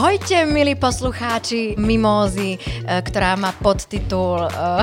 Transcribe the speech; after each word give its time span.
Ahojte, 0.00 0.48
milí 0.48 0.80
poslucháči 0.80 1.76
Mimózy, 1.76 2.56
eh, 2.56 3.04
ktorá 3.04 3.36
má 3.36 3.52
podtitul 3.52 4.48
uh, 4.48 4.80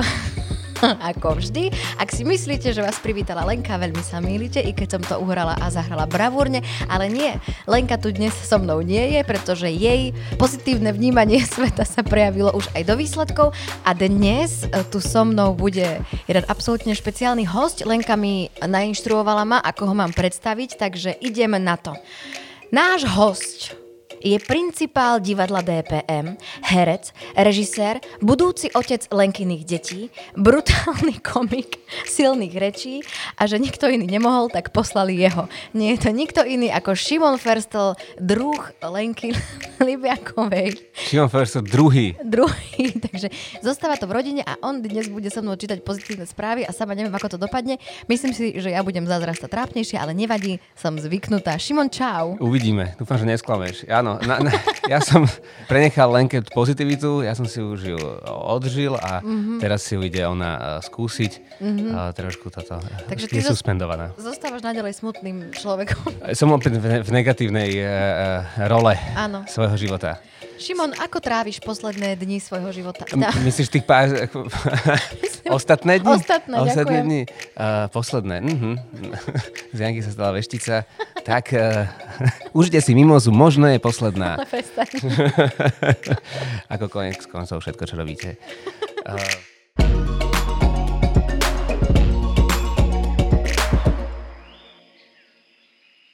ako 1.10 1.42
vždy. 1.42 1.74
Ak 1.98 2.14
si 2.14 2.22
myslíte, 2.22 2.70
že 2.70 2.78
vás 2.78 3.02
privítala 3.02 3.42
Lenka, 3.42 3.74
veľmi 3.82 3.98
sa 3.98 4.22
mýlite, 4.22 4.62
i 4.62 4.70
keď 4.70 4.86
som 4.94 5.02
to 5.02 5.18
uhrala 5.18 5.58
a 5.58 5.74
zahrala 5.74 6.06
bravúrne, 6.06 6.62
ale 6.86 7.10
nie. 7.10 7.34
Lenka 7.66 7.98
tu 7.98 8.14
dnes 8.14 8.30
so 8.30 8.62
mnou 8.62 8.78
nie 8.78 9.18
je, 9.18 9.26
pretože 9.26 9.66
jej 9.66 10.14
pozitívne 10.38 10.94
vnímanie 10.94 11.42
sveta 11.50 11.82
sa 11.82 12.06
prejavilo 12.06 12.54
už 12.54 12.70
aj 12.78 12.86
do 12.86 12.94
výsledkov 12.94 13.50
a 13.82 13.90
dnes 13.98 14.70
e, 14.70 14.86
tu 14.86 15.02
so 15.02 15.26
mnou 15.26 15.50
bude 15.50 15.98
jeden 16.30 16.44
absolútne 16.46 16.94
špeciálny 16.94 17.42
host. 17.42 17.82
Lenka 17.82 18.14
mi 18.14 18.54
nainštruovala 18.62 19.42
ma, 19.42 19.58
ako 19.66 19.82
ho 19.82 19.94
mám 19.98 20.14
predstaviť, 20.14 20.78
takže 20.78 21.10
ideme 21.18 21.58
na 21.58 21.74
to. 21.74 21.98
Náš 22.70 23.02
host 23.18 23.87
je 24.22 24.38
principál 24.42 25.20
divadla 25.22 25.62
DPM, 25.62 26.38
herec, 26.66 27.12
režisér, 27.36 28.00
budúci 28.22 28.70
otec 28.74 29.06
Lenkyných 29.10 29.64
detí, 29.64 30.10
brutálny 30.34 31.22
komik 31.30 31.78
silných 32.06 32.54
rečí 32.56 33.00
a 33.36 33.46
že 33.46 33.60
nikto 33.60 33.88
iný 33.88 34.06
nemohol, 34.08 34.48
tak 34.48 34.70
poslali 34.74 35.18
jeho. 35.18 35.46
Nie 35.74 35.96
je 35.96 36.08
to 36.08 36.10
nikto 36.14 36.40
iný 36.44 36.72
ako 36.72 36.94
Šimon 36.94 37.36
Ferstel, 37.36 37.94
druh 38.18 38.60
Lenky 38.80 39.34
Libiakovej. 39.86 40.78
Šimon 40.94 41.28
Ferstel, 41.28 41.62
druhý. 41.66 42.16
Druhý, 42.24 42.94
takže 43.06 43.28
zostáva 43.60 44.00
to 44.00 44.08
v 44.08 44.16
rodine 44.16 44.42
a 44.44 44.56
on 44.64 44.80
dnes 44.80 45.10
bude 45.12 45.28
so 45.28 45.44
mnou 45.44 45.58
čítať 45.58 45.84
pozitívne 45.84 46.24
správy 46.24 46.64
a 46.64 46.72
sama 46.72 46.96
neviem, 46.96 47.12
ako 47.12 47.36
to 47.36 47.38
dopadne. 47.38 47.76
Myslím 48.08 48.32
si, 48.32 48.56
že 48.56 48.72
ja 48.72 48.80
budem 48.80 49.04
zázrasta 49.04 49.50
trápnejšia, 49.50 50.00
ale 50.00 50.16
nevadí, 50.16 50.62
som 50.72 50.96
zvyknutá. 50.96 51.56
Šimon, 51.60 51.92
čau. 51.92 52.40
Uvidíme, 52.40 52.96
dúfam, 52.96 53.20
že 53.20 53.28
nesklameš. 53.28 53.84
Áno, 53.90 54.07
áno, 54.08 54.24
na, 54.24 54.48
na, 54.48 54.50
ja 54.92 55.04
som 55.04 55.28
prenechal 55.68 56.08
Lenke 56.08 56.40
pozitivitu, 56.40 57.20
ja 57.20 57.36
som 57.36 57.44
si 57.44 57.60
už 57.60 57.80
ju 57.84 57.98
odžil 58.24 58.96
a 58.96 59.20
mm-hmm. 59.20 59.60
teraz 59.60 59.84
si 59.84 59.92
ju 59.92 60.00
ide 60.00 60.24
ona 60.24 60.80
skúsiť. 60.80 61.60
Mm-hmm. 61.60 61.90
A 61.92 62.00
trošku 62.16 62.48
toto 62.48 62.80
Takže 62.80 63.26
je 63.28 63.32
ty 63.34 63.38
suspendovaná. 63.44 64.16
Zostávaš 64.16 64.64
naďalej 64.64 64.96
smutným 64.96 65.52
človekom. 65.52 66.24
Som 66.38 66.54
opäť 66.54 66.78
v, 66.78 67.02
v 67.02 67.10
negatívnej 67.10 67.70
uh, 67.82 67.88
role 68.70 68.94
Áno. 69.18 69.44
svojho 69.44 69.76
života. 69.76 70.22
Šimon, 70.58 70.90
ako 70.98 71.22
tráviš 71.22 71.62
posledné 71.62 72.18
dni 72.18 72.42
svojho 72.42 72.74
života? 72.74 73.06
M- 73.14 73.22
myslíš 73.46 73.70
tých 73.70 73.86
pár... 73.86 74.10
ostatné 75.46 76.02
dni? 76.02 76.18
Ostatné, 76.18 76.54
ostatné 76.58 76.98
dni. 77.06 77.22
Uh, 77.54 77.86
posledné. 77.94 78.36
Uh-huh. 78.42 78.74
Z 79.70 79.78
Janky 79.78 80.02
sa 80.02 80.10
stala 80.10 80.30
veštica. 80.34 80.82
Tak, 81.22 81.54
uh, 81.54 81.86
užite 82.58 82.82
si 82.82 82.90
mimozu, 82.98 83.30
možno 83.30 83.70
je 83.70 83.78
posledná. 83.98 84.38
ako 86.74 86.86
konec 86.86 87.18
koncov 87.26 87.58
všetko, 87.58 87.82
čo 87.82 87.98
robíte. 87.98 88.38
Uh, 89.02 89.18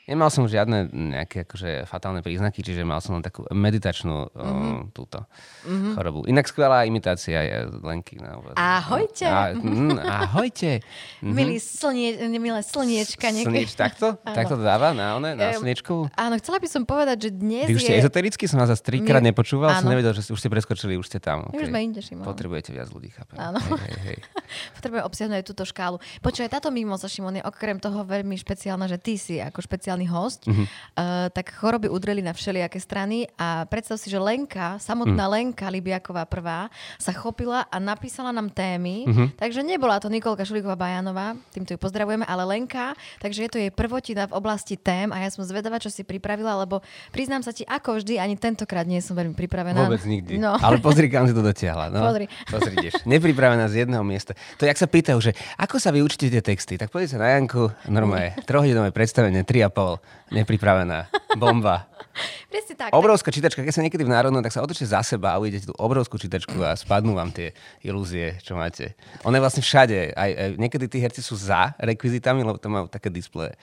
Nemal 0.05 0.29
som 0.29 0.45
žiadne 0.45 0.93
nejaké 0.93 1.49
akože 1.49 1.89
fatálne 1.89 2.21
príznaky, 2.21 2.61
čiže 2.61 2.85
mal 2.85 3.01
som 3.01 3.17
len 3.17 3.25
takú 3.25 3.49
meditačnú 3.49 4.29
mm-hmm. 4.29 4.85
uh, 4.85 4.93
túto 4.93 5.25
mm-hmm. 5.65 5.93
chorobu. 5.97 6.21
Inak 6.29 6.45
skvelá 6.45 6.85
imitácia 6.85 7.41
je 7.41 7.73
Lenky. 7.81 8.21
Na 8.21 8.37
úvod. 8.37 8.53
Ahojte. 8.53 9.25
A, 9.25 9.57
mm, 9.57 9.99
ahojte. 10.01 10.73
Mm-hmm. 11.25 11.37
Milí 11.41 11.57
slnie, 11.57 12.11
milé 12.37 12.61
slniečka. 12.61 13.33
Slnieč, 13.33 13.73
takto? 13.79 14.21
takto 14.37 14.61
to 14.61 14.65
dáva 14.65 14.93
na, 14.93 15.17
one, 15.17 15.33
na 15.33 15.57
slniečku? 15.57 16.13
Áno, 16.13 16.37
chcela 16.37 16.61
by 16.61 16.69
som 16.69 16.83
povedať, 16.85 17.29
že 17.29 17.31
dnes 17.33 17.65
Vy 17.65 17.81
už 17.81 17.81
ste 17.81 17.97
je... 17.97 18.01
ezotericky? 18.05 18.45
Som 18.45 18.61
vás 18.61 18.69
zase 18.69 18.85
trikrát 18.85 19.25
nepočúval. 19.25 19.73
Áno. 19.73 19.81
Som 19.81 19.89
nevedel, 19.89 20.13
že 20.13 20.29
už 20.29 20.37
ste 20.37 20.53
preskočili, 20.53 21.01
už 21.01 21.09
ste 21.09 21.17
tam. 21.17 21.49
Okay. 21.49 21.65
Už 21.65 21.73
sme 21.73 21.81
inde, 21.81 22.05
Šimon. 22.05 22.29
Potrebujete 22.29 22.77
viac 22.77 22.93
ľudí, 22.93 23.09
chápem. 23.09 23.41
Áno. 23.41 23.57
Hej, 23.57 23.81
hej, 23.89 24.01
hej. 24.05 24.19
Potrebujem 24.77 25.05
obsiahnuť 25.09 25.45
túto 25.49 25.65
škálu. 25.65 25.97
Počúvaj, 26.21 26.51
táto 26.53 26.69
mimoza, 26.69 27.09
Šimon, 27.09 27.41
je 27.41 27.43
okrem 27.47 27.81
toho 27.81 28.05
veľmi 28.05 28.37
špeciálna, 28.37 28.85
že 28.85 29.01
ty 29.01 29.17
si 29.17 29.41
ako 29.41 29.65
špeciálny 29.65 29.94
špeciálny 29.95 30.07
host, 30.11 30.43
mm-hmm. 30.51 30.67
uh, 30.67 31.31
tak 31.31 31.55
choroby 31.55 31.87
udreli 31.87 32.19
na 32.19 32.35
všelijaké 32.35 32.83
strany 32.83 33.31
a 33.39 33.63
predstav 33.71 34.03
si, 34.03 34.11
že 34.11 34.19
Lenka, 34.19 34.83
samotná 34.83 35.31
mm. 35.31 35.33
Lenka 35.33 35.71
Libiaková 35.71 36.27
prvá, 36.27 36.67
sa 36.99 37.15
chopila 37.15 37.63
a 37.71 37.77
napísala 37.79 38.35
nám 38.35 38.51
témy, 38.51 39.07
mm-hmm. 39.07 39.29
takže 39.39 39.63
nebola 39.63 40.03
to 40.03 40.11
Nikolka 40.11 40.43
Šulíková 40.43 40.75
Bajanová, 40.75 41.39
týmto 41.55 41.71
ju 41.71 41.79
pozdravujeme, 41.79 42.27
ale 42.27 42.43
Lenka, 42.43 42.99
takže 43.23 43.47
je 43.47 43.51
to 43.51 43.59
jej 43.63 43.71
prvotina 43.71 44.27
v 44.27 44.35
oblasti 44.35 44.75
tém 44.75 45.15
a 45.15 45.23
ja 45.23 45.31
som 45.31 45.47
zvedavá, 45.47 45.79
čo 45.79 45.95
si 45.95 46.03
pripravila, 46.03 46.59
lebo 46.67 46.83
priznám 47.15 47.47
sa 47.47 47.55
ti, 47.55 47.63
ako 47.63 48.03
vždy, 48.03 48.19
ani 48.19 48.35
tentokrát 48.35 48.85
nie 48.89 48.99
som 48.99 49.15
veľmi 49.15 49.39
pripravená. 49.39 49.87
Vôbec 49.87 50.03
nikdy. 50.03 50.43
No. 50.43 50.59
Ale 50.59 50.83
pozri, 50.83 51.07
kam 51.07 51.31
si 51.31 51.35
to 51.37 51.45
dotiahla. 51.45 51.95
No. 51.95 52.03
Pozri. 52.03 52.27
Pozri. 52.51 52.91
Nepripravená 53.07 53.71
z 53.71 53.87
jedného 53.87 54.03
miesta. 54.03 54.35
To 54.59 54.67
jak 54.67 54.75
sa 54.75 54.91
pýtajú, 54.91 55.19
že 55.23 55.31
ako 55.61 55.79
sa 55.79 55.95
vyučíte 55.95 56.27
tie 56.33 56.43
texty, 56.43 56.75
tak 56.75 56.91
sa 56.91 57.21
na 57.21 57.37
Janku, 57.37 57.69
normálne, 57.87 58.33
trohodinové 58.49 58.91
predstavenie, 58.91 59.45
3,5 59.45 59.84
nepripravená. 60.33 61.11
Bomba. 61.37 61.89
Presne 62.53 62.75
tak. 62.79 62.91
Obrovská 62.95 63.35
čítačka, 63.35 63.67
keď 63.67 63.75
sa 63.75 63.83
niekedy 63.83 64.07
v 64.07 64.15
národnom, 64.15 64.39
tak 64.39 64.55
sa 64.55 64.63
otočte 64.63 64.87
za 64.87 65.03
seba 65.03 65.35
a 65.35 65.41
uvidíte 65.43 65.67
tú 65.67 65.75
obrovskú 65.75 66.15
čítačku 66.15 66.55
a 66.63 66.79
spadnú 66.79 67.19
vám 67.19 67.35
tie 67.35 67.51
ilúzie, 67.83 68.39
čo 68.41 68.55
máte. 68.55 68.95
Ona 69.27 69.39
je 69.39 69.45
vlastne 69.45 69.63
všade. 69.67 70.15
Aj, 70.15 70.31
aj 70.31 70.49
niekedy 70.55 70.87
tí 70.87 71.03
herci 71.03 71.19
sú 71.19 71.35
za 71.35 71.75
rekvizitami, 71.83 72.47
lebo 72.47 72.63
tam 72.63 72.79
majú 72.79 72.87
také 72.87 73.11
displeje. 73.11 73.59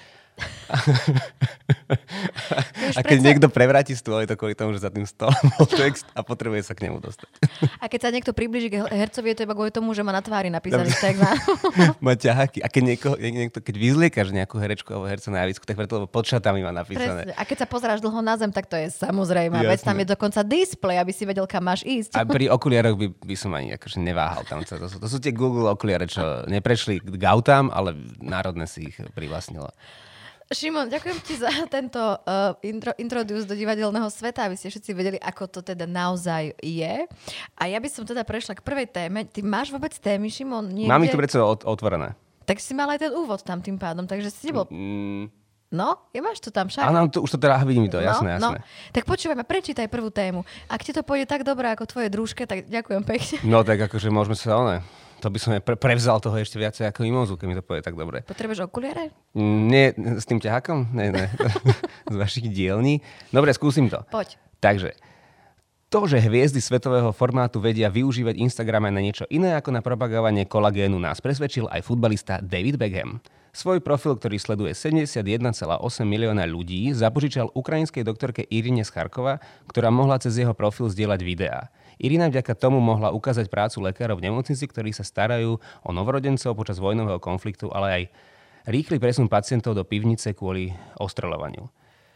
a 2.97 3.02
keď 3.03 3.18
predsa... 3.19 3.28
niekto 3.28 3.47
prevráti 3.52 3.94
stôl, 3.96 4.24
je 4.24 4.29
to 4.31 4.35
kvôli 4.40 4.56
tomu, 4.56 4.72
že 4.75 4.84
za 4.84 4.91
tým 4.91 5.03
stolom 5.03 5.35
bol 5.57 5.68
text 5.68 6.07
a 6.16 6.24
potrebuje 6.24 6.68
sa 6.68 6.74
k 6.74 6.88
nemu 6.88 7.03
dostať. 7.03 7.29
a 7.81 7.85
keď 7.91 8.00
sa 8.00 8.09
niekto 8.09 8.31
približí 8.31 8.72
k 8.72 8.88
hercovi, 8.88 9.28
je 9.34 9.38
to 9.41 9.46
iba 9.46 9.56
kvôli 9.56 9.72
tomu, 9.74 9.91
že 9.91 10.03
má 10.06 10.16
na 10.16 10.24
tvári 10.24 10.47
napísaný 10.47 10.91
text. 10.96 11.22
má 12.06 12.16
ťaháky. 12.16 12.63
A 12.63 12.68
keď, 12.72 12.84
nieko, 12.84 13.09
niekto, 13.19 13.59
keď 13.59 13.75
vyzliekaš 13.75 14.31
nejakú 14.31 14.56
herečku 14.57 14.90
alebo 14.96 15.07
herca 15.07 15.29
na 15.29 15.44
javisku, 15.46 15.63
tak 15.68 15.75
preto, 15.75 16.02
lebo 16.02 16.07
pod 16.07 16.25
šatami 16.28 16.63
má 16.63 16.72
napísané. 16.72 17.28
Presne. 17.28 17.34
A 17.35 17.44
keď 17.44 17.58
sa 17.66 17.68
pozráš 17.68 18.00
dlho 18.00 18.19
na 18.23 18.35
zem, 18.40 18.52
tak 18.52 18.68
to 18.68 18.79
je 18.79 18.88
samozrejme. 18.91 19.59
Veď 19.62 19.84
tam 19.84 19.97
je 20.00 20.08
dokonca 20.08 20.40
display, 20.46 20.97
aby 20.97 21.12
si 21.12 21.28
vedel, 21.28 21.46
kam 21.46 21.68
máš 21.68 21.84
ísť. 21.84 22.16
a 22.16 22.23
pri 22.23 22.47
okuliaroch 22.47 22.96
by, 22.96 23.08
by 23.12 23.35
som 23.35 23.52
ani 23.53 23.75
akože 23.75 24.00
neváhal 24.00 24.47
tam. 24.47 24.63
To 24.63 24.88
sú, 24.88 24.97
to 24.97 25.08
sú 25.08 25.18
tie 25.19 25.35
Google 25.35 25.68
okuliare, 25.68 26.08
čo 26.08 26.47
neprešli 26.47 27.02
k 27.02 27.23
autám, 27.28 27.69
ale 27.73 27.94
národne 28.22 28.66
si 28.66 28.94
ich 28.94 28.97
privlastnilo. 29.13 29.69
Šimon, 30.52 30.92
ďakujem 30.92 31.18
ti 31.24 31.40
za 31.40 31.48
tento 31.76 32.00
uh, 32.00 32.54
intro, 32.60 32.92
introduce 33.00 33.48
do 33.48 33.56
divadelného 33.56 34.12
sveta, 34.12 34.52
aby 34.52 34.60
ste 34.60 34.68
všetci 34.68 34.92
vedeli, 34.92 35.18
ako 35.18 35.48
to 35.48 35.60
teda 35.64 35.88
naozaj 35.88 36.52
je. 36.60 37.08
A 37.56 37.64
ja 37.72 37.80
by 37.80 37.88
som 37.88 38.04
teda 38.04 38.28
prešla 38.28 38.60
k 38.60 38.62
prvej 38.62 38.92
téme. 38.92 39.24
Ty 39.24 39.40
máš 39.48 39.72
vôbec 39.72 39.96
témy, 39.96 40.28
Šimon? 40.28 40.68
Niekde? 40.68 40.92
Mám 40.92 41.08
ich 41.08 41.16
tu 41.16 41.20
predsa 41.20 41.48
otvorené. 41.48 42.20
Tak 42.44 42.60
si 42.60 42.76
mal 42.76 42.92
aj 42.92 43.00
ten 43.08 43.12
úvod 43.16 43.40
tam 43.48 43.64
tým 43.64 43.80
pádom, 43.80 44.04
takže 44.04 44.28
si 44.28 44.52
nebol... 44.52 44.68
Mm. 44.68 45.32
No, 45.72 46.12
je 46.12 46.20
máš 46.20 46.44
to 46.44 46.52
tam 46.52 46.68
však. 46.68 46.84
Áno, 46.84 47.08
to, 47.08 47.24
už 47.24 47.32
to 47.32 47.40
teda 47.40 47.64
vidím 47.64 47.88
to, 47.88 48.04
jasné, 48.04 48.36
no, 48.36 48.52
jasné. 48.52 48.58
No. 48.60 48.92
Tak 48.92 49.08
počúvaj 49.08 49.40
prečítaj 49.48 49.88
prvú 49.88 50.12
tému. 50.12 50.44
Ak 50.68 50.84
ti 50.84 50.92
to 50.92 51.00
pôjde 51.00 51.32
tak 51.32 51.48
dobré 51.48 51.72
ako 51.72 51.88
tvoje 51.88 52.12
družke, 52.12 52.44
tak 52.44 52.68
ďakujem 52.68 53.08
pekne. 53.08 53.40
No 53.48 53.64
tak 53.64 53.80
akože 53.80 54.12
môžeme 54.12 54.36
sa, 54.36 54.60
ale 54.60 54.84
to 55.22 55.30
by 55.30 55.38
som 55.38 55.54
pre- 55.62 55.78
prevzal 55.78 56.18
toho 56.18 56.34
ešte 56.42 56.58
viacej 56.58 56.90
ako 56.90 57.06
Mimozu, 57.06 57.38
keď 57.38 57.46
mi 57.46 57.56
to 57.56 57.62
povie 57.62 57.86
tak 57.86 57.94
dobre. 57.94 58.26
Potrebuješ 58.26 58.66
okuliare? 58.66 59.14
Nie, 59.38 59.94
s 59.94 60.26
tým 60.26 60.42
ťahakom? 60.42 60.90
Nie, 60.98 61.14
nie. 61.14 61.28
z 62.14 62.16
vašich 62.18 62.50
dielní. 62.50 63.06
Dobre, 63.30 63.54
skúsim 63.54 63.86
to. 63.86 64.02
Poď. 64.09 64.42
Takže, 64.58 64.98
to, 65.92 66.08
že 66.08 66.24
hviezdy 66.24 66.64
svetového 66.64 67.12
formátu 67.12 67.59
vedia 67.59 67.92
využívať 67.92 68.40
Instagram 68.40 68.88
aj 68.88 68.94
na 68.96 69.02
niečo 69.04 69.26
iné 69.28 69.59
ako 69.59 69.76
na 69.76 69.84
propagovanie 69.84 70.48
kolagénu, 70.48 70.96
nás 70.96 71.20
presvedčil 71.20 71.68
aj 71.68 71.84
futbalista 71.84 72.40
David 72.40 72.79
Beckham. 72.79 73.20
Svoj 73.52 73.84
profil, 73.84 74.16
ktorý 74.16 74.40
sleduje 74.40 74.72
71,8 74.72 75.52
milióna 76.08 76.47
ľudí, 76.47 76.96
zapožičal 76.96 77.52
ukrajinskej 77.52 78.08
doktorke 78.08 78.47
Irine 78.47 78.88
Scharkova, 78.88 79.44
ktorá 79.68 79.91
mohla 79.91 80.16
cez 80.16 80.40
jeho 80.40 80.56
profil 80.56 80.88
zdieľať 80.88 81.20
videá. 81.28 81.68
Irina 82.02 82.34
vďaka 82.34 82.58
tomu 82.58 82.82
mohla 82.82 83.14
ukázať 83.14 83.46
prácu 83.46 83.78
lekárov 83.86 84.18
v 84.18 84.26
nemocnici, 84.26 84.66
ktorí 84.66 84.90
sa 84.90 85.06
starajú 85.06 85.62
o 85.86 85.90
novorodencov 85.94 86.58
počas 86.58 86.82
vojnového 86.82 87.22
konfliktu, 87.22 87.70
ale 87.70 87.88
aj 87.94 88.03
rýchly 88.74 88.98
presun 88.98 89.30
pacientov 89.30 89.78
do 89.78 89.86
pivnice 89.86 90.34
kvôli 90.34 90.74
ostreľovaniu. 90.98 91.70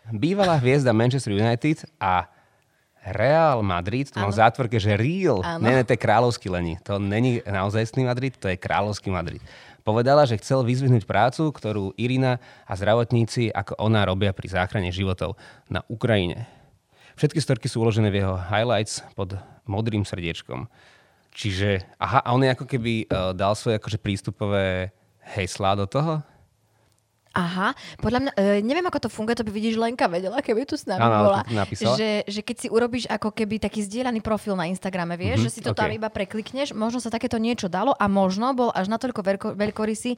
Bývalá 0.09 0.57
hviezda 0.61 0.93
Manchester 0.93 1.33
United 1.33 1.85
a 2.01 2.29
Real 3.05 3.61
Madrid, 3.61 4.09
to 4.09 4.17
mám 4.17 4.33
v 4.33 4.41
zátvorke, 4.41 4.81
že 4.81 4.97
Real, 4.97 5.45
ne, 5.61 5.77
ne, 5.77 5.85
to 5.85 5.93
je 5.93 6.01
kráľovský 6.01 6.49
lení. 6.49 6.81
To 6.89 6.97
není 6.97 7.37
naozajstný 7.45 8.01
Madrid, 8.09 8.33
to 8.33 8.49
je 8.49 8.57
kráľovský 8.57 9.13
Madrid. 9.13 9.45
Povedala, 9.85 10.25
že 10.25 10.41
chcel 10.41 10.65
vyzvihnúť 10.65 11.05
prácu, 11.05 11.53
ktorú 11.53 11.93
Irina 12.01 12.41
a 12.65 12.73
zdravotníci 12.73 13.53
ako 13.53 13.77
ona 13.77 14.01
robia 14.09 14.33
pri 14.33 14.49
záchrane 14.49 14.89
životov 14.89 15.37
na 15.69 15.85
Ukrajine. 15.85 16.49
Všetky 17.15 17.39
storky 17.39 17.67
sú 17.71 17.79
uložené 17.79 18.11
v 18.11 18.19
jeho 18.19 18.35
highlights 18.35 18.99
pod 19.15 19.39
modrým 19.63 20.03
srdiečkom. 20.03 20.67
Čiže, 21.31 21.83
aha, 21.99 22.19
a 22.23 22.31
on 22.35 22.43
je 22.43 22.51
ako 22.51 22.67
keby 22.67 23.07
uh, 23.07 23.31
dal 23.31 23.55
svoje 23.55 23.79
akože 23.79 23.99
prístupové 23.99 24.91
heslá 25.35 25.75
do 25.75 25.87
toho? 25.87 26.19
Aha, 27.35 27.75
podľa 27.99 28.19
mňa, 28.23 28.31
e, 28.33 28.43
neviem 28.63 28.87
ako 28.87 29.05
to 29.05 29.09
funguje, 29.11 29.35
to 29.35 29.43
by 29.43 29.51
vidíš 29.51 29.75
Lenka 29.75 30.07
vedela, 30.07 30.39
keby 30.39 30.63
tu 30.63 30.79
s 30.79 30.87
nami 30.87 31.03
Áno, 31.03 31.27
bola. 31.27 31.43
Že, 31.75 32.23
že 32.23 32.39
keď 32.39 32.55
si 32.55 32.67
urobíš 32.71 33.11
ako 33.11 33.35
keby 33.35 33.59
taký 33.59 33.83
zdieľaný 33.83 34.23
profil 34.23 34.55
na 34.55 34.65
Instagrame, 34.65 35.19
vieš, 35.19 35.43
Mhm, 35.43 35.45
že 35.45 35.51
si 35.51 35.59
to 35.59 35.75
tam 35.75 35.91
ok. 35.91 35.99
iba 35.99 36.07
preklikneš, 36.07 36.71
možno 36.71 37.03
sa 37.03 37.11
takéto 37.11 37.35
niečo 37.35 37.67
dalo 37.67 37.91
a 37.91 38.07
možno 38.07 38.55
bol 38.55 38.71
až 38.71 38.87
natoľko 38.87 39.19
veľko, 39.19 39.47
veľkorysý, 39.51 40.15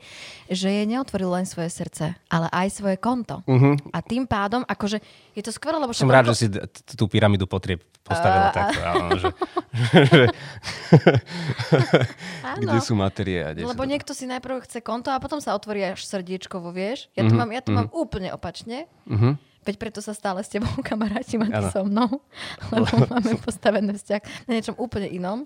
že 0.47 0.69
je 0.69 0.83
neotvoril 0.85 1.33
len 1.33 1.49
svoje 1.49 1.73
srdce, 1.73 2.13
ale 2.29 2.47
aj 2.53 2.67
svoje 2.69 3.01
konto. 3.01 3.41
A 3.89 3.99
tým 4.05 4.29
pádom, 4.29 4.61
akože 4.61 5.01
je 5.33 5.41
to 5.41 5.49
skvelé, 5.49 5.81
lebo. 5.81 5.97
Som 5.97 6.13
rád, 6.13 6.29
že 6.31 6.45
si 6.45 6.47
tú 6.93 7.09
pyramídu 7.09 7.49
potrieb 7.49 7.81
postavila 8.05 8.53
takto. 8.53 8.79
Áno, 8.79 9.09
že, 9.17 9.27
Áno. 12.47 12.61
kde 12.63 12.79
sú 12.79 12.93
materie 12.95 13.43
Lebo 13.57 13.83
niekto 13.83 14.15
si 14.15 14.23
najprv 14.25 14.63
chce 14.63 14.79
konto 14.79 15.11
a 15.11 15.19
potom 15.19 15.43
sa 15.43 15.53
otvorí 15.53 15.83
až 15.83 16.03
srdiečkovo, 16.07 16.71
vieš? 16.71 17.06
Ja 17.15 17.23
to 17.23 17.33
Mhm, 17.33 17.37
mám, 17.37 17.49
ja 17.51 17.61
to 17.61 17.71
mám 17.71 17.89
úplne 17.93 18.29
opačne. 18.33 18.85
Veď 19.67 19.75
preto 19.75 19.99
sa 19.99 20.15
stále 20.15 20.39
s 20.39 20.47
tebou 20.47 20.71
kamarátim 20.87 21.43
a 21.43 21.51
ty 21.51 21.63
so 21.67 21.83
mnou, 21.83 22.23
lebo 22.71 22.87
máme 23.11 23.35
postavený 23.43 23.99
vzťah 23.99 24.47
na 24.47 24.51
niečom 24.55 24.79
úplne 24.79 25.11
inom. 25.11 25.43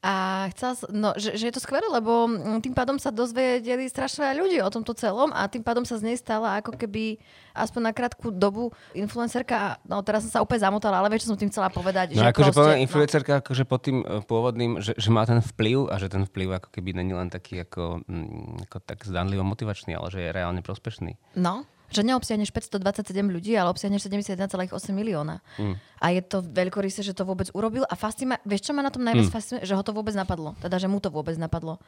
A 0.00 0.48
chcela 0.56 0.80
no, 0.88 1.12
že, 1.20 1.36
že 1.36 1.52
je 1.52 1.54
to 1.54 1.60
skvelé, 1.60 1.84
lebo 1.92 2.24
mm, 2.24 2.64
tým 2.64 2.72
pádom 2.72 2.96
sa 2.96 3.12
dozvedeli 3.12 3.84
strašne 3.84 4.24
veľa 4.24 4.40
ľudí 4.40 4.58
o 4.64 4.72
tomto 4.72 4.96
celom 4.96 5.28
a 5.28 5.44
tým 5.44 5.60
pádom 5.60 5.84
sa 5.84 6.00
z 6.00 6.08
nej 6.08 6.16
stala 6.16 6.64
ako 6.64 6.72
keby 6.72 7.20
aspoň 7.52 7.80
na 7.84 7.92
krátku 7.92 8.32
dobu 8.32 8.72
influencerka. 8.96 9.76
No 9.84 10.00
teraz 10.00 10.24
som 10.24 10.32
sa 10.32 10.40
úplne 10.40 10.64
zamotala, 10.64 11.04
ale 11.04 11.12
vieš, 11.12 11.28
čo 11.28 11.36
som 11.36 11.40
tým 11.40 11.52
chcela 11.52 11.68
povedať. 11.68 12.16
No 12.16 12.24
že 12.24 12.32
akože 12.32 12.56
poviem 12.56 12.80
influencerka 12.80 13.44
akože 13.44 13.68
pod 13.68 13.80
tým 13.84 14.00
e, 14.00 14.24
pôvodným, 14.24 14.80
že, 14.80 14.96
že 14.96 15.12
má 15.12 15.28
ten 15.28 15.44
vplyv 15.44 15.92
a 15.92 16.00
že 16.00 16.08
ten 16.08 16.24
vplyv 16.24 16.64
ako 16.64 16.68
keby 16.72 16.96
není 16.96 17.12
len 17.12 17.28
taký 17.28 17.60
ako, 17.68 18.00
mm, 18.08 18.72
ako 18.72 18.76
tak 18.80 19.04
zdanlivo 19.04 19.44
motivačný, 19.44 20.00
ale 20.00 20.08
že 20.08 20.24
je 20.24 20.30
reálne 20.32 20.64
prospešný. 20.64 21.20
No, 21.36 21.68
že 21.90 22.06
neobsiahneš 22.06 22.54
527 22.54 23.12
ľudí, 23.26 23.52
ale 23.58 23.74
obsiahneš 23.74 24.06
71,8 24.06 24.70
milióna. 24.94 25.42
Mm. 25.58 25.74
A 26.00 26.06
je 26.14 26.22
to 26.24 26.40
veľkorysé, 26.40 27.02
že 27.02 27.12
to 27.12 27.26
vôbec 27.26 27.50
urobil. 27.52 27.84
A 27.90 27.94
fascina, 27.98 28.38
vieš, 28.46 28.70
čo 28.70 28.72
ma 28.72 28.80
na 28.80 28.94
tom 28.94 29.02
najviac 29.02 29.28
mm. 29.28 29.34
fascinuje? 29.34 29.62
Že 29.66 29.74
ho 29.76 29.82
to 29.84 29.92
vôbec 29.92 30.14
napadlo. 30.14 30.54
Teda, 30.62 30.78
že 30.78 30.86
mu 30.86 31.02
to 31.02 31.10
vôbec 31.10 31.34
napadlo. 31.36 31.82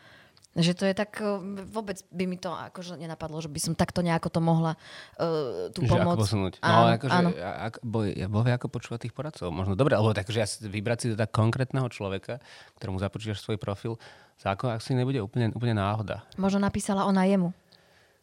Že 0.52 0.72
to 0.76 0.84
je 0.84 0.92
tak, 0.92 1.16
eh, 1.16 1.40
vôbec 1.64 1.96
by 2.12 2.24
mi 2.28 2.36
to 2.36 2.52
akože 2.52 3.00
nenapadlo, 3.00 3.40
že 3.40 3.48
by 3.48 3.60
som 3.62 3.72
takto 3.72 4.04
nejako 4.04 4.28
to 4.28 4.40
mohla 4.44 4.76
uh, 5.16 5.72
tú 5.72 5.80
Že 5.80 5.96
pomoc. 5.96 6.20
ako 6.20 6.22
posunúť. 6.28 6.54
No 6.60 6.68
Áno, 6.68 6.86
akože, 7.00 7.16
áno. 7.16 7.28
ak, 7.40 7.74
bo, 7.80 8.04
ja 8.04 8.28
bo 8.28 8.44
vie, 8.44 8.52
ako 8.52 8.68
počúvať 8.68 9.08
tých 9.08 9.16
poradcov. 9.16 9.48
Možno 9.48 9.80
dobre, 9.80 9.96
alebo 9.96 10.12
tak, 10.12 10.28
že 10.28 10.44
ja 10.44 10.48
si 10.50 10.60
vybrať 10.68 10.98
si 11.00 11.06
teda 11.16 11.24
konkrétneho 11.24 11.88
človeka, 11.88 12.36
ktorému 12.76 13.00
započítaš 13.00 13.40
svoj 13.40 13.56
profil, 13.56 13.96
za 14.36 14.52
ako 14.52 14.76
asi 14.76 14.92
nebude 14.92 15.24
úplne, 15.24 15.54
úplne 15.56 15.78
náhoda. 15.78 16.20
Možno 16.36 16.60
napísala 16.60 17.08
ona 17.08 17.24
jemu. 17.24 17.54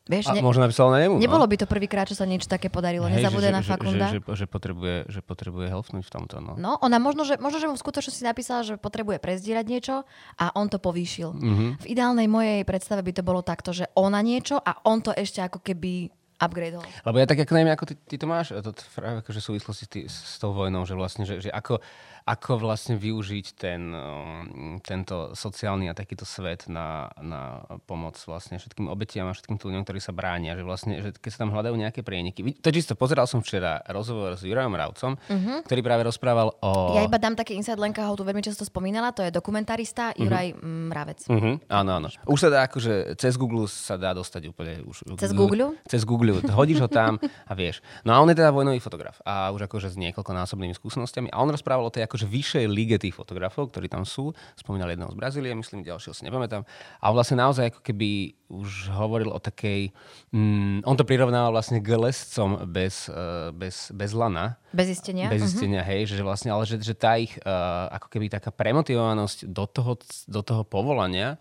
Vieš, 0.09 0.25
A 0.25 0.33
ne, 0.33 0.41
možno 0.41 0.65
napísal 0.65 0.89
na 0.89 1.05
nemu. 1.05 1.21
nebolo 1.21 1.45
no. 1.45 1.51
by 1.53 1.55
to 1.61 1.67
prvýkrát, 1.69 2.09
čo 2.09 2.17
sa 2.17 2.25
niečo 2.25 2.49
také 2.49 2.73
podarilo. 2.73 3.05
Hej, 3.05 3.21
Nezabudaj 3.21 3.53
že, 3.53 3.53
na 3.53 3.61
že, 3.61 3.69
Fakunda. 3.69 4.07
Že, 4.09 4.19
že, 4.25 4.33
že, 4.41 4.45
potrebuje, 4.49 4.95
že 5.05 5.19
potrebuje 5.21 5.65
helpnúť 5.69 6.03
v 6.09 6.11
tomto. 6.11 6.35
No. 6.41 6.57
No, 6.57 6.81
ona 6.81 6.97
možno 6.97 7.29
že, 7.29 7.37
možno, 7.37 7.61
že 7.61 7.69
mu 7.69 7.77
v 7.77 7.83
skutočnosti 7.85 8.25
napísala, 8.25 8.65
že 8.65 8.81
potrebuje 8.81 9.21
prezdierať 9.21 9.65
niečo 9.69 9.95
a 10.41 10.45
on 10.57 10.65
to 10.65 10.81
povýšil. 10.81 11.37
Mm-hmm. 11.37 11.69
V 11.77 11.85
ideálnej 11.85 12.25
mojej 12.25 12.65
predstave 12.65 13.05
by 13.05 13.13
to 13.13 13.21
bolo 13.21 13.45
takto, 13.45 13.69
že 13.69 13.85
ona 13.93 14.17
niečo 14.25 14.57
a 14.57 14.81
on 14.89 15.05
to 15.05 15.13
ešte 15.13 15.45
ako 15.45 15.61
keby 15.61 16.09
upgradeol. 16.39 16.81
Lebo 17.03 17.15
ja 17.19 17.27
tak 17.27 17.43
ako 17.43 17.53
neviem, 17.53 17.75
ako 17.75 17.85
ty, 17.91 17.93
ty 17.99 18.15
to 18.15 18.25
máš, 18.25 18.55
to 18.55 18.71
t- 18.71 18.87
práve 18.95 19.19
akože 19.21 19.39
v 19.43 19.45
súvislosti 19.45 19.83
s, 19.85 19.89
tý, 19.91 19.99
s 20.07 20.39
tou 20.39 20.55
vojnou, 20.55 20.87
že 20.87 20.95
vlastne, 20.95 21.27
že, 21.27 21.43
že 21.43 21.51
ako, 21.51 21.83
ako 22.29 22.61
vlastne 22.61 22.93
využiť 23.01 23.45
ten, 23.57 23.89
um, 23.89 24.77
tento 24.85 25.33
sociálny 25.33 25.89
a 25.89 25.97
takýto 25.97 26.29
svet 26.29 26.69
na, 26.69 27.09
na 27.17 27.65
pomoc 27.89 28.21
vlastne 28.29 28.61
všetkým 28.61 28.85
obetiam 28.85 29.25
a 29.25 29.33
všetkým 29.33 29.57
ľuďom, 29.57 29.81
ktorí 29.81 29.97
sa 29.97 30.13
bránia. 30.13 30.53
Že 30.53 30.63
vlastne, 30.69 30.93
že 31.01 31.09
keď 31.17 31.31
sa 31.33 31.39
tam 31.41 31.49
hľadajú 31.57 31.73
nejaké 31.73 32.05
prieniky. 32.05 32.45
To 32.61 32.69
čisto, 32.69 32.93
pozeral 32.93 33.25
som 33.25 33.41
včera 33.41 33.81
rozhovor 33.89 34.37
s 34.37 34.45
Jurajom 34.45 34.77
Ravcom, 34.77 35.17
uh-huh. 35.17 35.65
ktorý 35.65 35.81
práve 35.81 36.05
rozprával 36.05 36.53
o... 36.61 36.93
Ja 36.93 37.01
iba 37.01 37.17
dám 37.17 37.33
taký 37.33 37.57
inside, 37.57 37.81
Lenka 37.81 38.05
ho 38.05 38.13
tu 38.13 38.21
veľmi 38.21 38.45
často 38.45 38.61
spomínala, 38.61 39.09
to 39.09 39.25
je 39.25 39.33
dokumentarista 39.33 40.13
Juraj 40.13 40.53
mm, 40.53 40.85
Mravec. 40.93 41.19
Uh-huh. 41.25 41.55
Áno, 41.65 41.91
áno. 41.97 42.07
Už 42.29 42.45
sa 42.45 42.49
dá 42.53 42.69
akože 42.69 43.17
cez 43.17 43.33
Google 43.39 43.65
sa 43.65 43.97
dá 43.97 44.13
dostať 44.13 44.53
úplne. 44.53 44.85
Už, 44.85 45.01
Cez 45.17 45.33
Google? 45.33 45.79
Cez 45.87 46.05
Google. 46.05 46.37
Hodíš 46.45 46.83
ho 46.83 46.89
tam 46.91 47.17
a 47.49 47.53
vieš. 47.57 47.81
No 48.03 48.13
a 48.13 48.21
on 48.21 48.29
je 48.29 48.37
teda 48.37 48.53
vojnový 48.53 48.77
fotograf. 48.83 49.17
A 49.23 49.49
už 49.55 49.65
akože 49.65 49.89
s 49.93 49.97
niekoľkonásobnými 49.97 50.75
skúsenostiami. 50.75 51.31
A 51.31 51.39
on 51.39 51.49
rozprával 51.49 51.87
o 51.87 51.93
tej 51.93 52.03
akože 52.05 52.18
vyššej 52.25 52.65
lige 52.67 52.97
tých 52.97 53.15
fotografov, 53.15 53.69
ktorí 53.71 53.87
tam 53.87 54.03
sú. 54.03 54.33
Spomínal 54.57 54.91
jedného 54.91 55.11
z 55.11 55.17
Brazílie, 55.19 55.51
myslím, 55.53 55.85
ďalšieho 55.85 56.15
si 56.15 56.23
nepamätám. 56.25 56.65
A 56.99 57.05
vlastne 57.13 57.39
naozaj 57.39 57.71
ako 57.71 57.79
keby 57.85 58.35
už 58.49 58.89
hovoril 58.91 59.29
o 59.29 59.37
takej... 59.37 59.93
Mm, 60.33 60.81
on 60.83 60.95
to 60.97 61.05
prirovnával 61.05 61.53
vlastne 61.53 61.77
k 61.79 61.93
lescom 61.93 62.65
bez, 62.65 63.05
uh, 63.07 63.53
bez, 63.53 63.93
bez 63.93 64.11
lana. 64.11 64.57
Bez 64.73 64.89
zistenia. 64.89 65.29
Bez 65.29 65.45
Mhm. 65.45 65.47
zistenia, 65.47 65.81
hej, 65.85 66.09
že 66.09 66.25
vlastne, 66.25 66.49
ale 66.49 66.65
že, 66.65 66.81
že 66.81 66.97
tá 66.97 67.15
ich 67.21 67.37
uh, 67.45 67.87
ako 67.93 68.07
keby 68.09 68.33
taká 68.33 68.49
premotivovanosť 68.49 69.45
do 69.45 69.69
toho, 69.69 69.93
do 70.25 70.41
toho 70.41 70.65
povolania 70.65 71.37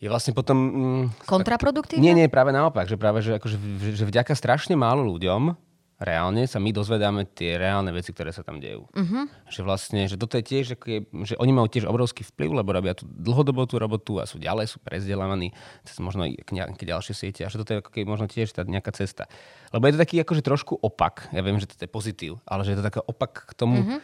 je 0.00 0.08
vlastne 0.08 0.32
potom... 0.32 0.56
Mm, 0.56 1.04
Kontraproduktívna? 1.28 2.00
nie, 2.00 2.16
nie, 2.16 2.32
práve 2.32 2.56
naopak, 2.56 2.88
že 2.88 2.96
práve, 2.96 3.20
že, 3.20 3.36
akože, 3.36 3.56
že, 3.60 3.90
že 4.00 4.04
vďaka 4.08 4.32
strašne 4.32 4.72
málo 4.72 5.04
ľuďom 5.04 5.69
reálne 6.00 6.48
sa 6.48 6.56
my 6.56 6.72
dozvedáme 6.72 7.28
tie 7.36 7.60
reálne 7.60 7.92
veci, 7.92 8.16
ktoré 8.16 8.32
sa 8.32 8.40
tam 8.40 8.56
dejú. 8.56 8.88
Uh-huh. 8.88 9.28
Že 9.52 9.60
vlastne, 9.68 10.00
že 10.08 10.16
toto 10.16 10.40
je 10.40 10.44
tiež, 10.44 10.80
že 11.28 11.34
oni 11.36 11.52
majú 11.52 11.68
tiež 11.68 11.84
obrovský 11.84 12.24
vplyv, 12.24 12.64
lebo 12.64 12.72
robia 12.72 12.96
tú 12.96 13.04
dlhodobú 13.04 13.68
tú 13.68 13.76
robotu 13.76 14.16
a 14.16 14.24
sú 14.24 14.40
ďalej, 14.40 14.72
sú 14.72 14.80
prezdelávaní 14.80 15.52
cez 15.84 16.00
možno 16.00 16.24
nejaké 16.26 16.88
ďalšie 16.88 17.12
siete 17.12 17.40
a 17.44 17.52
že 17.52 17.60
toto 17.60 17.76
je 17.76 17.80
ako 17.84 17.92
keby 17.92 18.08
možno 18.08 18.26
tiež 18.32 18.48
tá 18.56 18.64
nejaká 18.64 18.96
cesta. 18.96 19.28
Lebo 19.76 19.84
je 19.86 19.94
to 19.94 20.02
taký 20.02 20.16
akože 20.24 20.40
trošku 20.40 20.80
opak, 20.80 21.28
ja 21.36 21.44
viem, 21.44 21.60
že 21.60 21.68
to 21.68 21.76
je 21.84 21.90
pozitív, 21.92 22.40
ale 22.48 22.64
že 22.64 22.72
je 22.72 22.78
to 22.80 22.86
taký 22.88 23.04
opak 23.04 23.44
k 23.44 23.52
tomu, 23.52 23.84
uh-huh. 23.84 24.00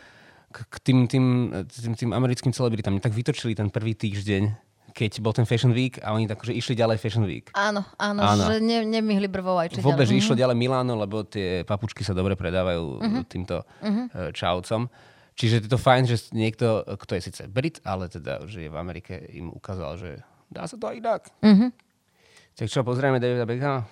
k, 0.52 0.56
k 0.69 0.76
tým, 0.84 0.98
tým, 1.08 1.25
tým, 1.64 1.93
tým 1.96 2.10
americkým 2.12 2.52
celebritám. 2.52 2.93
Mne 2.93 3.00
tak 3.00 3.16
vytočili 3.16 3.56
ten 3.56 3.72
prvý 3.72 3.96
týždeň, 3.96 4.65
keď 4.96 5.20
bol 5.20 5.37
ten 5.37 5.44
Fashion 5.44 5.76
Week 5.76 6.00
a 6.00 6.16
oni 6.16 6.25
tak 6.25 6.40
akože 6.40 6.56
išli 6.56 6.72
ďalej 6.72 6.96
Fashion 6.96 7.28
Week. 7.28 7.52
Áno, 7.52 7.84
áno, 8.00 8.25
Áno. 8.25 8.48
že 8.48 8.64
ne, 8.64 8.81
nemihli 8.81 9.28
brvou 9.28 9.60
aj 9.60 9.76
Vôbec, 9.84 10.08
že 10.08 10.16
ďalej. 10.16 10.25
išlo 10.25 10.34
ďalej 10.40 10.56
Miláno, 10.56 10.96
lebo 10.96 11.20
tie 11.20 11.69
papučky 11.69 12.00
sa 12.00 12.16
dobre 12.16 12.32
predávajú 12.32 13.04
uh-huh. 13.04 13.22
týmto 13.28 13.60
uh-huh. 13.84 14.32
čaucom. 14.32 14.88
Čiže 15.37 15.69
je 15.69 15.69
to 15.69 15.76
fajn, 15.76 16.02
že 16.08 16.32
niekto, 16.32 16.81
kto 16.96 17.20
je 17.20 17.28
síce 17.28 17.44
Brit, 17.44 17.84
ale 17.84 18.08
teda, 18.08 18.48
že 18.48 18.64
je 18.64 18.70
v 18.72 18.76
Amerike, 18.81 19.20
im 19.37 19.52
ukázal, 19.52 20.00
že 20.00 20.25
dá 20.48 20.64
sa 20.64 20.81
to 20.81 20.88
aj 20.88 20.96
inak. 20.96 21.22
Uh-huh. 21.44 21.69
Tak 22.56 22.72
čo, 22.72 22.81
pozrieme 22.81 23.20
Davida 23.20 23.44
Beckhama? 23.44 23.84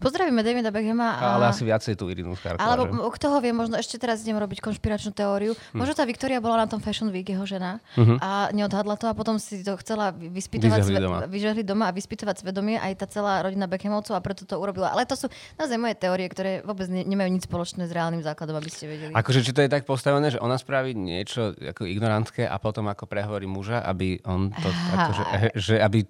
Pozdravíme 0.00 0.40
Davida 0.40 0.68
Beckhama. 0.68 1.08
A... 1.12 1.36
Ale 1.36 1.44
asi 1.48 1.62
viacej 1.62 1.92
tú 1.92 2.08
Irinu 2.08 2.32
Skarková. 2.32 2.64
Alebo 2.64 2.88
kto 3.10 3.26
ho 3.28 3.38
vie, 3.38 3.52
možno 3.52 3.76
ešte 3.76 3.94
teraz 3.94 4.20
idem 4.20 4.34
robiť 4.34 4.58
konšpiračnú 4.58 5.12
teóriu. 5.12 5.52
Hm. 5.52 5.76
Možno 5.76 5.92
tá 5.92 6.02
Viktória 6.02 6.38
bola 6.38 6.56
na 6.56 6.66
tom 6.66 6.78
Fashion 6.78 7.06
Week, 7.06 7.26
jeho 7.26 7.44
žena, 7.44 7.84
Mhm. 7.94 8.16
a 8.16 8.30
neodhadla 8.50 8.94
to 8.94 9.04
a 9.04 9.12
potom 9.12 9.36
si 9.36 9.60
to 9.60 9.76
chcela 9.76 10.10
vy- 10.10 10.32
vyspytovať 10.32 10.80
Vyžehli 10.80 10.98
doma. 10.98 11.18
vyžehli 11.22 11.62
doma 11.62 11.84
a 11.86 11.92
vyspytovať 11.92 12.40
svedomie 12.40 12.74
aj 12.74 12.96
tá 12.96 13.06
celá 13.06 13.40
rodina 13.40 13.66
Beckhamovcov 13.66 14.12
a 14.12 14.20
preto 14.20 14.42
to 14.42 14.56
urobila. 14.56 14.88
Ale 14.88 15.04
to 15.04 15.14
sú 15.14 15.28
naozaj 15.54 15.76
moje 15.76 15.94
teórie, 15.94 16.26
ktoré 16.26 16.52
vôbec 16.60 16.86
ne, 16.86 17.04
nemajú 17.04 17.28
nič 17.30 17.44
spoločné 17.44 17.84
s 17.84 17.92
reálnym 17.92 18.20
základom, 18.20 18.54
aby 18.54 18.66
ste 18.66 18.84
vedeli. 18.86 19.12
Akože 19.12 19.42
či 19.42 19.52
to 19.52 19.60
je 19.60 19.68
tak 19.68 19.84
postavené, 19.84 20.30
že 20.30 20.38
ona 20.38 20.56
spraví 20.56 20.90
niečo 20.90 21.52
ako 21.52 21.84
ignorantské 21.84 22.42
a 22.42 22.56
potom 22.56 22.86
ako 22.86 23.04
prehovorí 23.04 23.44
muža, 23.44 23.80
aby 23.80 24.16
on 24.22 24.48
to, 24.50 24.64
akože, 24.70 25.22
eh, 25.30 25.52
že 25.52 25.74
aby, 25.76 26.08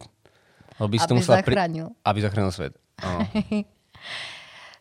aby, 0.78 0.96
to 0.96 1.04
Aby 1.08 1.18
musela 1.18 1.36
pri- 1.38 1.50
zachránil. 1.50 1.86
aby 2.00 2.18
zachránil 2.20 2.52
svet. 2.52 2.72
No. 2.96 3.24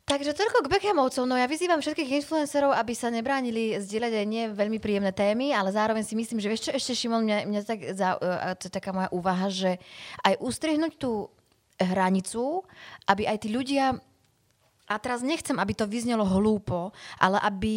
Takže 0.09 0.33
toľko 0.33 0.65
k 0.65 0.71
Beckhamovcom. 0.73 1.29
No 1.29 1.37
ja 1.37 1.45
vyzývam 1.45 1.85
všetkých 1.85 2.25
influencerov, 2.25 2.73
aby 2.73 2.97
sa 2.97 3.13
nebránili 3.13 3.77
zdieľať 3.77 4.13
aj 4.17 4.25
nie 4.25 4.43
veľmi 4.49 4.81
príjemné 4.81 5.13
témy, 5.13 5.53
ale 5.53 5.69
zároveň 5.69 6.01
si 6.01 6.17
myslím, 6.17 6.41
že 6.41 6.49
vieš 6.49 6.65
čo 6.65 6.73
ešte, 6.73 6.97
Šimon, 6.97 7.21
mňa, 7.29 7.37
mňa 7.45 7.61
tak, 7.61 7.79
za, 7.93 8.17
uh, 8.17 8.57
to 8.57 8.67
je 8.67 8.73
taká 8.73 8.89
moja 8.89 9.13
úvaha, 9.13 9.53
že 9.53 9.77
aj 10.25 10.41
ustrihnúť 10.41 10.97
tú 10.97 11.29
hranicu, 11.77 12.65
aby 13.05 13.29
aj 13.29 13.37
tí 13.45 13.53
ľudia 13.53 14.01
a 14.89 14.97
teraz 14.97 15.21
nechcem, 15.21 15.53
aby 15.61 15.77
to 15.77 15.85
vyznelo 15.85 16.25
hlúpo, 16.25 16.89
ale 17.21 17.37
aby 17.45 17.75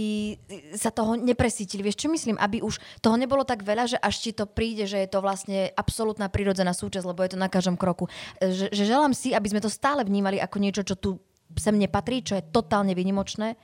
sa 0.73 0.89
toho 0.89 1.13
nepresítili. 1.21 1.85
Vieš, 1.85 2.01
čo 2.01 2.09
myslím? 2.09 2.41
Aby 2.41 2.65
už 2.65 2.81
toho 3.05 3.21
nebolo 3.21 3.45
tak 3.45 3.61
veľa, 3.61 3.85
že 3.85 4.01
až 4.01 4.25
ti 4.25 4.33
to 4.33 4.49
príde, 4.49 4.89
že 4.89 4.97
je 4.97 5.09
to 5.13 5.21
vlastne 5.21 5.69
absolútna 5.77 6.33
prírodzená 6.33 6.73
súčasť, 6.73 7.05
lebo 7.05 7.21
je 7.21 7.37
to 7.37 7.39
na 7.39 7.53
každom 7.53 7.77
kroku. 7.77 8.09
Že, 8.41 8.73
že 8.73 8.83
želám 8.89 9.13
si, 9.13 9.37
aby 9.37 9.45
sme 9.53 9.61
to 9.61 9.69
stále 9.69 10.01
vnímali 10.01 10.41
ako 10.41 10.57
niečo, 10.57 10.89
čo 10.89 10.97
tu 10.97 11.21
sem 11.59 11.75
nepatrí, 11.77 12.23
čo 12.23 12.39
je 12.39 12.45
totálne 12.45 12.93
vynimočné. 12.93 13.57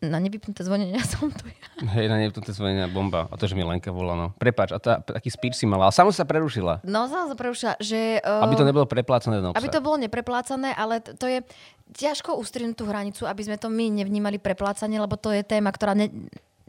Na 0.00 0.16
nevypnuté 0.16 0.64
zvonenie 0.64 0.96
som 1.12 1.28
tu 1.28 1.44
ja. 1.44 1.92
Hej, 1.92 2.08
na 2.08 2.16
to 2.32 2.56
zvonenia 2.56 2.88
bomba. 2.88 3.28
A 3.28 3.36
to, 3.36 3.44
že 3.44 3.52
mi 3.52 3.60
Lenka 3.60 3.92
volá, 3.92 4.16
no. 4.16 4.32
Prepač, 4.40 4.72
a 4.72 4.80
tá, 4.80 5.04
taký 5.04 5.28
speech 5.28 5.60
si 5.60 5.68
mala. 5.68 5.92
Ale 5.92 5.94
samo 5.94 6.08
sa 6.08 6.24
prerušila. 6.24 6.80
No, 6.88 7.04
sa 7.04 7.28
prerušila, 7.36 7.76
že... 7.76 8.24
Uh, 8.24 8.48
Aby 8.48 8.56
to 8.56 8.64
nebolo 8.64 8.88
preplácané 8.88 9.44
do 9.44 9.52
Aby 9.52 9.68
to 9.68 9.84
bolo 9.84 10.00
nepreplácané, 10.00 10.72
ale 10.72 11.04
to 11.04 11.28
je 11.28 11.44
ťažko 11.92 12.38
ustrihnúť 12.40 12.76
tú 12.80 12.88
hranicu, 12.88 13.22
aby 13.28 13.42
sme 13.44 13.60
to 13.60 13.68
my 13.68 13.92
nevnímali 13.92 14.40
preplácanie, 14.40 14.96
lebo 14.96 15.20
to 15.20 15.36
je 15.36 15.44
téma, 15.44 15.68
ktorá 15.68 15.92
ne, 15.92 16.08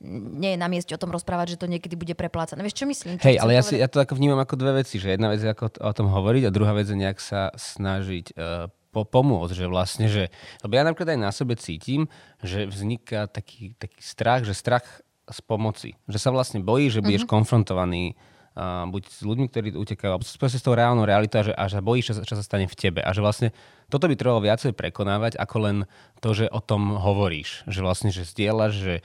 nie 0.01 0.57
je 0.57 0.59
na 0.59 0.65
mieste 0.65 0.91
o 0.97 0.99
tom 1.01 1.13
rozprávať, 1.13 1.55
že 1.55 1.61
to 1.61 1.69
niekedy 1.69 1.93
bude 1.93 2.17
preplácané. 2.17 2.65
Vieš, 2.65 2.83
čo 2.83 2.85
myslím? 2.89 3.21
Čo 3.21 3.25
Hej, 3.29 3.37
ale 3.37 3.51
ja, 3.53 3.61
si, 3.61 3.77
povedať? 3.77 3.83
ja 3.85 3.87
to 3.87 3.97
ako 4.01 4.13
vnímam 4.17 4.39
ako 4.41 4.55
dve 4.57 4.81
veci, 4.81 4.97
že 4.97 5.13
jedna 5.13 5.29
vec 5.29 5.39
je 5.45 5.49
ako 5.53 5.77
o 5.77 5.93
tom 5.93 6.07
hovoriť 6.09 6.49
a 6.49 6.53
druhá 6.53 6.73
vec 6.73 6.89
je 6.89 6.97
nejak 6.97 7.21
sa 7.21 7.53
snažiť 7.53 8.33
uh, 8.33 8.65
po, 8.91 9.07
pomôcť, 9.07 9.55
že 9.55 9.65
vlastne, 9.71 10.07
že, 10.11 10.27
lebo 10.61 10.75
ja 10.75 10.83
napríklad 10.83 11.15
aj 11.15 11.19
na 11.19 11.31
sebe 11.31 11.55
cítim, 11.55 12.11
že 12.43 12.67
vzniká 12.67 13.31
taký, 13.31 13.71
taký 13.79 14.03
strach, 14.03 14.43
že 14.43 14.51
strach 14.51 14.83
z 15.31 15.39
pomoci. 15.47 15.95
Že 16.11 16.19
sa 16.19 16.29
vlastne 16.35 16.59
bojí, 16.59 16.91
že 16.91 16.99
budeš 16.99 17.23
mm-hmm. 17.23 17.35
konfrontovaný 17.39 18.19
uh, 18.59 18.83
buď 18.91 19.03
s 19.07 19.23
ľuďmi, 19.23 19.47
ktorí 19.47 19.67
utekajú, 19.79 20.11
alebo 20.11 20.27
proste 20.27 20.59
s 20.59 20.65
tou 20.65 20.75
reálnou 20.75 21.07
realitou 21.07 21.39
a 21.39 21.43
že, 21.47 21.53
a 21.55 21.63
že 21.71 21.79
bojíš, 21.79 22.05
čo, 22.11 22.13
čo 22.27 22.35
sa 22.35 22.43
stane 22.43 22.67
v 22.67 22.75
tebe. 22.75 22.99
A 22.99 23.15
že 23.15 23.23
vlastne 23.23 23.55
toto 23.87 24.11
by 24.11 24.15
trebalo 24.19 24.43
viacej 24.43 24.75
prekonávať, 24.75 25.39
ako 25.39 25.57
len 25.63 25.77
to, 26.19 26.35
že 26.35 26.51
o 26.51 26.59
tom 26.59 26.99
hovoríš. 26.99 27.63
Že 27.71 27.79
vlastne, 27.79 28.09
že 28.11 28.27
zdieľaš, 28.27 28.73
že, 28.75 28.95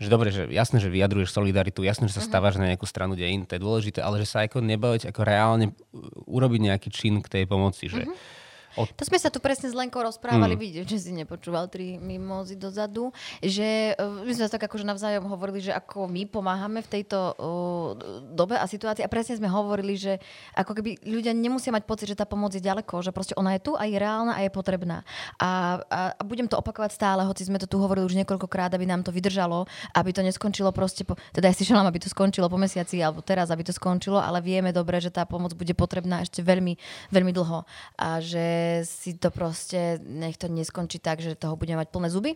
že 0.00 0.08
dobre, 0.08 0.32
že 0.32 0.48
jasné, 0.48 0.80
že 0.80 0.88
vyjadruješ 0.88 1.36
solidaritu, 1.36 1.84
jasné, 1.84 2.08
že 2.08 2.16
sa 2.16 2.24
mhm. 2.24 2.28
stávaš 2.32 2.54
na 2.56 2.72
nejakú 2.72 2.88
stranu 2.88 3.12
dejín, 3.12 3.44
to 3.44 3.60
je 3.60 3.62
dôležité, 3.62 4.00
ale 4.00 4.24
že 4.24 4.30
sa 4.32 4.48
ako 4.48 4.64
nebaviť, 4.64 5.12
ako 5.12 5.20
reálne 5.20 5.76
urobiť 6.24 6.60
nejaký 6.72 6.88
čin 6.88 7.20
k 7.20 7.28
tej 7.28 7.44
pomoci. 7.44 7.92
Že, 7.92 8.08
mm-hmm 8.08 8.42
od... 8.78 8.90
To 8.94 9.02
sme 9.06 9.18
sa 9.18 9.30
tu 9.30 9.38
presne 9.38 9.70
s 9.70 9.74
Lenkou 9.74 10.02
rozprávali, 10.02 10.54
mm. 10.54 10.60
vidíš, 10.60 10.84
že 10.88 10.98
si 10.98 11.10
nepočúval 11.14 11.70
tri 11.70 11.96
mimozy 11.98 12.58
dozadu, 12.58 13.14
že 13.40 13.94
uh, 13.94 14.24
my 14.24 14.32
sme 14.34 14.50
tak 14.50 14.66
akože 14.66 14.84
navzájom 14.86 15.26
hovorili, 15.30 15.64
že 15.64 15.72
ako 15.74 16.06
my 16.10 16.26
pomáhame 16.28 16.80
v 16.82 16.88
tejto 17.00 17.18
uh, 17.18 17.34
dobe 18.34 18.58
a 18.58 18.66
situácii 18.66 19.06
a 19.06 19.10
presne 19.10 19.38
sme 19.38 19.50
hovorili, 19.50 19.94
že 19.94 20.18
ako 20.58 20.78
keby 20.78 21.04
ľudia 21.06 21.32
nemusia 21.34 21.74
mať 21.74 21.84
pocit, 21.86 22.10
že 22.10 22.18
tá 22.18 22.26
pomoc 22.26 22.54
je 22.54 22.62
ďaleko, 22.62 23.02
že 23.04 23.10
proste 23.14 23.34
ona 23.34 23.56
je 23.58 23.64
tu 23.64 23.72
a 23.74 23.86
je 23.86 23.96
reálna 23.96 24.34
a 24.36 24.40
je 24.42 24.50
potrebná. 24.50 25.06
A, 25.38 25.80
a, 25.90 26.00
a 26.16 26.22
budem 26.22 26.48
to 26.48 26.58
opakovať 26.58 26.96
stále, 26.96 27.22
hoci 27.26 27.46
sme 27.46 27.60
to 27.60 27.68
tu 27.68 27.78
hovorili 27.78 28.06
už 28.06 28.16
niekoľkokrát, 28.24 28.72
aby 28.74 28.86
nám 28.88 29.02
to 29.02 29.10
vydržalo, 29.14 29.66
aby 29.94 30.10
to 30.10 30.22
neskončilo 30.22 30.70
proste, 30.70 31.04
po, 31.06 31.18
teda 31.34 31.50
ja 31.50 31.54
si 31.54 31.66
želám, 31.66 31.90
aby 31.90 32.00
to 32.00 32.08
skončilo 32.08 32.48
po 32.48 32.58
mesiaci 32.58 33.00
alebo 33.00 33.20
teraz, 33.20 33.50
aby 33.50 33.62
to 33.66 33.72
skončilo, 33.74 34.18
ale 34.18 34.40
vieme 34.40 34.70
dobre, 34.70 34.98
že 34.98 35.12
tá 35.12 35.26
pomoc 35.28 35.52
bude 35.54 35.72
potrebná 35.76 36.24
ešte 36.24 36.40
veľmi, 36.40 36.78
veľmi 37.12 37.32
dlho. 37.34 37.66
A 37.98 38.18
že 38.22 38.63
si 38.84 39.16
to 39.16 39.28
proste, 39.34 40.00
nech 40.04 40.36
to 40.40 40.48
neskončí 40.48 41.02
tak, 41.02 41.20
že 41.20 41.36
toho 41.36 41.56
budeme 41.58 41.80
mať 41.82 41.88
plné 41.90 42.08
zuby. 42.08 42.30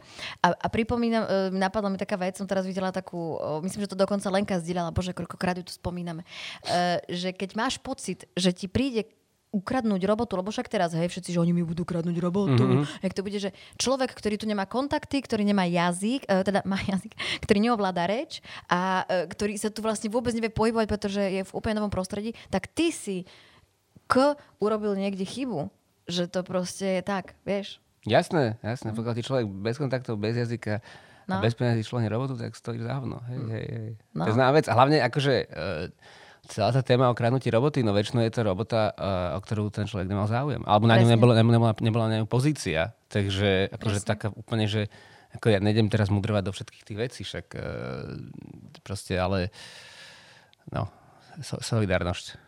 A, 0.44 0.52
a 0.52 0.66
pripomínam, 0.68 1.24
e, 1.24 1.28
napadla 1.54 1.92
mi 1.92 1.98
taká 2.00 2.16
vec, 2.20 2.36
som 2.36 2.48
teraz 2.48 2.64
videla 2.64 2.92
takú, 2.92 3.38
myslím, 3.64 3.84
že 3.84 3.92
to 3.92 3.98
dokonca 3.98 4.28
Lenka 4.28 4.56
zdieľala, 4.60 4.94
bože, 4.94 5.16
koľkokrát 5.16 5.58
ju 5.60 5.64
tu 5.66 5.74
spomíname, 5.74 6.22
e, 6.66 7.00
že 7.10 7.32
keď 7.32 7.50
máš 7.56 7.74
pocit, 7.80 8.28
že 8.36 8.52
ti 8.52 8.66
príde 8.70 9.08
ukradnúť 9.48 10.04
robotu, 10.04 10.36
lebo 10.36 10.52
však 10.52 10.68
teraz, 10.68 10.92
hej, 10.92 11.08
všetci, 11.08 11.32
že 11.32 11.40
oni 11.40 11.56
mi 11.56 11.64
budú 11.64 11.88
kradnúť 11.88 12.16
robotu. 12.20 12.60
Mm-hmm. 12.60 13.00
Jak 13.00 13.16
to 13.16 13.24
bude, 13.24 13.38
že 13.40 13.50
človek, 13.80 14.12
ktorý 14.12 14.36
tu 14.36 14.44
nemá 14.44 14.68
kontakty, 14.68 15.24
ktorý 15.24 15.40
nemá 15.40 15.64
jazyk, 15.64 16.28
e, 16.28 16.44
teda 16.44 16.60
má 16.68 16.76
jazyk, 16.92 17.16
ktorý 17.48 17.58
neovláda 17.64 18.04
reč 18.04 18.44
a 18.68 19.08
e, 19.08 19.24
ktorý 19.32 19.56
sa 19.56 19.72
tu 19.72 19.80
vlastne 19.80 20.12
vôbec 20.12 20.36
nevie 20.36 20.52
pohybovať, 20.52 20.86
pretože 20.86 21.22
je 21.24 21.42
v 21.48 21.54
úplne 21.56 21.80
novom 21.80 21.92
prostredí, 21.92 22.36
tak 22.52 22.68
ty 22.68 22.92
si 22.92 23.24
k 24.08 24.36
urobil 24.60 24.96
niekde 24.96 25.24
chybu 25.24 25.68
že 26.08 26.24
to 26.26 26.40
proste 26.42 26.98
je 26.98 27.02
tak, 27.04 27.36
vieš. 27.44 27.78
Jasné, 28.08 28.56
jasné. 28.64 28.96
Pokiaľ 28.96 29.14
ty 29.14 29.22
človek 29.22 29.44
bez 29.44 29.76
kontaktov, 29.76 30.16
bez 30.16 30.34
jazyka 30.34 30.80
no. 31.28 31.38
a 31.38 31.44
bez 31.44 31.52
peniazí 31.52 31.84
človek 31.84 32.08
robotu, 32.08 32.34
tak 32.40 32.56
stojí 32.56 32.80
za 32.80 32.96
hovno. 32.96 33.20
Hej, 33.28 33.38
hej, 33.52 33.66
hej. 33.68 33.90
No. 34.16 34.24
To 34.24 34.32
je 34.32 34.54
vec. 34.56 34.66
A 34.66 34.72
hlavne 34.72 34.98
akože 35.04 35.34
uh, 35.44 35.92
celá 36.48 36.72
tá 36.72 36.80
téma 36.80 37.12
o 37.12 37.14
kradnutí 37.14 37.52
roboty, 37.52 37.84
no 37.84 37.92
väčšinou 37.92 38.24
je 38.24 38.32
to 38.32 38.42
robota, 38.42 38.96
uh, 38.96 39.36
o 39.36 39.40
ktorú 39.44 39.68
ten 39.68 39.84
človek 39.84 40.08
nemal 40.08 40.24
záujem. 40.24 40.64
Alebo 40.64 40.88
na 40.88 40.96
ňu 40.96 41.08
nebola, 41.12 41.36
nebola, 41.36 41.72
nebola 41.76 42.04
na 42.08 42.24
ňu 42.24 42.26
pozícia. 42.26 42.96
Takže 43.12 43.68
akože 43.76 43.98
taká 44.08 44.32
úplne, 44.32 44.64
že 44.64 44.88
ako 45.36 45.52
ja 45.52 45.60
nejdem 45.60 45.92
teraz 45.92 46.08
mudrovať 46.08 46.42
do 46.48 46.52
všetkých 46.56 46.84
tých 46.88 46.98
vecí, 46.98 47.20
však 47.28 47.46
uh, 47.52 47.60
proste, 48.80 49.20
ale 49.20 49.52
no, 50.72 50.88
so, 51.44 51.60
solidárnosť. 51.60 52.40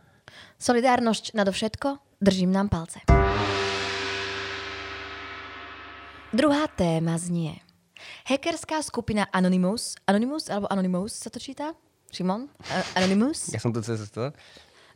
Solidárnosť 0.57 1.37
nadovšetko, 1.37 2.00
držím 2.25 2.57
nám 2.57 2.73
palce. 2.73 3.20
Druhá 6.30 6.70
téma 6.70 7.18
znie. 7.18 7.58
Hackerská 8.22 8.82
skupina 8.87 9.26
Anonymous, 9.34 9.99
Anonymous 10.06 10.46
alebo 10.46 10.70
Anonymous 10.70 11.18
sa 11.18 11.26
to 11.26 11.42
číta? 11.42 11.75
Šimon? 12.14 12.46
Anonymous? 12.94 13.50
Ja 13.50 13.58
som 13.58 13.75
tu 13.75 13.82
cez 13.82 13.99
to. 14.14 14.30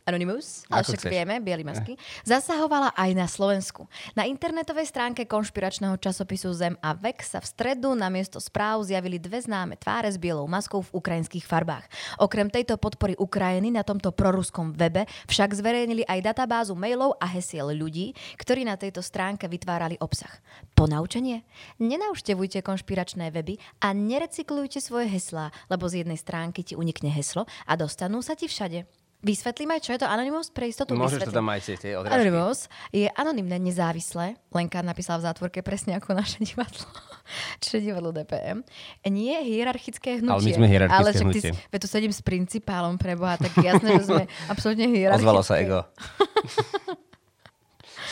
Anonymous, 0.05 0.69
ale 0.69 0.85
však 0.85 1.01
chceš. 1.01 1.13
vieme, 1.17 1.41
biely 1.41 1.65
masky, 1.65 1.97
zasahovala 2.21 2.93
aj 2.93 3.09
na 3.17 3.25
Slovensku. 3.25 3.89
Na 4.13 4.29
internetovej 4.29 4.85
stránke 4.85 5.25
konšpiračného 5.25 5.97
časopisu 5.97 6.53
Zem 6.53 6.77
a 6.77 6.93
Vek 6.93 7.25
sa 7.25 7.41
v 7.41 7.49
stredu 7.49 7.97
na 7.97 8.13
miesto 8.13 8.37
správ 8.37 8.85
zjavili 8.85 9.17
dve 9.17 9.41
známe 9.41 9.81
tváre 9.81 10.13
s 10.13 10.21
bielou 10.21 10.45
maskou 10.45 10.85
v 10.85 10.93
ukrajinských 10.93 11.49
farbách. 11.49 11.89
Okrem 12.21 12.53
tejto 12.53 12.77
podpory 12.77 13.17
Ukrajiny 13.17 13.73
na 13.73 13.81
tomto 13.81 14.13
proruskom 14.13 14.77
webe 14.77 15.09
však 15.25 15.57
zverejnili 15.57 16.05
aj 16.05 16.21
databázu 16.21 16.77
mailov 16.77 17.17
a 17.17 17.25
hesiel 17.25 17.73
ľudí, 17.73 18.13
ktorí 18.37 18.61
na 18.61 18.77
tejto 18.77 19.01
stránke 19.01 19.49
vytvárali 19.49 19.97
obsah. 19.97 20.37
Ponaučenie? 20.77 21.41
Nenauštevujte 21.81 22.61
konšpiračné 22.61 23.33
weby 23.33 23.57
a 23.81 23.89
nerecyklujte 23.89 24.77
svoje 24.85 25.09
heslá, 25.09 25.49
lebo 25.65 25.89
z 25.89 26.05
jednej 26.05 26.21
stránky 26.21 26.61
ti 26.61 26.77
unikne 26.77 27.09
heslo 27.09 27.49
a 27.65 27.73
dostanú 27.73 28.21
sa 28.21 28.37
ti 28.37 28.45
všade. 28.45 29.04
Vysvetlím 29.25 29.73
aj, 29.73 29.81
čo 29.81 29.97
je 29.97 29.99
to 29.99 30.05
Anonymous 30.05 30.53
pre 30.53 30.69
istotu. 30.69 30.93
Môžeš 30.93 31.25
vysvetlím. 31.25 31.33
to 31.33 31.39
tam 31.41 31.49
aj 31.49 31.59
tie 31.65 31.97
odrážky. 31.97 32.13
Anonymous 32.13 32.69
je 32.93 33.09
anonymné, 33.09 33.57
nezávislé. 33.57 34.37
Lenka 34.53 34.85
napísala 34.85 35.17
v 35.17 35.33
zátvorke 35.33 35.65
presne 35.65 35.97
ako 35.97 36.13
naše 36.13 36.45
divadlo. 36.45 36.85
Čiže 37.65 37.89
divadlo 37.89 38.13
DPM. 38.13 38.61
Nie 39.09 39.41
je 39.41 39.49
hierarchické 39.49 40.21
hnutie. 40.21 40.29
Ale 40.29 40.45
my 40.45 40.51
sme 40.53 40.67
hierarchické 40.69 41.01
ale 41.01 41.09
hnutie. 41.25 41.51
Ale 41.57 41.79
tu 41.81 41.89
sedím 41.89 42.13
s 42.13 42.21
principálom 42.21 43.01
pre 43.01 43.17
Boha, 43.17 43.41
tak 43.41 43.49
jasné, 43.57 43.97
že 43.97 44.13
sme 44.13 44.29
absolútne 44.53 44.93
hierarchické. 44.93 45.25
Ozvalo 45.25 45.41
sa 45.41 45.57
ego. 45.57 45.81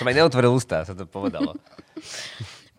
Som 0.02 0.10
aj 0.10 0.18
neotvoril 0.18 0.50
ústa, 0.50 0.82
sa 0.82 0.98
to 0.98 1.06
povedalo. 1.06 1.54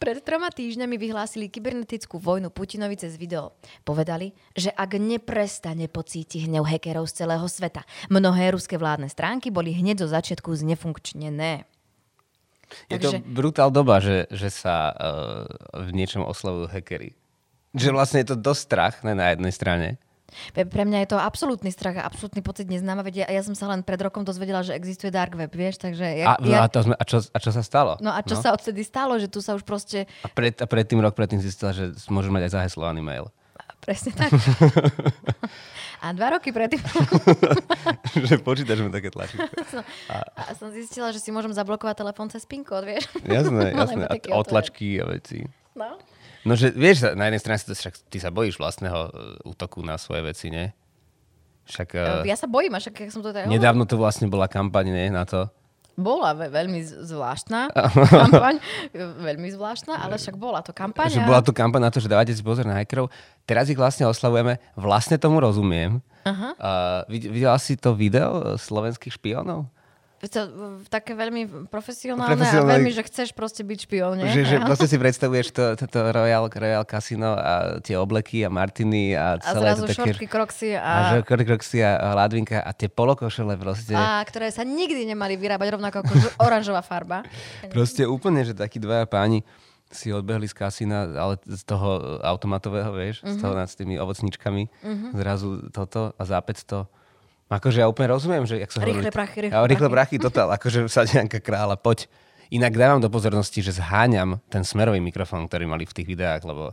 Pred 0.04 0.20
troma 0.20 0.52
týždňami 0.52 1.00
vyhlásili 1.00 1.48
kybernetickú 1.48 2.20
vojnu 2.20 2.52
Putinovi 2.52 2.92
cez 2.92 3.16
video. 3.16 3.56
Povedali, 3.88 4.36
že 4.52 4.68
ak 4.68 5.00
neprestane 5.00 5.88
pocíti 5.88 6.44
hnev 6.44 6.68
hackerov 6.68 7.08
z 7.08 7.24
celého 7.24 7.48
sveta, 7.48 7.88
mnohé 8.12 8.52
ruské 8.52 8.76
vládne 8.76 9.08
stránky 9.08 9.48
boli 9.48 9.72
hneď 9.72 10.04
zo 10.04 10.12
začiatku 10.12 10.52
znefunkčnené. 10.52 11.64
Je 12.92 13.00
Takže... 13.00 13.24
to 13.24 13.32
brutál 13.32 13.72
doba, 13.72 14.04
že, 14.04 14.28
že 14.28 14.52
sa 14.52 14.92
uh, 14.92 15.48
v 15.72 15.96
niečom 15.96 16.20
oslavujú 16.28 16.68
hackery. 16.68 17.16
Že 17.72 17.96
vlastne 17.96 18.20
je 18.20 18.28
to 18.28 18.36
dosť 18.36 18.60
strach 18.60 18.94
ne, 19.08 19.16
na 19.16 19.32
jednej 19.32 19.56
strane. 19.56 19.88
Pre 20.54 20.84
mňa 20.84 20.98
je 21.04 21.08
to 21.14 21.18
absolútny 21.18 21.70
strach 21.70 21.98
a 21.98 22.06
absolútny 22.06 22.40
pocit 22.40 22.66
neznáma. 22.68 23.02
Veď 23.06 23.26
ja, 23.26 23.40
ja 23.40 23.42
som 23.42 23.54
sa 23.56 23.70
len 23.70 23.82
pred 23.82 23.98
rokom 24.00 24.22
dozvedela, 24.22 24.62
že 24.62 24.74
existuje 24.76 25.10
dark 25.10 25.34
web, 25.34 25.50
vieš, 25.50 25.82
takže... 25.82 26.04
Ja, 26.24 26.34
a, 26.34 26.42
no, 26.42 26.58
a, 26.60 26.66
to 26.68 26.84
sme, 26.84 26.94
a, 26.94 27.04
čo, 27.04 27.22
a 27.22 27.38
čo 27.38 27.50
sa 27.50 27.62
stalo? 27.62 27.98
No 28.02 28.10
a 28.12 28.20
čo 28.20 28.36
no? 28.36 28.42
sa 28.42 28.52
odtedy 28.54 28.82
stalo, 28.82 29.16
že 29.16 29.30
tu 29.30 29.38
sa 29.40 29.54
už 29.54 29.62
proste... 29.62 30.06
A, 30.24 30.28
pred, 30.28 30.54
a 30.58 30.66
predtým 30.66 31.00
rok 31.00 31.14
predtým 31.14 31.40
zistila, 31.42 31.72
že 31.72 31.94
môžeš 32.10 32.30
mať 32.30 32.42
aj 32.48 32.52
zaheslovaný 32.60 33.00
mail. 33.02 33.26
Presne 33.84 34.16
tak. 34.16 34.32
a 36.04 36.06
dva 36.16 36.40
roky 36.40 36.56
predtým... 36.56 36.80
že 38.28 38.40
počítač 38.40 38.80
mi 38.80 38.88
také 38.88 39.12
tlačítko. 39.12 39.44
A... 40.12 40.24
a 40.40 40.52
som 40.56 40.72
zistila, 40.72 41.12
že 41.12 41.20
si 41.20 41.28
môžem 41.28 41.52
zablokovať 41.52 42.00
telefón 42.00 42.32
cez 42.32 42.48
PIN 42.48 42.64
kód, 42.64 42.88
vieš. 42.88 43.12
Jasné, 43.28 43.76
jasné. 43.76 44.04
A 44.08 44.16
otlačky 44.40 44.96
a 45.00 45.08
veci. 45.12 45.44
No. 45.76 46.00
No, 46.44 46.52
že 46.54 46.70
vieš, 46.70 47.08
na 47.16 47.32
jednej 47.32 47.40
strane 47.40 47.58
si 47.58 47.66
to, 47.66 47.72
však 47.72 47.96
ty 48.12 48.20
sa 48.20 48.28
bojíš 48.28 48.60
vlastného 48.60 48.98
uh, 49.08 49.48
útoku 49.48 49.80
na 49.80 49.96
svoje 49.96 50.20
veci, 50.28 50.52
nie? 50.52 50.68
Však, 51.64 51.88
uh, 51.96 52.22
ja 52.28 52.36
sa 52.36 52.44
bojím, 52.44 52.76
však 52.76 53.08
jak 53.08 53.10
som 53.10 53.24
to 53.24 53.32
teda 53.32 53.48
Nedávno 53.48 53.88
to 53.88 53.96
vlastne 53.96 54.28
bola 54.28 54.44
kampaň, 54.44 54.92
nie, 54.92 55.08
na 55.08 55.24
to? 55.24 55.48
Bola 55.96 56.34
ve- 56.36 56.50
veľmi 56.52 56.84
zvláštna 56.84 57.72
kampaň, 58.28 58.60
veľmi 58.98 59.48
zvláštna, 59.56 60.04
ale 60.04 60.20
však 60.20 60.36
bola 60.36 60.60
to 60.60 60.74
kampaň. 60.76 61.08
Že 61.08 61.24
bola 61.24 61.40
to 61.40 61.54
kampaň 61.54 61.88
na 61.88 61.90
to, 61.94 62.02
že 62.02 62.10
dávate 62.10 62.34
si 62.34 62.44
pozor 62.44 62.68
na 62.68 62.76
hackerov. 62.76 63.08
Teraz 63.48 63.70
ich 63.70 63.78
vlastne 63.78 64.04
oslavujeme, 64.04 64.60
vlastne 64.76 65.16
tomu 65.16 65.40
rozumiem. 65.40 66.02
Uh-huh. 66.24 66.52
Uh, 66.56 67.06
videla 67.08 67.56
si 67.62 67.78
to 67.78 67.94
video 67.94 68.58
slovenských 68.58 69.16
špionov? 69.16 69.70
To, 70.30 70.40
také 70.88 71.12
veľmi 71.12 71.68
profesionálne, 71.68 72.38
profesionálne 72.38 72.70
a 72.70 72.74
veľmi, 72.78 72.90
že 72.94 73.02
chceš 73.04 73.34
proste 73.34 73.66
byť 73.66 73.78
špión, 73.84 74.16
Že, 74.20 74.42
že 74.46 74.56
proste 74.68 74.86
si 74.86 74.96
predstavuješ 74.96 75.46
to, 75.50 75.64
to, 75.76 75.84
to 75.90 75.98
Royal, 76.14 76.46
Royal 76.48 76.84
Casino 76.86 77.34
a 77.34 77.82
tie 77.82 77.98
obleky 77.98 78.46
a 78.46 78.50
Martiny 78.52 79.12
a 79.18 79.40
celé 79.42 79.74
a 79.74 79.74
zrazu 79.74 79.82
to 79.84 79.88
také... 79.90 79.98
šortky, 80.00 80.26
kroxy 80.30 80.68
a... 80.78 80.82
A 80.84 81.00
šortky, 81.18 81.44
kroxy 81.44 81.78
a 81.82 82.14
ladvinka 82.14 82.62
a 82.62 82.70
tie 82.72 82.86
polokošele 82.86 83.58
proste. 83.58 83.92
A 83.92 84.22
ktoré 84.22 84.48
sa 84.54 84.62
nikdy 84.62 85.08
nemali 85.08 85.34
vyrábať 85.34 85.74
rovnako 85.74 85.96
ako 86.04 86.12
oranžová 86.46 86.80
farba. 86.84 87.26
proste 87.74 88.06
úplne, 88.06 88.46
že 88.46 88.54
takí 88.54 88.78
dvaja 88.78 89.08
páni 89.10 89.42
si 89.94 90.10
odbehli 90.10 90.50
z 90.50 90.54
kasína, 90.58 91.14
ale 91.14 91.38
z 91.46 91.62
toho 91.62 92.18
automatového, 92.26 92.90
vieš, 92.90 93.22
uh-huh. 93.22 93.30
z 93.30 93.36
toho 93.38 93.54
mhm. 93.54 93.60
nad 93.62 93.68
s 93.70 93.76
tými 93.78 93.94
ovocničkami, 94.02 94.62
uh-huh. 94.66 95.10
zrazu 95.14 95.48
toto 95.70 96.10
a 96.18 96.22
za 96.26 96.42
500 96.42 97.03
Akože 97.46 97.78
ja 97.78 97.86
úplne 97.86 98.08
rozumiem, 98.10 98.44
že... 98.44 98.56
Jak 98.56 98.70
sa 98.70 98.80
rýchle 98.80 99.04
hovorí, 99.04 99.12
prachy, 99.12 99.38
rýchle, 99.42 99.66
rýchle 99.66 99.88
prachy. 99.88 100.16
totál. 100.18 100.48
Akože 100.50 100.88
sa 100.88 101.04
nejaká 101.04 101.38
kráľa, 101.38 101.76
poď. 101.76 102.08
Inak 102.48 102.72
dávam 102.72 102.98
do 102.98 103.08
pozornosti, 103.08 103.60
že 103.60 103.72
zháňam 103.72 104.40
ten 104.46 104.62
smerový 104.62 104.98
mikrofón, 104.98 105.44
ktorý 105.44 105.64
mali 105.64 105.84
v 105.84 105.92
tých 105.92 106.06
videách, 106.06 106.42
lebo 106.42 106.72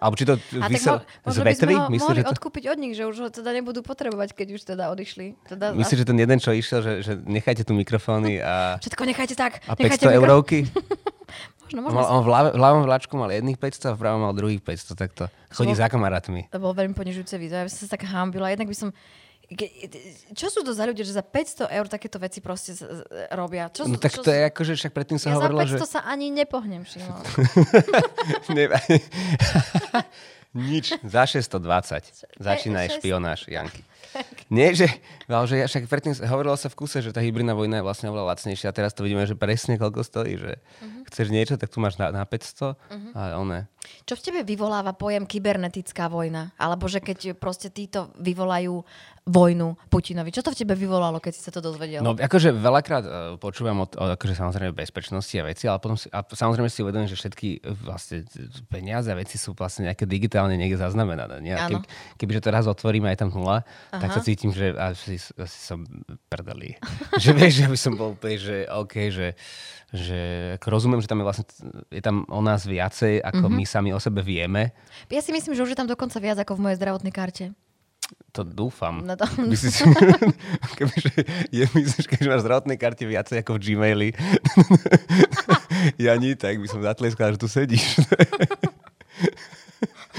alebo 0.00 0.14
či 0.14 0.24
to 0.24 0.34
vysel... 0.72 1.00
mo- 1.22 1.30
z 1.30 1.38
vetvy? 1.38 1.74
ho 1.76 1.86
Myslíš, 1.86 2.02
mohli 2.02 2.18
že 2.18 2.26
to... 2.26 2.32
odkúpiť 2.34 2.64
od 2.66 2.78
nich, 2.78 2.94
že 2.94 3.04
už 3.04 3.16
ho 3.16 3.28
teda 3.30 3.50
nebudú 3.52 3.80
potrebovať, 3.80 4.34
keď 4.34 4.48
už 4.52 4.62
teda 4.66 4.90
odišli. 4.90 5.38
Teda 5.46 5.70
Myslíš, 5.70 5.98
že 5.98 6.06
ten 6.06 6.18
jeden, 6.18 6.38
čo 6.38 6.50
išiel, 6.50 6.80
že, 6.82 6.92
že 7.00 7.12
nechajte 7.16 7.62
tu 7.62 7.72
mikrofóny 7.72 8.42
a, 8.42 8.82
Všetko 8.82 9.02
nechajte 9.06 9.34
tak. 9.34 9.62
a 9.64 9.72
nechajte 9.72 10.02
500 10.02 10.08
mikro- 10.08 10.18
eurovky? 10.18 10.58
Možno, 11.62 11.78
On, 11.78 11.84
možno. 11.86 11.94
mal, 11.94 12.06
on 12.10 12.20
v, 12.20 12.28
ľave, 12.28 12.48
v 12.50 12.58
ľavom 12.58 12.82
vláčku 12.82 13.14
mal 13.14 13.30
jedných 13.30 13.54
500 13.54 13.86
a 13.86 13.94
v 13.94 13.98
pravom 14.02 14.20
mal 14.20 14.34
druhých 14.34 14.58
500, 14.58 14.98
tak 14.98 15.14
to 15.14 15.30
chodí 15.54 15.70
bol- 15.70 15.78
za 15.78 15.86
kamarátmi. 15.86 16.50
To 16.50 16.58
bolo 16.58 16.74
veľmi 16.74 16.98
ponižujúce 16.98 17.38
video. 17.38 17.62
Ja 17.62 17.64
by 17.64 17.70
som 17.70 17.86
sa 17.86 17.94
tak 17.94 18.02
hambila. 18.02 18.50
Jednak 18.50 18.66
by 18.66 18.74
som... 18.74 18.90
Čo 20.30 20.46
sú 20.46 20.60
to 20.62 20.70
za 20.70 20.86
ľudia, 20.86 21.02
že 21.02 21.10
za 21.10 21.22
500 21.22 21.66
eur 21.68 21.86
takéto 21.86 22.16
veci 22.16 22.38
proste 22.38 22.70
robia? 23.30 23.66
Čo, 23.66 23.82
No 23.84 23.94
sú- 23.94 24.00
tak 24.00 24.12
čo 24.12 24.22
to 24.22 24.30
sú- 24.30 24.36
je 24.36 24.42
ako, 24.46 24.60
že 24.62 24.72
však 24.78 24.92
predtým 24.94 25.18
sa 25.18 25.26
Ja 25.26 25.34
za 25.34 25.38
hovorilo, 25.42 25.66
500 25.66 25.74
že... 25.74 25.86
sa 25.88 26.00
ani 26.04 26.30
nepohnem, 26.30 26.82
Šimon. 26.82 27.18
Nič, 30.50 30.98
za 31.00 31.22
620 31.24 31.62
začína 32.38 32.82
aj 32.82 32.98
špionáž, 32.98 33.46
Janky. 33.46 33.82
Nie, 34.50 34.74
že, 34.74 34.90
ale 35.30 35.46
že 35.46 35.56
ja 35.62 35.66
však 35.70 35.86
predtým 35.86 36.14
hovorilo 36.26 36.58
sa 36.58 36.66
v 36.66 36.78
kuse, 36.78 36.98
že 37.00 37.14
tá 37.14 37.22
hybridná 37.22 37.54
vojna 37.54 37.80
je 37.80 37.86
vlastne 37.86 38.10
oveľa 38.10 38.34
lacnejšia 38.34 38.70
a 38.70 38.76
teraz 38.76 38.90
to 38.92 39.06
vidíme, 39.06 39.22
že 39.24 39.38
presne 39.38 39.78
koľko 39.78 40.02
stojí, 40.02 40.34
že 40.36 40.52
Mhm. 40.82 41.06
chceš 41.06 41.26
niečo, 41.30 41.54
tak 41.54 41.70
tu 41.70 41.78
máš 41.78 41.96
na, 42.00 42.10
na 42.10 42.26
500 42.26 42.74
a 43.14 43.38
one. 43.38 43.70
Čo 44.04 44.14
v 44.18 44.22
tebe 44.22 44.40
vyvoláva 44.44 44.92
pojem 44.92 45.24
kybernetická 45.24 46.12
vojna? 46.12 46.52
Alebo 46.60 46.84
že 46.84 47.00
keď 47.00 47.32
proste 47.32 47.72
títo 47.72 48.12
vyvolajú 48.20 48.84
vojnu 49.30 49.76
Putinovi. 49.92 50.32
Čo 50.34 50.42
to 50.42 50.50
v 50.50 50.64
tebe 50.64 50.74
vyvolalo, 50.74 51.20
keď 51.22 51.32
si 51.36 51.40
sa 51.44 51.52
to 51.54 51.62
dozvedel? 51.62 52.02
No 52.02 52.16
akože 52.16 52.50
veľakrát 52.50 53.04
uh, 53.04 53.12
počúvam 53.36 53.84
od, 53.84 53.94
od 53.94 54.16
akože 54.18 54.34
samozrejme 54.34 54.72
bezpečnosti 54.74 55.32
a 55.38 55.44
veci, 55.46 55.68
ale 55.70 55.78
potom 55.78 55.94
si, 55.94 56.10
a 56.10 56.24
samozrejme 56.24 56.66
si 56.66 56.80
uvedomím, 56.82 57.06
že 57.06 57.20
všetky 57.20 57.48
eh, 57.60 57.76
vlastne 57.84 58.26
peniaze 58.66 59.12
a 59.12 59.16
veci 59.16 59.36
sú 59.38 59.52
vlastne 59.54 59.86
nejaké 59.86 60.08
digitálne 60.08 60.56
niekde 60.56 60.80
zaznamenané. 60.80 61.38
Nie? 61.44 61.54
Keby, 61.56 61.84
kebyže 62.16 62.40
to 62.42 62.50
raz 62.50 62.64
otvoríme 62.66 63.06
aj 63.12 63.18
tam 63.20 63.30
nula, 63.30 63.62
tak 63.92 64.06
Aha. 64.06 64.14
sa 64.14 64.20
cítim, 64.20 64.48
že 64.48 64.70
asi, 64.72 65.18
asi 65.18 65.58
som 65.58 65.82
prdeli. 66.24 66.78
že 67.22 67.30
vieš, 67.30 67.60
že 67.60 67.66
by 67.66 67.76
som 67.76 67.92
bol 67.92 68.14
úplne, 68.14 68.36
že 68.36 68.56
OK, 68.66 68.94
že, 69.08 69.34
že 69.90 70.18
ako 70.54 70.66
rozumiem, 70.68 70.98
že 70.98 71.06
tam 71.06 71.18
je 71.18 71.26
vlastne, 71.26 71.44
je 71.88 71.98
tam 72.00 72.22
o 72.26 72.38
nás 72.38 72.62
viacej, 72.62 73.18
ako 73.18 73.44
Mhm. 73.44 73.52
my 73.52 73.64
sami 73.64 73.90
o 73.90 73.98
sebe 73.98 74.20
vieme. 74.20 74.70
Ja 75.06 75.18
si 75.18 75.30
myslím, 75.30 75.52
že 75.52 75.62
už 75.62 75.70
je 75.70 75.78
tam 75.78 75.86
dokonca 75.86 76.16
viac 76.16 76.38
ako 76.38 76.54
v 76.54 76.62
mojej 76.62 76.78
zdravotnej 76.78 77.10
karte. 77.10 77.50
To 78.32 78.42
dúfam. 78.42 79.02
No 79.02 79.14
to- 79.14 79.26
Myslíš, 79.36 79.86
kebyže 80.76 81.10
je, 81.48 81.62
myslíš, 81.68 82.06
keď 82.06 82.20
máš 82.26 82.42
zdravotnej 82.42 82.74
karte 82.74 83.02
viacej 83.04 83.38
ako 83.40 83.54
v 83.54 83.62
Gmaili. 83.64 84.08
ja 86.06 86.14
nie, 86.14 86.34
tak 86.34 86.58
by 86.58 86.66
som 86.66 86.78
zatleskal, 86.80 87.30
že 87.30 87.38
tu 87.38 87.46
sedíš. 87.46 88.02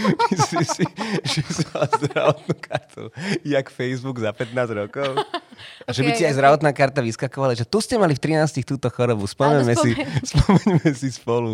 Myslíš 0.32 0.68
si, 0.68 0.86
že 1.26 1.42
som 1.48 1.68
mal 1.74 1.88
zdravotnú 1.90 2.56
kartu, 2.60 3.04
jak 3.46 3.68
Facebook 3.70 4.18
za 4.20 4.32
15 4.34 4.80
rokov? 4.82 5.10
A 5.86 5.94
že 5.94 6.02
by 6.02 6.18
ti 6.18 6.26
aj 6.26 6.42
zdravotná 6.42 6.74
karta 6.74 7.06
vyskakovala, 7.06 7.54
že 7.54 7.70
tu 7.70 7.78
ste 7.86 7.94
mali 8.02 8.18
v 8.18 8.22
13 8.34 8.66
túto 8.66 8.90
chorobu, 8.90 9.30
spomeňme 9.30 9.74
si, 9.78 9.94
spomeň. 9.94 10.26
spomeňme 10.26 10.90
si 10.98 11.10
spolu. 11.14 11.52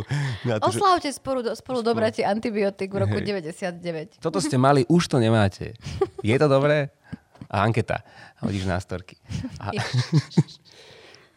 Na 0.47 0.63
to, 0.63 0.71
že 0.71 0.79
Oslavte 0.79 1.09
spolu, 1.11 1.39
do, 1.43 1.51
spolu 1.51 1.79
dobratie 1.83 2.23
antibiotik 2.23 2.87
v 2.87 3.03
roku 3.03 3.19
Hej. 3.19 3.43
99. 4.23 4.23
toto 4.23 4.39
ste 4.39 4.55
mali, 4.55 4.87
už 4.87 5.11
to 5.11 5.19
nemáte. 5.19 5.75
Je 6.23 6.35
to 6.39 6.47
dobré? 6.47 6.87
A 7.51 7.63
anketa. 7.67 8.03
Hodíš 8.43 8.63
na 8.67 8.79
storky. 8.79 9.19
A... 9.59 9.75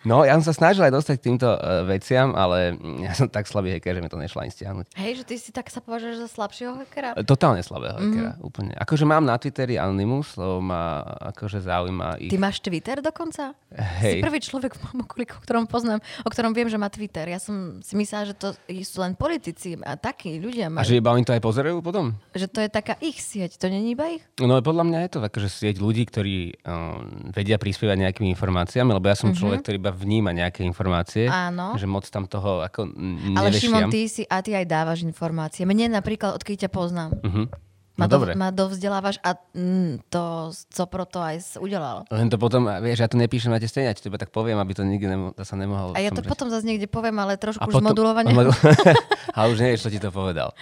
No, 0.02 0.22
ja 0.22 0.32
som 0.34 0.44
sa 0.44 0.54
snažil 0.54 0.80
aj 0.80 0.92
dostať 0.92 1.14
k 1.16 1.24
týmto 1.24 1.44
uh, 1.46 1.84
veciam, 1.84 2.32
ale 2.32 2.72
mm, 2.72 3.04
ja 3.04 3.12
som 3.12 3.26
tak 3.26 3.44
slabý 3.44 3.68
hacker, 3.70 3.92
že 3.92 4.00
mi 4.00 4.08
to 4.08 4.16
nešlo 4.16 4.40
ani 4.40 4.48
stiahnuť. 4.48 4.86
Hej, 4.94 5.12
že 5.14 5.24
ty 5.24 5.34
si 5.36 5.50
tak 5.50 5.66
sa 5.66 5.78
považuješ 5.78 6.16
za 6.18 6.28
slabšieho 6.30 6.72
hackera? 6.74 7.12
E, 7.14 7.22
Totálne 7.22 7.60
slabého 7.60 7.94
Mhm. 7.94 8.02
hackera, 8.02 8.30
úplne. 8.40 8.72
Akože 8.74 9.04
mám 9.04 9.20
na 9.20 9.36
Twitteri 9.36 9.76
Anonymous, 9.76 10.34
lebo 10.34 10.58
ma 10.58 11.02
akože 11.28 11.60
zaujíma 11.60 12.16
ich... 12.18 12.28
Ty 12.28 12.38
máš 12.38 12.58
Twitter 12.58 12.98
dokonca? 12.98 13.52
Hej. 13.70 14.18
Si 14.18 14.24
prvý 14.24 14.38
človek 14.38 14.72
v 14.72 14.80
mojom 14.82 14.98
okolí, 15.04 15.24
o 15.26 15.40
ktorom 15.40 15.64
poznám, 15.64 15.98
o 16.22 16.28
ktorom 16.28 16.50
viem, 16.50 16.66
že 16.66 16.74
má 16.74 16.88
Twitter. 16.88 17.28
Ja 17.28 17.38
som 17.38 17.78
si 17.80 17.92
myslela, 17.92 18.24
že 18.24 18.34
to 18.34 18.48
sú 18.80 18.98
len 18.98 19.12
politici 19.12 19.76
a 19.78 19.94
takí 19.94 20.36
ľudia 20.36 20.66
A 20.66 20.80
majú. 20.80 20.86
že 20.86 20.96
iba 20.96 21.12
oni 21.12 21.22
to 21.22 21.30
aj 21.30 21.40
pozerajú 21.40 21.78
potom? 21.80 22.16
Že 22.32 22.46
to 22.48 22.58
je 22.60 22.70
taká 22.70 22.94
ich 22.98 23.20
sieť, 23.20 23.56
to 23.56 23.66
není 23.66 23.92
iba 23.92 24.08
ich? 24.08 24.24
No 24.40 24.56
podľa 24.58 24.84
mňa 24.86 24.98
je 25.04 25.10
to 25.12 25.18
akože 25.20 25.48
sieť 25.48 25.76
ľudí, 25.76 26.02
ktorí 26.04 26.36
um, 26.62 27.04
vedia 27.30 27.56
prispievať 27.56 28.00
nejakými 28.00 28.32
informáciami, 28.32 28.90
lebo 28.90 29.04
ja 29.04 29.14
som 29.14 29.30
človek, 29.30 29.60
ktorý 29.60 29.78
iba 29.90 29.98
vníma 29.98 30.30
nejaké 30.30 30.62
informácie. 30.62 31.26
Áno. 31.26 31.74
Že 31.74 31.86
moc 31.86 32.06
tam 32.06 32.24
toho 32.24 32.62
ako 32.62 32.86
n- 32.88 33.34
Ale. 33.34 33.50
Šimon, 33.50 33.90
ty 33.90 34.06
si 34.06 34.22
a 34.22 34.38
ty 34.38 34.54
aj 34.54 34.62
dávaš 34.62 35.02
informácie. 35.02 35.66
Mne 35.66 35.90
napríklad, 35.92 36.38
odkedy 36.38 36.64
ťa 36.64 36.70
poznám, 36.70 37.18
Mhm. 37.20 37.50
ma, 37.98 38.06
No 38.06 38.16
do, 38.16 38.18
ma 38.32 38.48
dovzdelávaš 38.48 39.18
a 39.20 39.34
mm, 39.34 40.08
to 40.08 40.22
Copro 40.70 41.04
to 41.04 41.18
aj 41.18 41.58
udelal. 41.58 42.06
Len 42.08 42.30
to 42.30 42.38
potom, 42.38 42.64
vieš, 42.80 43.02
ja 43.02 43.10
to 43.10 43.18
nepíšem 43.18 43.50
na 43.50 43.58
tie 43.58 43.66
stejne, 43.66 43.90
ja 43.90 43.96
ti 43.98 44.00
to 44.00 44.08
iba 44.08 44.16
tak 44.16 44.30
poviem, 44.30 44.56
aby 44.56 44.72
to 44.72 44.80
nikdy 44.80 45.04
nemo, 45.04 45.34
to 45.34 45.42
sa 45.42 45.52
nemohol... 45.52 45.92
A 45.92 46.00
ja 46.00 46.08
to 46.08 46.22
potom 46.22 46.48
zase 46.48 46.64
niekde 46.64 46.86
poviem, 46.86 47.18
ale 47.18 47.36
trošku 47.36 47.60
A 47.60 47.66
už 47.66 47.76
zmodulovane. 47.76 48.30
Modul... 48.30 48.54
a 49.36 49.40
už 49.46 49.58
nevieš, 49.58 49.84
čo 49.84 49.90
ti 49.90 50.00
to 50.00 50.08
povedal. 50.08 50.54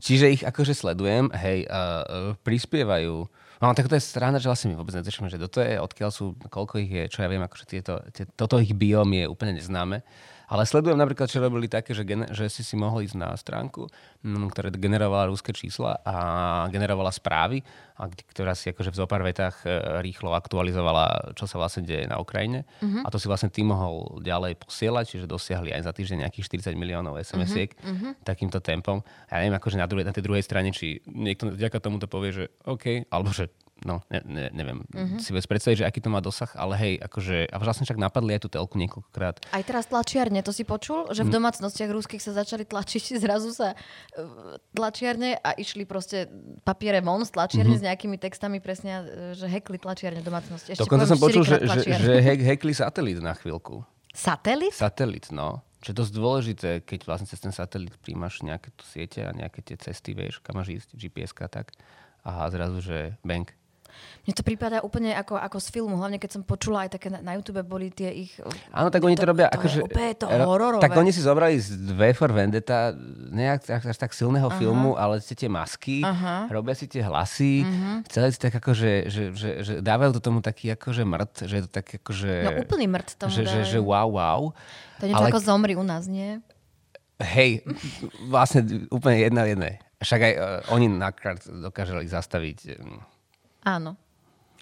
Čiže 0.00 0.32
ich 0.32 0.42
akože 0.42 0.72
sledujem, 0.72 1.30
hej, 1.30 1.68
uh, 1.68 2.34
prispievajú. 2.42 3.28
No 3.62 3.70
tak 3.78 3.86
to 3.86 3.94
je 3.94 4.02
strana, 4.02 4.42
že 4.42 4.50
vlastne 4.50 4.74
my 4.74 4.82
vôbec 4.82 4.98
netušíme, 4.98 5.30
že 5.30 5.38
kto 5.38 5.46
to 5.46 5.60
je, 5.62 5.78
odkiaľ 5.78 6.10
sú, 6.10 6.34
koľko 6.50 6.82
ich 6.82 6.90
je, 6.90 7.04
čo 7.06 7.22
ja 7.22 7.30
viem, 7.30 7.46
akože 7.46 7.64
tieto, 7.70 8.02
tie, 8.10 8.26
toto 8.34 8.58
ich 8.58 8.74
biom 8.74 9.06
je 9.06 9.30
úplne 9.30 9.54
neznáme. 9.54 10.02
Ale 10.52 10.68
sledujem 10.68 11.00
napríklad, 11.00 11.32
čo 11.32 11.40
robili 11.40 11.64
také, 11.64 11.96
že, 11.96 12.04
gener- 12.04 12.28
že 12.28 12.44
si 12.52 12.60
si 12.60 12.76
mohol 12.76 13.08
ísť 13.08 13.16
na 13.16 13.32
stránku, 13.32 13.88
mm, 14.20 14.52
ktorá 14.52 14.68
generovala 14.68 15.32
rúské 15.32 15.56
čísla 15.56 15.96
a 16.04 16.14
generovala 16.68 17.08
správy, 17.08 17.64
a 17.96 18.04
kde- 18.04 18.28
ktorá 18.28 18.52
si 18.52 18.68
akože 18.68 18.92
v 18.92 18.98
zopár 19.00 19.24
vetách 19.24 19.64
e, 19.64 19.72
rýchlo 20.04 20.36
aktualizovala, 20.36 21.32
čo 21.32 21.48
sa 21.48 21.56
vlastne 21.56 21.88
deje 21.88 22.04
na 22.04 22.20
Ukrajine. 22.20 22.68
Mhm. 22.84 23.00
A 23.00 23.08
to 23.08 23.16
si 23.16 23.32
vlastne 23.32 23.48
ty 23.48 23.64
mohol 23.64 24.20
ďalej 24.20 24.60
posielať, 24.60 25.04
čiže 25.16 25.24
dosiahli 25.24 25.72
aj 25.72 25.88
za 25.88 25.92
týždeň 25.96 26.28
nejakých 26.28 26.44
40 26.68 26.76
miliónov 26.76 27.16
SMS-iek 27.16 27.72
Mhm, 27.80 28.20
takýmto 28.20 28.60
tempom. 28.60 29.00
Ja 29.32 29.40
neviem, 29.40 29.56
akože 29.56 29.80
na, 29.80 29.88
druhej, 29.88 30.04
na 30.04 30.12
tej 30.12 30.24
druhej 30.28 30.44
strane, 30.44 30.68
či 30.68 31.00
niekto 31.08 31.48
vďaka 31.48 31.80
tomuto 31.80 32.04
povie, 32.04 32.28
že 32.36 32.44
OK, 32.68 33.08
alebo 33.08 33.32
že 33.32 33.48
no, 33.84 34.02
ne, 34.10 34.20
ne, 34.24 34.44
neviem, 34.52 34.82
Mhm. 34.92 35.18
si 35.18 35.30
vec 35.34 35.46
predstaviť, 35.46 35.82
že 35.82 35.86
aký 35.86 36.00
to 36.02 36.10
má 36.10 36.22
dosah, 36.22 36.50
ale 36.54 36.74
hej, 36.78 36.94
akože, 37.02 37.50
a 37.50 37.56
vlastne 37.58 37.84
však 37.86 37.98
napadli 37.98 38.34
aj 38.36 38.46
tú 38.46 38.48
telku 38.50 38.78
niekoľkokrát. 38.78 39.42
Aj 39.50 39.62
teraz 39.62 39.90
tlačiarne, 39.90 40.42
to 40.42 40.54
si 40.54 40.62
počul? 40.62 41.10
Že 41.10 41.28
v 41.28 41.30
domácnostiach 41.38 41.90
rúských 41.90 42.22
sa 42.22 42.32
začali 42.34 42.64
tlačiť, 42.66 43.04
zrazu 43.24 43.50
sa 43.50 43.74
e, 43.74 43.76
tlačiarne 44.72 45.38
a 45.42 45.54
išli 45.56 45.84
proste 45.84 46.26
papiere 46.62 47.02
von 47.02 47.22
z 47.26 47.30
tlačiarne 47.34 47.76
s 47.76 47.82
nejakými 47.84 48.16
textami 48.16 48.58
presne, 48.62 48.92
e, 49.02 49.36
že 49.36 49.46
hekli 49.46 49.78
tlačiarne 49.78 50.22
domácnosti. 50.22 50.74
Ešte. 50.74 50.82
Dokonca 50.86 51.06
som 51.06 51.18
počul, 51.18 51.42
že, 51.42 51.62
že, 51.62 51.80
že 51.86 52.12
hackli 52.22 52.72
satelit 52.72 53.18
na 53.20 53.34
chvíľku. 53.34 53.82
Satelit? 54.12 54.76
Satelit, 54.76 55.32
no. 55.32 55.64
Čo 55.82 55.90
je 55.90 55.98
dosť 55.98 56.12
dôležité, 56.14 56.70
keď 56.86 57.00
vlastne 57.10 57.26
cez 57.26 57.42
ten 57.42 57.50
satelit 57.50 57.90
príjmaš 57.98 58.38
nejaké 58.46 58.70
tu 58.78 58.86
siete 58.86 59.18
a 59.26 59.34
nejaké 59.34 59.66
tie 59.66 59.74
cesty, 59.74 60.14
vieš, 60.14 60.38
kam 60.38 60.54
máš 60.60 60.78
ísť, 60.78 60.94
gps 60.94 61.34
tak. 61.50 61.74
A 62.22 62.46
zrazu, 62.54 62.78
že 62.78 63.18
bank. 63.26 63.50
Mne 64.22 64.32
to 64.38 64.42
prípada 64.46 64.76
úplne 64.86 65.12
ako, 65.18 65.34
ako 65.34 65.58
z 65.58 65.68
filmu, 65.74 65.94
hlavne 65.98 66.22
keď 66.22 66.30
som 66.38 66.42
počula 66.46 66.86
aj 66.86 66.94
také 66.94 67.10
na, 67.10 67.18
na 67.20 67.32
YouTube 67.34 67.58
boli 67.66 67.90
tie 67.90 68.10
ich... 68.12 68.38
Áno, 68.70 68.86
tak 68.88 69.02
oni 69.02 69.18
to, 69.18 69.26
robia 69.26 69.50
to 69.50 69.58
akože... 69.58 69.78
Je 69.82 69.86
úplne 69.86 70.12
to 70.14 70.26
ro- 70.30 70.48
hororové. 70.48 70.82
Tak 70.82 70.94
oni 70.94 71.10
si 71.10 71.20
zobrali 71.20 71.58
z 71.58 71.74
V 71.90 72.00
for 72.14 72.30
Vendetta 72.30 72.94
nejak 73.34 73.66
až, 73.82 73.96
tak 73.98 74.14
silného 74.14 74.46
Aha. 74.46 74.58
filmu, 74.58 74.94
ale 74.94 75.18
ste 75.18 75.34
tie 75.34 75.50
masky, 75.50 76.06
Aha. 76.06 76.46
Mhm. 76.46 76.54
robia 76.54 76.74
si 76.78 76.86
tie 76.86 77.02
hlasy, 77.02 77.66
celé 78.06 78.30
si 78.30 78.38
tak 78.38 78.54
akože, 78.54 79.10
že, 79.10 79.22
že, 79.34 79.50
že 79.66 79.72
dávajú 79.82 80.14
to 80.16 80.20
tomu 80.22 80.38
taký 80.38 80.70
akože 80.72 81.02
mrt, 81.02 81.34
že 81.50 81.54
je 81.58 81.62
to 81.66 81.70
tak 81.70 81.86
akože... 81.98 82.32
No 82.46 82.50
úplný 82.62 82.86
mrt 82.86 83.18
tomu 83.18 83.34
že, 83.34 83.42
že, 83.48 83.60
že 83.66 83.78
wow, 83.82 84.06
wow. 84.06 84.40
To 85.02 85.02
je 85.04 85.08
niečo 85.10 85.26
ako 85.34 85.42
zomri 85.42 85.74
u 85.74 85.82
nás, 85.82 86.06
nie? 86.06 86.38
Hej, 87.22 87.62
vlastne 88.26 88.86
úplne 88.90 89.22
jedna 89.22 89.46
v 89.46 89.54
jednej. 89.54 89.74
Však 90.02 90.20
aj 90.20 90.32
uh, 90.34 90.42
oni 90.74 90.90
nakrát 90.90 91.38
dokážali 91.46 92.10
zastaviť 92.10 92.58
um, 92.82 92.98
Áno. 93.62 93.98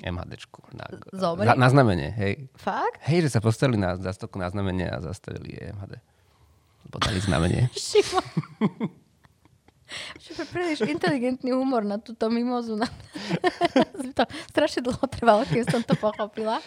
MHDčku 0.00 0.64
na, 0.72 0.84
Zomri? 1.12 1.44
na, 1.44 1.54
na 1.56 1.68
znamenie, 1.68 2.08
hej. 2.16 2.48
Fakt? 2.56 3.04
Hej, 3.04 3.28
že 3.28 3.36
sa 3.36 3.40
postavili 3.44 3.76
na 3.76 4.00
zastoku 4.00 4.40
na 4.40 4.48
znamenie 4.48 4.88
a 4.88 5.00
zastavili 5.04 5.60
jej 5.60 5.76
MHD. 5.76 6.00
Lebo 6.88 6.96
dali 6.96 7.20
znamenie. 7.20 7.68
Šimon. 7.76 8.24
Je 10.22 10.46
príliš 10.46 10.86
inteligentný 10.86 11.50
humor 11.50 11.82
na 11.82 11.98
túto 11.98 12.30
mimozu. 12.30 12.78
Na... 12.78 12.86
to 14.16 14.24
strašne 14.54 14.86
dlho 14.86 15.04
trvalo, 15.10 15.42
kým 15.50 15.66
som 15.66 15.82
to 15.82 15.98
pochopila. 15.98 16.62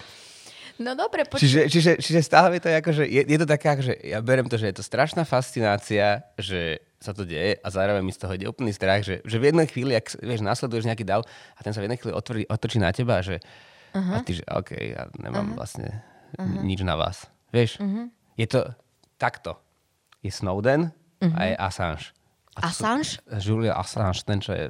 No 0.84 1.00
dobre, 1.00 1.24
poč- 1.24 1.48
Čiže, 1.48 1.72
čiže, 1.72 1.92
čiže 2.04 2.20
stále 2.20 2.60
je 2.60 2.68
to 2.68 2.70
ako, 2.70 2.92
že 2.92 3.04
je, 3.08 3.22
je 3.24 3.40
to 3.40 3.48
taká, 3.48 3.80
že 3.80 3.96
ja 4.04 4.20
berem 4.20 4.52
to, 4.52 4.60
že 4.60 4.68
je 4.70 4.76
to 4.76 4.84
strašná 4.84 5.24
fascinácia, 5.24 6.28
že 6.36 6.84
sa 7.00 7.16
to 7.16 7.24
deje 7.24 7.60
a 7.60 7.68
zároveň 7.68 8.04
mi 8.04 8.12
z 8.12 8.20
toho 8.20 8.36
ide 8.36 8.48
úplný 8.48 8.72
strach, 8.76 9.04
že, 9.04 9.24
že 9.24 9.38
v 9.40 9.52
jednej 9.52 9.68
chvíli, 9.68 9.96
ak 9.96 10.20
vieš, 10.20 10.44
nasleduješ 10.44 10.88
nejaký 10.88 11.08
dav 11.08 11.24
a 11.56 11.60
ten 11.64 11.72
sa 11.72 11.80
v 11.80 11.88
jednej 11.88 12.00
chvíli 12.00 12.12
otvorí, 12.16 12.44
otočí 12.48 12.80
na 12.80 12.92
teba, 12.96 13.24
že 13.24 13.40
uh-huh. 13.96 14.16
a 14.16 14.24
ty, 14.24 14.40
že 14.40 14.44
OK, 14.48 14.72
ja 14.76 15.12
nemám 15.20 15.52
uh-huh. 15.52 15.60
vlastne 15.60 16.04
uh-huh. 16.40 16.64
nič 16.64 16.80
na 16.84 16.96
vás. 16.96 17.28
Vieš, 17.52 17.80
uh-huh. 17.80 18.08
je 18.40 18.48
to, 18.48 18.60
takto. 19.20 19.60
Je 20.24 20.32
Snowden 20.32 20.96
uh-huh. 21.20 21.36
a 21.36 21.42
je 21.52 21.56
Assange. 21.60 22.16
A 22.54 22.70
Assange? 22.70 23.18
Julia 23.42 23.74
Assange, 23.76 24.24
ten, 24.24 24.38
čo 24.38 24.54
je, 24.54 24.70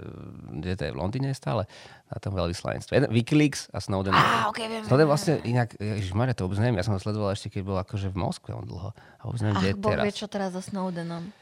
kde 0.62 0.74
to 0.74 0.84
je, 0.88 0.92
v 0.96 0.98
Londýne 0.98 1.36
stále, 1.36 1.68
na 2.14 2.20
tom 2.22 2.38
veľvyslanectve. 2.38 3.10
Wikileaks 3.10 3.74
a 3.74 3.82
Snowden. 3.82 4.14
Á, 4.14 4.46
okay, 4.54 4.70
viem, 4.70 4.86
Snowden 4.86 5.10
vlastne 5.10 5.42
inak, 5.42 5.74
Ježišmarja, 5.82 6.38
to 6.38 6.46
vôbec 6.46 6.62
neviem, 6.62 6.78
ja 6.78 6.86
som 6.86 6.94
ho 6.94 7.02
sledoval 7.02 7.34
ešte, 7.34 7.50
keď 7.50 7.62
bol 7.66 7.78
akože 7.82 8.14
v 8.14 8.18
Moskve 8.22 8.54
on 8.54 8.66
dlho. 8.70 8.94
A 8.94 9.22
vôbec 9.26 9.42
neviem, 9.42 9.58
Ach, 9.58 9.62
kde 9.66 9.70
je 9.74 9.82
Boh 9.82 9.94
teraz. 9.98 10.04
vie, 10.06 10.14
čo 10.14 10.28
teraz 10.30 10.50
so 10.54 10.62
Snowdenom. 10.62 11.34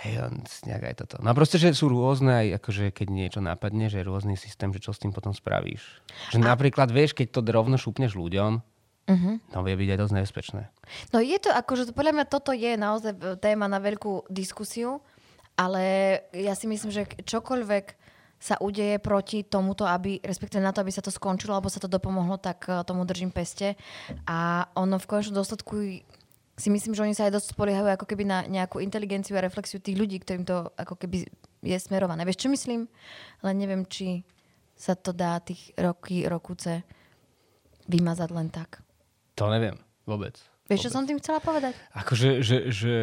Hej, 0.00 0.32
on 0.32 0.34
nejak 0.64 0.84
aj 0.92 0.94
toto. 1.04 1.16
No 1.20 1.32
a 1.32 1.34
proste, 1.36 1.60
že 1.60 1.76
sú 1.76 1.92
rôzne 1.92 2.32
aj, 2.32 2.46
akože 2.60 2.88
keď 2.92 3.08
niečo 3.12 3.40
napadne, 3.44 3.92
že 3.92 4.00
je 4.00 4.08
rôzny 4.08 4.32
systém, 4.36 4.72
že 4.72 4.80
čo 4.80 4.96
s 4.96 5.00
tým 5.00 5.12
potom 5.12 5.36
spravíš. 5.36 6.00
Že 6.32 6.40
a... 6.40 6.56
napríklad, 6.56 6.88
vieš, 6.88 7.12
keď 7.12 7.36
to 7.36 7.40
rovno 7.52 7.76
šupneš 7.76 8.16
ľuďom, 8.16 8.64
uh-huh. 8.64 9.34
to 9.52 9.58
vie 9.60 9.74
byť 9.76 9.88
aj 9.92 9.98
dosť 10.00 10.14
nebezpečné. 10.16 10.62
No 11.12 11.20
je 11.20 11.36
to 11.36 11.52
akože, 11.52 11.92
podľa 11.92 12.16
mňa 12.16 12.26
toto 12.32 12.56
je 12.56 12.80
naozaj 12.80 13.12
téma 13.44 13.68
na 13.68 13.76
veľkú 13.76 14.32
diskusiu, 14.32 15.04
ale 15.60 16.16
ja 16.32 16.56
si 16.56 16.64
myslím, 16.64 16.88
že 16.88 17.04
čokoľvek 17.20 17.99
sa 18.40 18.56
udeje 18.56 18.96
proti 18.96 19.44
tomuto, 19.44 19.84
aby, 19.84 20.16
respektíve 20.24 20.64
na 20.64 20.72
to, 20.72 20.80
aby 20.80 20.88
sa 20.88 21.04
to 21.04 21.12
skončilo, 21.12 21.52
alebo 21.52 21.68
sa 21.68 21.76
to 21.76 21.92
dopomohlo, 21.92 22.40
tak 22.40 22.64
eh, 22.72 22.80
tomu 22.88 23.04
držím 23.04 23.30
peste. 23.30 23.76
A 24.24 24.64
ono 24.72 24.96
v 24.96 25.06
konečnom 25.06 25.36
dôsledku 25.36 26.00
si 26.56 26.68
myslím, 26.68 26.96
že 26.96 27.04
oni 27.04 27.16
sa 27.16 27.28
aj 27.28 27.36
dosť 27.36 27.56
spoliehajú 27.56 27.88
ako 27.92 28.06
keby 28.08 28.24
na 28.24 28.38
nejakú 28.48 28.80
inteligenciu 28.80 29.36
a 29.36 29.44
reflexiu 29.44 29.80
tých 29.80 29.96
ľudí, 29.96 30.20
ktorým 30.20 30.44
to 30.48 30.72
ako 30.76 30.96
keby 30.96 31.28
je 31.60 31.78
smerované. 31.80 32.24
Vieš, 32.24 32.48
čo 32.48 32.52
myslím? 32.52 32.88
Len 33.44 33.56
neviem, 33.56 33.84
či 33.84 34.24
sa 34.76 34.96
to 34.96 35.12
dá 35.12 35.36
tých 35.40 35.76
roky, 35.76 36.24
rokuce 36.24 36.84
vymazať 37.88 38.28
len 38.32 38.48
tak. 38.48 38.80
To 39.36 39.48
neviem 39.52 39.76
vôbec. 40.08 40.36
Vieš, 40.70 40.86
čo 40.86 40.90
som 40.90 41.02
tým 41.02 41.18
chcela 41.18 41.38
povedať? 41.38 41.74
Akože, 41.92 42.40
že, 42.40 42.56
že, 42.70 42.94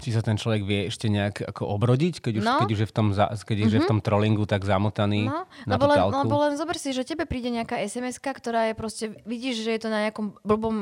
či 0.00 0.08
sa 0.08 0.20
ten 0.20 0.34
človek 0.34 0.64
vie 0.64 0.80
ešte 0.88 1.06
nejak 1.06 1.44
ako 1.44 1.68
obrodiť, 1.70 2.18
keď 2.18 2.32
už, 2.40 2.44
No. 2.44 2.58
keď 2.60 2.70
už 2.70 2.80
je 2.80 2.88
v 2.88 2.92
tom, 2.92 3.06
za, 3.12 3.30
keď 3.30 3.56
už 3.62 3.72
je 3.72 3.80
v 3.80 3.88
tom 3.88 4.00
trollingu 4.00 4.44
tak 4.44 4.62
zamotaný 4.62 5.24
No, 5.24 5.44
na 5.64 5.76
lebo 5.76 5.86
len, 5.86 5.96
telku. 5.96 6.16
lebo 6.24 6.34
len 6.40 6.52
zober 6.56 6.74
si, 6.74 6.90
že 6.90 7.04
tebe 7.04 7.24
príde 7.24 7.48
nejaká 7.48 7.78
sms 7.80 8.18
ktorá 8.18 8.68
je 8.68 8.74
proste, 8.74 9.04
vidíš, 9.22 9.60
že 9.60 9.70
je 9.70 9.80
to 9.80 9.88
na 9.88 10.04
nejakom 10.04 10.34
blbom, 10.40 10.76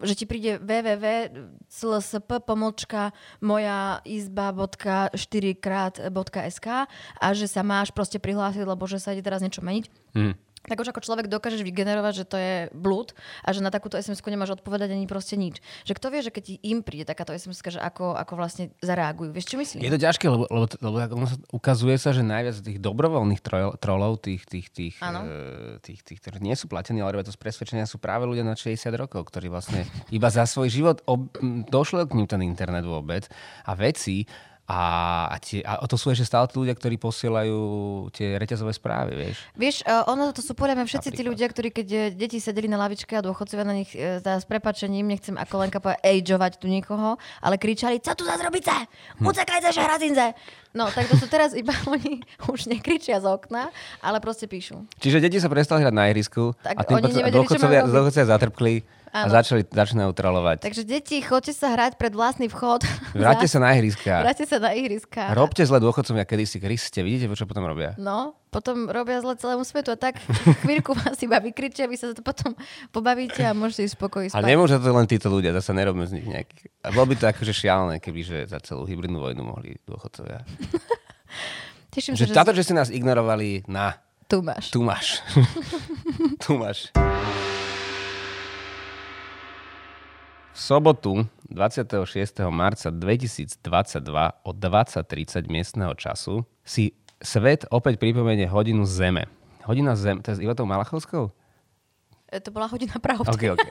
že 0.00 0.14
ti 0.14 0.24
príde 0.24 0.56
www.slsp 0.60 2.28
pomočka 2.44 3.10
moja 3.40 4.00
izba.4krát.sk 4.04 6.66
a 7.16 7.26
že 7.32 7.46
sa 7.46 7.62
máš 7.62 7.90
proste 7.90 8.18
prihlásiť, 8.18 8.62
lebo 8.62 8.84
že 8.84 8.98
sa 8.98 9.12
ide 9.12 9.20
teraz 9.20 9.40
niečo 9.40 9.60
meniť. 9.60 9.84
Hm. 10.14 10.32
Tak 10.66 10.82
už 10.82 10.90
ako 10.90 11.00
človek 11.02 11.26
dokážeš 11.30 11.62
vygenerovať, 11.62 12.12
že 12.12 12.24
to 12.26 12.36
je 12.36 12.54
blúd 12.74 13.14
a 13.42 13.54
že 13.54 13.62
na 13.62 13.70
takúto 13.70 13.94
sms 13.94 14.18
nemáš 14.26 14.58
odpovedať 14.58 14.92
ani 14.92 15.06
proste 15.06 15.38
nič. 15.38 15.62
Že 15.86 15.92
kto 15.96 16.06
vie, 16.10 16.20
že 16.26 16.34
keď 16.34 16.44
im 16.60 16.82
príde 16.82 17.06
takáto 17.06 17.30
sms 17.30 17.62
že 17.66 17.80
ako, 17.82 18.14
ako 18.14 18.32
vlastne 18.34 18.64
zareagujú. 18.82 19.30
Vieš, 19.30 19.46
čo 19.50 19.56
myslím? 19.58 19.80
Je 19.86 19.94
to 19.94 20.02
ťažké, 20.02 20.26
lebo, 20.26 20.44
lebo, 20.50 20.66
lebo 20.82 21.26
sa- 21.26 21.40
ukazuje 21.50 21.96
sa, 21.98 22.10
že 22.10 22.26
najviac 22.26 22.58
tých 22.62 22.78
dobrovoľných 22.78 23.42
trol, 23.42 23.74
trolov, 23.78 24.22
tých, 24.22 24.42
tých, 24.46 24.68
tých, 24.70 24.94
Áno. 25.02 25.22
e, 25.22 25.82
tých, 25.82 26.02
tých, 26.02 26.18
ktorí 26.22 26.42
nie 26.42 26.54
sú 26.54 26.66
platení, 26.66 27.02
ale 27.02 27.22
to 27.22 27.34
z 27.34 27.38
presvedčenia, 27.38 27.86
sú 27.86 27.98
práve 27.98 28.26
ľudia 28.26 28.42
na 28.42 28.54
60 28.54 28.90
rokov, 28.94 29.30
ktorí 29.30 29.50
vlastne 29.50 29.86
iba 30.10 30.28
za 30.30 30.46
svoj 30.46 30.68
život 30.70 31.02
ob, 31.06 31.30
m, 31.38 31.62
došlo 31.66 32.06
k 32.06 32.16
ním 32.18 32.26
ten 32.26 32.42
internet 32.42 32.86
vôbec 32.86 33.26
a 33.66 33.72
veci 33.74 34.26
a, 34.66 34.80
a, 35.30 35.36
tie, 35.38 35.62
a 35.62 35.78
to 35.86 35.94
sú 35.94 36.10
ešte 36.10 36.26
stále 36.26 36.50
tí 36.50 36.58
ľudia, 36.58 36.74
ktorí 36.74 36.98
posielajú 36.98 37.58
tie 38.10 38.34
reťazové 38.34 38.74
správy, 38.74 39.14
vieš. 39.14 39.36
Vieš, 39.54 39.76
uh, 39.86 40.10
ono 40.10 40.34
to 40.34 40.42
sú 40.42 40.58
podľa 40.58 40.82
mňa 40.82 40.86
všetci 40.90 41.08
tí 41.14 41.22
Napríklad. 41.22 41.30
ľudia, 41.30 41.46
ktorí 41.54 41.68
keď 41.70 41.88
eh, 41.94 42.02
deti 42.10 42.42
sedeli 42.42 42.66
na 42.66 42.74
lavičke 42.74 43.14
a 43.14 43.22
dôchodcovia 43.22 43.62
na 43.62 43.78
nich 43.78 43.94
uh, 43.94 44.18
s 44.18 44.42
prepačením, 44.42 45.06
nechcem 45.06 45.38
ako 45.38 45.54
Lenka 45.62 45.78
povedať 45.78 46.02
ageovať 46.02 46.52
tu 46.58 46.66
nikoho, 46.66 47.14
ale 47.38 47.62
kričali, 47.62 48.02
co 48.02 48.10
tu 48.18 48.26
zase 48.26 48.42
robíte? 48.42 48.74
Utekajte, 49.22 49.70
že 49.70 49.86
hrazinze! 49.86 50.34
No, 50.74 50.90
tak 50.90 51.08
to 51.08 51.14
sú 51.14 51.30
teraz 51.30 51.54
iba 51.54 51.72
oni 51.94 52.26
už 52.50 52.66
nekričia 52.66 53.22
z 53.22 53.30
okna, 53.30 53.70
ale 54.02 54.18
proste 54.18 54.50
píšu. 54.50 54.82
Čiže 54.98 55.22
deti 55.22 55.38
sa 55.38 55.46
prestali 55.46 55.86
hrať 55.86 55.94
na 55.94 56.10
ihrisku 56.10 56.58
Tak 56.58 56.74
a 56.74 56.82
tým 56.82 57.06
oni 57.06 57.12
nevedeli, 57.14 57.38
dôchodcovia, 57.38 57.80
dôchodcovia 57.86 58.26
zatrpkli 58.34 58.74
a 59.16 59.24
Áno. 59.24 59.32
začali, 59.32 59.64
začínajú 59.64 60.12
trolovať. 60.12 60.60
Takže 60.60 60.84
deti, 60.84 61.24
choďte 61.24 61.56
sa 61.56 61.72
hrať 61.72 61.96
pred 61.96 62.12
vlastný 62.12 62.52
vchod. 62.52 62.84
Vráťte 63.16 63.48
sa 63.48 63.64
na 63.64 63.72
ihriska. 63.72 64.20
Vráťte 64.20 64.44
sa 64.44 64.60
na 64.60 64.76
ihriska. 64.76 65.32
Robte 65.32 65.64
zle 65.64 65.80
dôchodcovia 65.80 66.28
kedysi, 66.28 66.60
Kriste. 66.60 67.00
Vidíte, 67.00 67.32
čo 67.32 67.48
potom 67.48 67.64
robia? 67.64 67.96
No, 67.96 68.36
potom 68.52 68.92
robia 68.92 69.24
zle 69.24 69.40
celému 69.40 69.64
svetu 69.64 69.92
a 69.92 69.98
tak 69.98 70.20
chvíľku 70.64 70.92
vás 70.92 71.16
iba 71.24 71.40
vykričia, 71.40 71.88
vy 71.88 71.96
sa 71.96 72.12
to 72.12 72.20
potom 72.20 72.52
pobavíte 72.92 73.40
a 73.40 73.56
môžete 73.56 73.88
ísť 73.88 73.96
spokoji 73.96 74.26
A 74.36 74.44
nemôžu 74.44 74.76
to 74.76 74.92
len 74.92 75.08
títo 75.08 75.32
ľudia, 75.32 75.56
zase 75.56 75.72
nerobíme 75.72 76.04
z 76.04 76.12
nich 76.20 76.28
nejakých. 76.28 76.68
A 76.84 76.92
bolo 76.92 77.08
by 77.08 77.14
to 77.16 77.24
akože 77.26 77.56
šialené, 77.56 77.96
keby 77.96 78.20
že 78.20 78.38
za 78.52 78.60
celú 78.60 78.84
hybridnú 78.84 79.16
vojnu 79.16 79.40
mohli 79.40 79.80
dôchodcovia. 79.88 80.44
Teším 81.96 82.12
sa, 82.12 82.20
Že 82.20 82.28
že 82.28 82.36
táto, 82.36 82.52
že 82.52 82.64
ste 82.68 82.76
nás 82.76 82.92
ignorovali, 82.92 83.64
na, 83.64 83.96
tu 84.28 84.44
máš. 84.44 84.68
tu 84.68 84.84
máš. 84.84 85.24
tu 86.44 86.60
máš. 86.60 86.92
V 90.56 90.64
sobotu 90.64 91.28
26. 91.52 92.08
marca 92.48 92.88
2022 92.88 93.60
o 94.40 94.50
20.30 94.56 95.52
miestneho 95.52 95.92
času 95.92 96.48
si 96.64 96.96
svet 97.20 97.68
opäť 97.68 98.00
pripomenie 98.00 98.48
hodinu 98.48 98.88
Zeme. 98.88 99.28
Hodina 99.68 99.92
Zeme, 99.92 100.24
to 100.24 100.32
je 100.32 100.40
s 100.40 100.44
Ivatou 100.48 100.64
Malachovskou? 100.64 101.28
E, 102.32 102.40
To 102.40 102.48
bola 102.56 102.72
hodina 102.72 102.96
pravdy. 102.96 103.28
OK, 103.28 103.42
OK. 103.52 103.68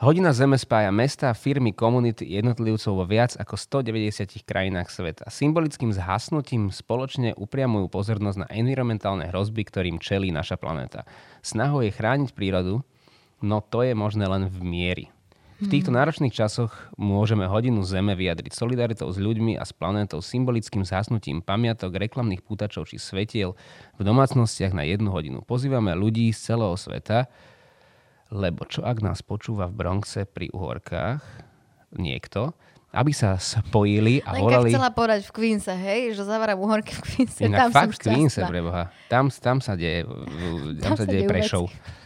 Hodina 0.00 0.32
Zeme 0.32 0.56
spája 0.56 0.88
mesta, 0.88 1.36
firmy, 1.36 1.76
komunity, 1.76 2.24
jednotlivcov 2.24 2.96
vo 2.96 3.04
viac 3.04 3.36
ako 3.36 3.84
190 3.84 4.40
krajinách 4.40 4.88
sveta. 4.88 5.28
Symbolickým 5.28 5.92
zhasnutím 5.92 6.72
spoločne 6.72 7.36
upriamujú 7.36 7.92
pozornosť 7.92 8.40
na 8.40 8.48
environmentálne 8.56 9.28
hrozby, 9.28 9.68
ktorým 9.68 10.00
čelí 10.00 10.32
naša 10.32 10.56
planéta. 10.56 11.04
Snahou 11.44 11.84
je 11.84 11.92
chrániť 11.92 12.32
prírodu, 12.32 12.80
no 13.44 13.60
to 13.60 13.84
je 13.84 13.92
možné 13.92 14.24
len 14.24 14.48
v 14.48 14.64
miery. 14.64 15.06
V 15.56 15.72
týchto 15.72 15.88
náročných 15.88 16.36
časoch 16.36 16.68
môžeme 17.00 17.48
hodinu 17.48 17.80
Zeme 17.80 18.12
vyjadriť 18.12 18.52
solidaritou 18.52 19.08
s 19.08 19.16
ľuďmi 19.16 19.56
a 19.56 19.64
s 19.64 19.72
planétou 19.72 20.20
symbolickým 20.20 20.84
zhasnutím 20.84 21.40
pamiatok, 21.40 21.96
reklamných 21.96 22.44
pútačov 22.44 22.84
či 22.92 23.00
svetiel 23.00 23.56
v 23.96 24.02
domácnostiach 24.04 24.76
na 24.76 24.84
jednu 24.84 25.08
hodinu. 25.08 25.40
Pozývame 25.40 25.96
ľudí 25.96 26.28
z 26.36 26.52
celého 26.52 26.76
sveta, 26.76 27.32
lebo 28.28 28.68
čo 28.68 28.84
ak 28.84 29.00
nás 29.00 29.24
počúva 29.24 29.64
v 29.72 29.80
Bronxe 29.80 30.28
pri 30.28 30.52
uhorkách 30.52 31.24
niekto, 31.96 32.52
aby 32.92 33.16
sa 33.16 33.40
spojili 33.40 34.20
a 34.28 34.36
Lenka 34.36 34.44
volali... 34.60 34.70
chcela 34.76 34.92
povedať 34.92 35.20
v 35.24 35.32
Queense, 35.36 35.72
hej, 35.72 36.16
že 36.16 36.24
zavaram 36.24 36.60
uhorky 36.60 36.92
v 36.96 37.00
Queense, 37.00 37.48
Inak 37.48 37.68
tam 37.68 37.70
fakt 37.72 38.00
som 38.00 38.12
Queense, 38.12 38.40
šťastná. 38.44 38.52
preboha. 38.52 38.82
Tam, 39.08 39.32
tam 39.32 39.64
sa 39.64 39.72
deje, 39.72 40.04
tam, 40.04 40.80
Tam 40.80 40.92
sa 40.96 41.04
sa 41.04 41.12
deje 41.12 41.24
Prešov. 41.28 41.68
veci. 41.72 42.04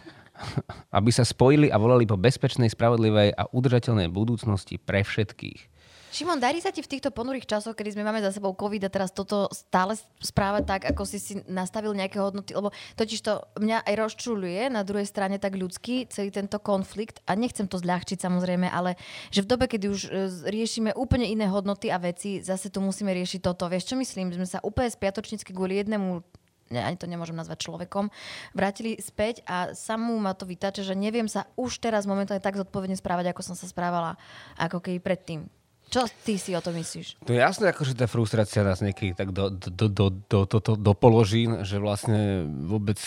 aby 0.97 1.11
sa 1.13 1.25
spojili 1.25 1.69
a 1.69 1.77
volali 1.77 2.09
po 2.09 2.19
bezpečnej, 2.19 2.73
spravodlivej 2.73 3.37
a 3.37 3.49
udržateľnej 3.51 4.09
budúcnosti 4.11 4.81
pre 4.81 5.05
všetkých. 5.05 5.81
Šimon, 6.11 6.43
darí 6.43 6.59
sa 6.59 6.75
ti 6.75 6.83
v 6.83 6.91
týchto 6.91 7.15
ponurých 7.15 7.47
časoch, 7.47 7.79
kedy 7.79 7.95
sme 7.95 8.03
máme 8.03 8.19
za 8.19 8.35
sebou 8.35 8.51
COVID 8.51 8.83
a 8.83 8.91
teraz 8.91 9.15
toto 9.15 9.47
stále 9.55 9.95
správať 10.19 10.63
tak, 10.67 10.83
ako 10.91 11.07
si 11.07 11.23
si 11.23 11.39
nastavil 11.47 11.95
nejaké 11.95 12.19
hodnoty, 12.19 12.51
lebo 12.51 12.75
totiž 12.99 13.23
to 13.23 13.47
mňa 13.63 13.87
aj 13.87 13.95
rozčuluje 13.95 14.75
na 14.75 14.83
druhej 14.83 15.07
strane 15.07 15.39
tak 15.39 15.55
ľudský 15.55 16.11
celý 16.11 16.35
tento 16.35 16.59
konflikt 16.59 17.23
a 17.31 17.39
nechcem 17.39 17.71
to 17.71 17.79
zľahčiť 17.79 18.19
samozrejme, 18.19 18.67
ale 18.67 18.99
že 19.31 19.47
v 19.47 19.51
dobe, 19.55 19.71
kedy 19.71 19.87
už 19.87 20.01
e, 20.03 20.11
riešime 20.51 20.99
úplne 20.99 21.31
iné 21.31 21.47
hodnoty 21.47 21.95
a 21.95 22.03
veci, 22.03 22.43
zase 22.43 22.75
tu 22.75 22.83
musíme 22.83 23.15
riešiť 23.15 23.47
toto. 23.47 23.71
Vieš 23.71 23.95
čo 23.95 23.95
myslím? 23.95 24.35
Sme 24.35 24.51
sa 24.51 24.59
úplne 24.67 24.91
spiatočnícky 24.91 25.55
kvôli 25.55 25.79
jednému 25.79 26.27
ne, 26.71 26.81
ani 26.81 26.97
to 26.97 27.11
nemôžem 27.11 27.37
nazvať 27.37 27.67
človekom, 27.67 28.09
vrátili 28.55 28.97
späť 29.03 29.43
a 29.45 29.75
samú 29.75 30.17
ma 30.23 30.33
to 30.33 30.47
vytače, 30.47 30.87
že 30.87 30.95
neviem 30.95 31.27
sa 31.27 31.51
už 31.59 31.83
teraz 31.83 32.07
momentálne 32.07 32.41
tak 32.41 32.57
zodpovedne 32.57 32.95
správať, 32.95 33.35
ako 33.35 33.43
som 33.43 33.55
sa 33.59 33.67
správala 33.67 34.17
ako 34.57 34.79
keby 34.79 35.03
predtým. 35.03 35.51
Čo 35.91 36.07
ty 36.23 36.39
si 36.39 36.55
o 36.55 36.63
to 36.63 36.71
myslíš? 36.71 37.19
Je 37.27 37.35
jasné, 37.35 37.75
akože 37.75 37.99
tá 37.99 38.07
frustrácia 38.07 38.63
nás 38.63 38.79
niekedy 38.79 39.11
tak 39.11 39.35
do, 39.35 39.51
do, 39.51 39.69
do, 39.75 39.87
do, 39.91 40.07
do, 40.31 40.41
do, 40.47 40.59
do, 40.63 40.73
do 40.79 40.93
položí, 40.95 41.51
že 41.67 41.83
vlastne 41.83 42.47
vôbec 42.47 43.03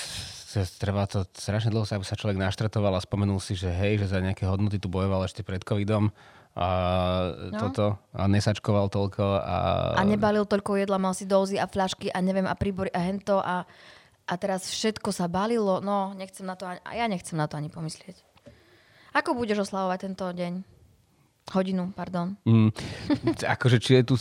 treba 0.78 1.08
to 1.10 1.26
strašne 1.34 1.74
dlho 1.74 1.88
aby 1.88 2.06
sa 2.06 2.20
človek 2.20 2.38
naštratoval 2.38 2.94
a 2.94 3.02
spomenul 3.02 3.42
si, 3.42 3.58
že 3.58 3.72
hej, 3.72 4.04
že 4.04 4.12
za 4.12 4.22
nejaké 4.22 4.46
hodnoty 4.46 4.78
tu 4.78 4.92
bojoval 4.92 5.26
ešte 5.26 5.42
pred 5.42 5.64
covidom 5.66 6.14
a 6.54 6.68
no. 7.50 7.58
toto 7.58 7.98
a 8.14 8.30
nesačkoval 8.30 8.94
toľko 8.94 9.42
a... 9.42 9.58
A 9.98 10.06
nebalil 10.06 10.46
toľko 10.46 10.78
jedla, 10.78 11.02
mal 11.02 11.18
si 11.18 11.26
dózy 11.26 11.58
a 11.58 11.66
fľašky 11.66 12.14
a 12.14 12.22
neviem 12.22 12.46
a 12.46 12.54
príbory 12.54 12.94
a 12.94 13.02
hento 13.02 13.42
a, 13.42 13.66
a 14.30 14.34
teraz 14.38 14.70
všetko 14.70 15.10
sa 15.10 15.26
balilo. 15.26 15.82
No, 15.82 16.14
nechcem 16.14 16.46
na 16.46 16.54
to 16.54 16.70
ani, 16.70 16.78
a 16.86 16.92
ja 16.94 17.10
nechcem 17.10 17.34
na 17.34 17.50
to 17.50 17.58
ani 17.58 17.74
pomyslieť. 17.74 18.22
Ako 19.18 19.34
budeš 19.34 19.66
oslavovať 19.66 20.00
tento 20.10 20.26
deň? 20.30 20.54
Hodinu, 21.58 21.92
pardon. 21.92 22.38
Mm, 22.46 22.70
akože 23.58 23.82
či 23.82 24.00
je 24.00 24.04
tu, 24.06 24.16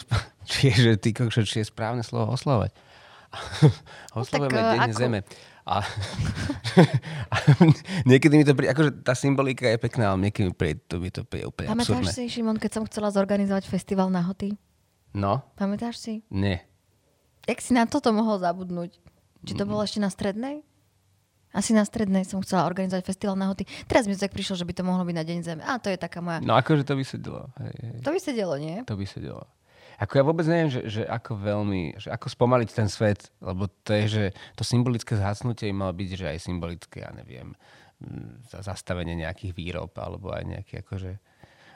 či 0.48 0.72
je, 0.72 0.76
že 0.88 0.92
ty, 0.96 1.12
či 1.12 1.62
je 1.62 1.66
správne 1.68 2.00
slovo 2.00 2.32
oslovať. 2.32 2.72
Oslovujeme 4.20 4.56
tak, 4.56 4.64
eh, 4.64 4.72
Deň 4.76 4.80
ako- 4.88 5.00
Zeme. 5.00 5.20
A, 5.62 5.87
a 7.35 7.37
niekedy 8.03 8.35
mi 8.35 8.42
to 8.42 8.55
príde, 8.59 8.75
akože 8.75 9.07
tá 9.07 9.14
symbolika 9.14 9.70
je 9.70 9.79
pekná, 9.79 10.11
ale 10.11 10.29
niekedy 10.29 10.51
mi 10.51 10.55
príde, 10.55 10.83
to 10.90 10.98
mi 10.98 11.11
to 11.14 11.22
príde 11.22 11.46
úplne 11.46 11.70
Pamätáš 11.70 12.03
absurdné. 12.03 12.11
si, 12.11 12.22
Šimon, 12.27 12.59
keď 12.59 12.70
som 12.75 12.83
chcela 12.90 13.14
zorganizovať 13.14 13.70
festival 13.70 14.11
nahoty? 14.11 14.59
No, 15.14 15.46
Pamätáš 15.55 16.03
si? 16.03 16.14
nie. 16.33 16.59
Jak 17.42 17.59
si 17.59 17.75
na 17.75 17.90
toto 17.90 18.14
mohol 18.14 18.38
zabudnúť? 18.38 19.03
Či 19.42 19.59
to 19.59 19.66
bolo 19.66 19.83
ešte 19.83 19.98
na 19.98 20.07
strednej? 20.14 20.62
Asi 21.51 21.75
na 21.75 21.83
strednej 21.83 22.22
som 22.25 22.38
chcela 22.40 22.64
organizovať 22.64 23.03
festival 23.03 23.35
nahoty. 23.35 23.66
Teraz 23.85 24.07
mi 24.07 24.14
to 24.14 24.25
tak 24.25 24.33
prišlo, 24.33 24.57
že 24.57 24.64
by 24.64 24.72
to 24.72 24.87
mohlo 24.87 25.03
byť 25.05 25.16
na 25.18 25.25
Deň 25.27 25.38
Zeme. 25.42 25.62
A 25.66 25.77
to 25.77 25.90
je 25.90 25.98
taká 25.98 26.22
moja... 26.25 26.40
No 26.40 26.55
akože 26.57 26.87
to 26.87 26.94
by 26.96 27.05
sedelo. 27.05 27.51
Hej, 27.61 27.75
hej. 27.77 27.96
To 28.07 28.11
by 28.14 28.18
sedelo, 28.22 28.55
nie? 28.57 28.77
To 28.88 28.94
by 28.96 29.05
sedelo. 29.05 29.44
Ako 29.98 30.12
ja 30.16 30.24
vôbec 30.24 30.46
neviem, 30.46 30.70
že, 30.70 30.81
že 30.87 31.02
ako 31.05 31.37
veľmi, 31.37 31.98
že 31.98 32.09
ako 32.09 32.26
spomaliť 32.28 32.70
ten 32.72 32.88
svet, 32.88 33.28
lebo 33.40 33.68
to 33.83 33.92
je, 33.92 34.05
že 34.09 34.24
to 34.55 34.62
symbolické 34.62 35.16
zhasnutie 35.16 35.68
im 35.68 35.83
malo 35.83 35.92
byť, 35.92 36.11
že 36.16 36.26
aj 36.33 36.38
symbolické, 36.40 37.05
ja 37.05 37.11
neviem, 37.12 37.52
mm, 38.00 38.48
za- 38.48 38.62
zastavenie 38.62 39.14
nejakých 39.14 39.52
výrob, 39.52 39.92
alebo 39.98 40.33
aj 40.33 40.44
nejaké 40.46 40.81
akože... 40.81 41.18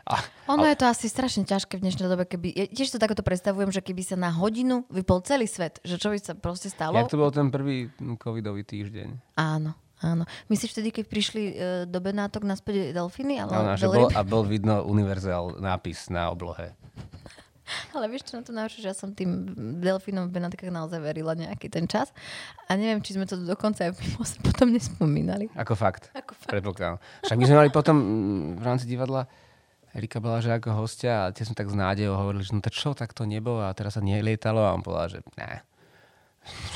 A, 0.06 0.22
Ono 0.54 0.62
je 0.62 0.78
to 0.78 0.86
asi 0.86 1.10
strašne 1.10 1.42
ťažké 1.42 1.82
v 1.82 1.90
dnešnej 1.90 2.06
dobe, 2.06 2.30
keby... 2.30 2.54
Ja 2.54 2.64
tiež 2.70 2.94
to 2.94 3.02
takto 3.02 3.26
predstavujem, 3.26 3.74
že 3.74 3.82
keby 3.82 4.06
sa 4.06 4.14
na 4.14 4.30
hodinu 4.30 4.86
vypol 4.86 5.18
celý 5.26 5.50
svet, 5.50 5.82
že 5.82 5.98
čo 5.98 6.14
by 6.14 6.18
sa 6.22 6.38
proste 6.38 6.70
stalo? 6.70 6.94
jak 6.94 7.10
to 7.10 7.18
bol 7.18 7.34
ten 7.34 7.50
prvý 7.50 7.90
covidový 8.22 8.62
týždeň? 8.62 9.34
Áno, 9.34 9.74
áno. 9.98 10.22
Myslíš 10.46 10.78
vtedy, 10.78 10.94
keď 10.94 11.04
prišli 11.10 11.42
e, 11.42 11.54
do 11.90 11.98
Benátok 11.98 12.46
naspäť 12.46 12.94
delfíny? 12.94 13.42
Ale, 13.42 13.50
Áno, 13.50 13.70
že 13.74 13.90
bol, 13.90 14.06
a 14.06 14.22
bol 14.22 14.46
vidno 14.46 14.86
univerzál 14.86 15.58
nápis 15.58 16.06
na 16.06 16.30
oblohe. 16.30 16.78
Ale 17.94 18.06
vieš 18.10 18.30
čo 18.30 18.38
na 18.38 18.42
to 18.46 18.52
že 18.52 18.86
ja 18.86 18.94
som 18.94 19.12
tým 19.12 19.52
delfínom 19.82 20.30
v 20.30 20.40
Benátkach 20.40 20.70
naozaj 20.70 21.02
verila 21.02 21.34
nejaký 21.34 21.70
ten 21.70 21.86
čas. 21.90 22.10
A 22.70 22.74
neviem, 22.74 23.02
či 23.02 23.14
sme 23.18 23.26
to 23.26 23.38
dokonca 23.38 23.86
aj 23.86 23.92
v 23.94 23.98
Mimose 24.06 24.38
potom 24.48 24.70
nespomínali. 24.70 25.50
Ako 25.54 25.74
fakt. 25.74 26.10
Ako 26.14 26.32
fakt. 26.34 26.50
Predpokladám. 26.50 26.98
Však 27.26 27.38
my 27.38 27.44
sme 27.44 27.56
mali 27.64 27.70
potom 27.70 27.96
mm, 27.96 28.42
v 28.58 28.64
rámci 28.64 28.84
divadla 28.86 29.26
Erika 29.96 30.20
bola, 30.20 30.44
že 30.44 30.52
ako 30.52 30.84
hostia 30.84 31.24
a 31.24 31.32
tie 31.32 31.48
sme 31.48 31.56
tak 31.56 31.72
s 31.72 31.76
nádejou 31.76 32.20
hovorili, 32.20 32.44
že 32.44 32.52
no 32.52 32.60
to 32.60 32.68
čo, 32.68 32.92
tak 32.92 33.16
to 33.16 33.24
nebo 33.24 33.64
a 33.64 33.72
teraz 33.72 33.96
sa 33.96 34.04
nelietalo 34.04 34.60
a 34.60 34.76
on 34.76 34.84
povedal, 34.84 35.16
že 35.16 35.20
ne. 35.40 35.64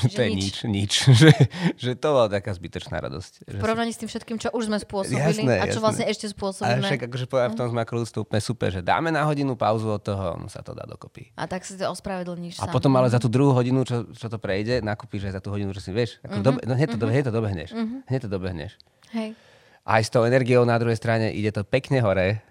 Že 0.01 0.07
to 0.09 0.21
je 0.21 0.29
nič. 0.29 0.55
nič, 0.65 0.91
že, 1.21 1.29
že 1.75 1.91
to 1.93 2.07
bola 2.09 2.27
taká 2.27 2.51
zbytočná 2.51 2.99
radosť. 2.99 3.47
V 3.47 3.57
porovnaní 3.57 3.89
s 3.89 3.97
tým 3.97 4.07
všetkým, 4.07 4.37
čo 4.37 4.49
už 4.49 4.67
sme 4.67 4.77
spôsobili 4.77 5.21
Jasné, 5.41 5.55
a 5.55 5.65
čo 5.65 5.77
jasné. 5.77 5.81
vlastne 5.81 6.05
ešte 6.05 6.25
a 6.25 6.31
spôsobíme. 6.31 6.83
však 6.83 7.01
akože 7.07 7.25
povedal, 7.25 7.49
v 7.49 7.57
tom 7.57 7.73
ako 7.73 7.93
ľudstvo 7.97 8.19
úplne 8.21 8.41
super, 8.41 8.69
že 8.69 8.81
dáme 8.81 9.07
na 9.07 9.23
hodinu 9.23 9.53
pauzu 9.53 9.87
od 9.89 9.99
toho, 9.99 10.35
no 10.35 10.45
sa 10.45 10.59
to 10.59 10.71
dá 10.71 10.83
dokopy. 10.83 11.31
A 11.33 11.45
tak 11.45 11.61
si 11.61 11.73
to 11.73 11.87
ospravedlníš 11.87 12.59
A 12.59 12.67
sám. 12.67 12.73
potom 12.73 12.91
ale 12.93 13.07
za 13.07 13.17
tú 13.17 13.27
druhú 13.27 13.51
hodinu, 13.51 13.81
čo, 13.81 14.07
čo 14.09 14.27
to 14.27 14.35
prejde, 14.35 14.79
nakúpiš 14.79 15.27
aj 15.27 15.33
za 15.33 15.41
tú 15.41 15.49
hodinu, 15.49 15.71
že 15.71 15.79
si 15.79 15.89
vieš, 15.89 16.19
ako 16.21 16.35
Mhm. 16.35 16.43
dobe, 16.43 16.59
no 16.61 16.73
hneď 16.73 16.89
to, 16.89 16.97
dobe, 16.97 17.11
hneď 17.11 17.23
to 17.23 17.33
dobehneš. 17.33 17.69
Hneď 18.05 18.19
to 18.21 18.29
dobehneš. 18.29 18.71
Hej. 19.11 19.35
Aj 19.81 19.97
s 19.97 20.09
tou 20.09 20.21
energiou 20.21 20.61
na 20.61 20.77
druhej 20.77 20.95
strane 20.95 21.31
ide 21.31 21.49
to 21.49 21.63
pekne 21.63 21.99
hore, 21.99 22.43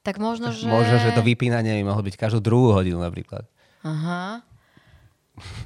Tak 0.00 0.16
možno, 0.16 0.50
že... 0.50 0.64
Možno, 0.64 0.96
že 0.98 1.12
to 1.12 1.20
vypínanie 1.20 1.76
by 1.78 1.84
mohlo 1.84 2.00
byť 2.00 2.16
každú 2.16 2.40
druhú 2.40 2.72
hodinu 2.72 2.98
napríklad. 2.98 3.44
Aha. 3.82 4.40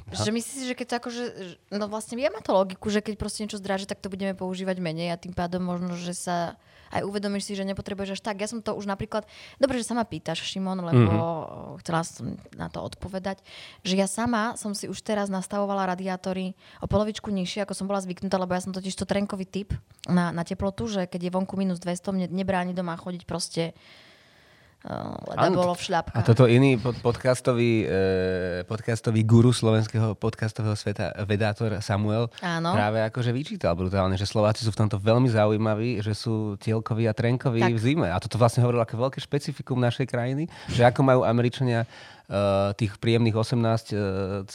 Že 0.07 0.31
myslíš 0.31 0.63
že 0.71 0.75
keď 0.79 0.87
to 0.87 0.95
akože, 1.03 1.23
že- 1.35 1.59
no 1.75 1.91
vlastne 1.91 2.15
ja 2.15 2.31
má 2.31 2.39
to 2.39 2.55
logiku, 2.55 2.87
že 2.87 3.03
keď 3.03 3.19
proste 3.19 3.43
niečo 3.43 3.59
zdráže, 3.59 3.83
tak 3.83 3.99
to 3.99 4.07
budeme 4.07 4.31
používať 4.31 4.79
menej 4.79 5.11
a 5.11 5.19
tým 5.19 5.35
pádom 5.35 5.59
možno, 5.59 5.99
že 5.99 6.15
sa 6.15 6.55
aj 6.91 7.03
uvedomíš 7.03 7.51
si, 7.51 7.53
že 7.55 7.67
nepotrebuješ 7.67 8.15
až 8.15 8.21
tak. 8.23 8.39
Ja 8.39 8.47
som 8.47 8.63
to 8.63 8.71
už 8.71 8.87
napríklad, 8.87 9.27
dobre, 9.59 9.75
že 9.75 9.91
sa 9.91 9.95
ma 9.97 10.07
pýtaš, 10.07 10.39
Šimon, 10.39 10.79
lebo 10.79 11.11
mm-hmm. 11.11 11.83
chcela 11.83 12.01
som 12.07 12.39
na 12.55 12.71
to 12.71 12.79
odpovedať, 12.79 13.43
že 13.83 13.99
ja 13.99 14.07
sama 14.07 14.55
som 14.55 14.71
si 14.71 14.87
už 14.87 15.03
teraz 15.03 15.27
nastavovala 15.27 15.83
radiátory 15.91 16.55
o 16.79 16.87
polovičku 16.87 17.27
nižšie, 17.27 17.67
ako 17.67 17.75
som 17.75 17.91
bola 17.91 17.99
zvyknutá, 17.99 18.39
lebo 18.39 18.55
ja 18.55 18.63
som 18.63 18.71
totiž 18.71 18.95
to 18.95 19.03
trenkový 19.03 19.43
typ 19.43 19.75
na, 20.07 20.31
na 20.31 20.47
teplotu, 20.47 20.87
že 20.87 21.11
keď 21.11 21.27
je 21.27 21.35
vonku 21.35 21.59
minus 21.59 21.83
200, 21.83 22.15
mne 22.15 22.27
nebráni 22.31 22.71
doma 22.71 22.95
chodiť 22.95 23.27
proste 23.27 23.75
uh, 24.85 25.33
Áno, 25.33 25.57
bolo 25.57 25.73
A 25.73 25.79
v 25.79 25.83
šľapkách. 25.89 26.25
toto 26.27 26.45
iný 26.45 26.77
pod, 26.77 26.93
podcastový, 27.01 27.87
e, 27.87 28.63
podcastový 28.69 29.25
guru 29.25 29.49
slovenského 29.49 30.13
podcastového 30.13 30.77
sveta, 30.77 31.13
vedátor 31.25 31.81
Samuel, 31.81 32.29
Áno. 32.39 32.77
práve 32.77 33.01
akože 33.07 33.33
vyčítal 33.33 33.73
brutálne, 33.73 34.13
že 34.19 34.29
Slováci 34.29 34.61
sú 34.61 34.69
v 34.69 34.85
tomto 34.85 35.01
veľmi 35.01 35.31
zaujímaví, 35.31 36.05
že 36.05 36.13
sú 36.13 36.59
tielkoví 36.61 37.09
a 37.09 37.13
trenkoví 37.17 37.61
Tak. 37.61 37.73
v 37.73 37.79
zime. 37.79 38.07
A 38.13 38.21
toto 38.21 38.37
vlastne 38.37 38.61
hovorilo 38.61 38.85
ako 38.85 39.09
veľké 39.09 39.19
špecifikum 39.23 39.81
našej 39.81 40.05
krajiny, 40.05 40.45
že 40.69 40.85
ako 40.85 41.01
majú 41.01 41.21
Američania 41.25 41.83
e, 41.83 41.87
tých 42.77 42.95
príjemných 43.01 43.33
18 43.33 43.57
e, 43.57 43.95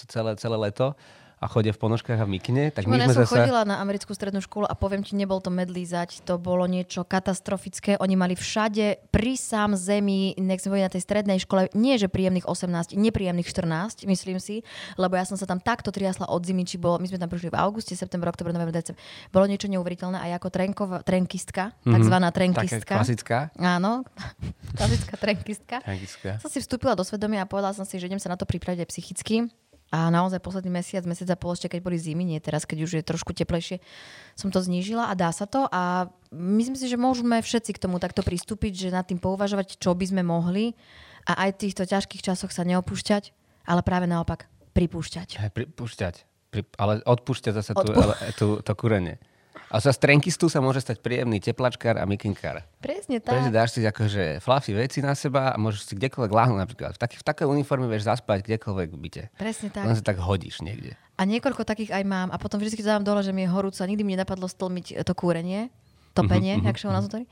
celé, 0.06 0.30
celé 0.38 0.56
leto 0.56 0.94
a 1.42 1.50
chodia 1.50 1.74
v 1.74 1.80
ponožkách 1.82 2.22
a 2.22 2.24
v 2.24 2.38
mikine, 2.38 2.70
tak 2.70 2.86
my 2.86 3.02
ja 3.02 3.10
sme 3.10 3.18
som 3.18 3.26
zasa... 3.26 3.34
chodila 3.42 3.66
na 3.66 3.82
americkú 3.82 4.14
strednú 4.14 4.38
školu 4.38 4.70
a 4.70 4.78
poviem 4.78 5.02
ti, 5.02 5.18
nebol 5.18 5.42
to 5.42 5.50
medlízať, 5.50 6.22
to 6.22 6.38
bolo 6.38 6.70
niečo 6.70 7.02
katastrofické. 7.02 7.98
Oni 7.98 8.14
mali 8.14 8.38
všade 8.38 9.10
pri 9.10 9.34
sám 9.34 9.74
zemi, 9.74 10.38
nech 10.38 10.62
sme 10.62 10.78
na 10.78 10.86
tej 10.86 11.02
strednej 11.02 11.42
škole, 11.42 11.66
nie 11.74 11.98
že 11.98 12.06
príjemných 12.06 12.46
18, 12.46 12.94
nepríjemných 12.94 13.50
14, 13.50 14.06
myslím 14.06 14.38
si, 14.38 14.62
lebo 14.94 15.18
ja 15.18 15.26
som 15.26 15.34
sa 15.34 15.42
tam 15.42 15.58
takto 15.58 15.90
triasla 15.90 16.30
od 16.30 16.46
zimy, 16.46 16.62
či 16.62 16.78
bolo, 16.78 17.02
my 17.02 17.10
sme 17.10 17.18
tam 17.18 17.26
prišli 17.26 17.50
v 17.50 17.58
auguste, 17.58 17.98
september, 17.98 18.30
oktober, 18.30 18.54
november, 18.54 18.70
december. 18.70 19.02
Bolo 19.34 19.50
niečo 19.50 19.66
neuveriteľné 19.66 20.22
a 20.22 20.30
ja 20.30 20.38
ako 20.38 20.46
trenkova, 20.46 21.02
trenkistka, 21.02 21.74
takzvaná 21.82 22.30
Taká 22.30 22.38
trenkistka. 22.38 22.94
klasická. 23.02 23.38
Áno, 23.58 24.06
klasická 24.78 25.18
trenkistka. 25.18 25.76
Tragiská. 25.82 26.38
Som 26.38 26.54
si 26.54 26.62
vstúpila 26.62 26.94
do 26.94 27.02
svedomia 27.02 27.42
a 27.42 27.50
povedala 27.50 27.74
som 27.74 27.82
si, 27.82 27.98
že 27.98 28.06
idem 28.06 28.22
sa 28.22 28.30
na 28.30 28.38
to 28.38 28.46
pripraviť 28.46 28.86
aj 28.86 28.88
psychicky. 28.94 29.50
A 29.92 30.08
naozaj 30.08 30.40
posledný 30.40 30.80
mesiac, 30.80 31.04
mesiac 31.04 31.28
a 31.28 31.36
pol 31.36 31.52
ešte, 31.52 31.68
keď 31.68 31.80
boli 31.84 32.00
zimy, 32.00 32.24
nie 32.24 32.40
teraz, 32.40 32.64
keď 32.64 32.88
už 32.88 32.92
je 32.96 33.04
trošku 33.04 33.36
teplejšie, 33.36 33.84
som 34.32 34.48
to 34.48 34.64
znížila 34.64 35.12
a 35.12 35.14
dá 35.14 35.28
sa 35.28 35.44
to. 35.44 35.68
A 35.68 36.08
myslím 36.32 36.80
si, 36.80 36.88
že 36.88 36.96
môžeme 36.96 37.36
všetci 37.44 37.76
k 37.76 37.82
tomu 37.84 38.00
takto 38.00 38.24
pristúpiť, 38.24 38.88
že 38.88 38.88
nad 38.88 39.04
tým 39.04 39.20
pouvažovať, 39.20 39.76
čo 39.76 39.92
by 39.92 40.08
sme 40.08 40.24
mohli 40.24 40.72
a 41.28 41.44
aj 41.44 41.54
v 41.54 41.60
týchto 41.68 41.84
ťažkých 41.84 42.24
časoch 42.24 42.50
sa 42.56 42.64
neopúšťať, 42.64 43.36
ale 43.68 43.84
práve 43.84 44.08
naopak 44.08 44.48
pripúšťať. 44.72 45.44
Aj 45.44 45.52
pripúšťať. 45.52 46.14
Pri, 46.48 46.64
ale 46.80 47.04
odpúšťať 47.04 47.52
zase 47.52 47.72
tú, 47.76 47.84
Odpú- 47.84 48.00
ale, 48.00 48.14
tú, 48.36 48.46
to 48.64 48.72
kúrenie. 48.72 49.20
A 49.72 49.80
sa 49.80 49.88
z 49.88 50.04
trenkistu 50.04 50.52
sa 50.52 50.60
môže 50.60 50.84
stať 50.84 51.00
príjemný 51.00 51.40
teplačkár 51.40 51.96
a 51.96 52.04
mikinkár. 52.04 52.60
Presne 52.80 53.24
tak. 53.24 53.48
dáš 53.48 53.76
si 53.76 53.80
akože 53.80 54.44
fluffy 54.44 54.76
veci 54.76 55.00
na 55.00 55.16
seba 55.16 55.52
a 55.52 55.56
môžeš 55.56 55.88
si 55.88 55.92
kdekoľvek 55.96 56.32
láhnuť 56.32 56.58
napríklad. 56.60 56.92
V, 56.96 57.00
taký, 57.00 57.16
v 57.16 57.24
takej 57.24 57.46
uniforme 57.48 57.88
vieš 57.88 58.04
zaspať 58.04 58.44
kdekoľvek 58.44 58.88
v 58.92 58.98
byte. 59.00 59.24
Presne 59.40 59.72
tak. 59.72 59.88
Len 59.88 59.96
sa 59.96 60.04
tak 60.04 60.20
hodíš 60.20 60.60
niekde. 60.60 60.92
A 61.16 61.24
niekoľko 61.24 61.64
takých 61.64 61.92
aj 61.92 62.04
mám. 62.04 62.28
A 62.28 62.36
potom 62.36 62.60
vždy, 62.60 62.84
dávam 62.84 63.04
dole, 63.04 63.24
že 63.24 63.32
mi 63.32 63.44
je 63.44 63.52
horúco 63.52 63.80
a 63.80 63.88
nikdy 63.88 64.04
mi 64.04 64.12
nenapadlo 64.12 64.44
stlmiť 64.44 65.00
to 65.08 65.12
kúrenie, 65.16 65.72
topenie, 66.12 66.60
jak 66.60 66.76
sa 66.76 66.88
u 66.88 66.92
nás 66.92 67.08
hovorí. 67.08 67.24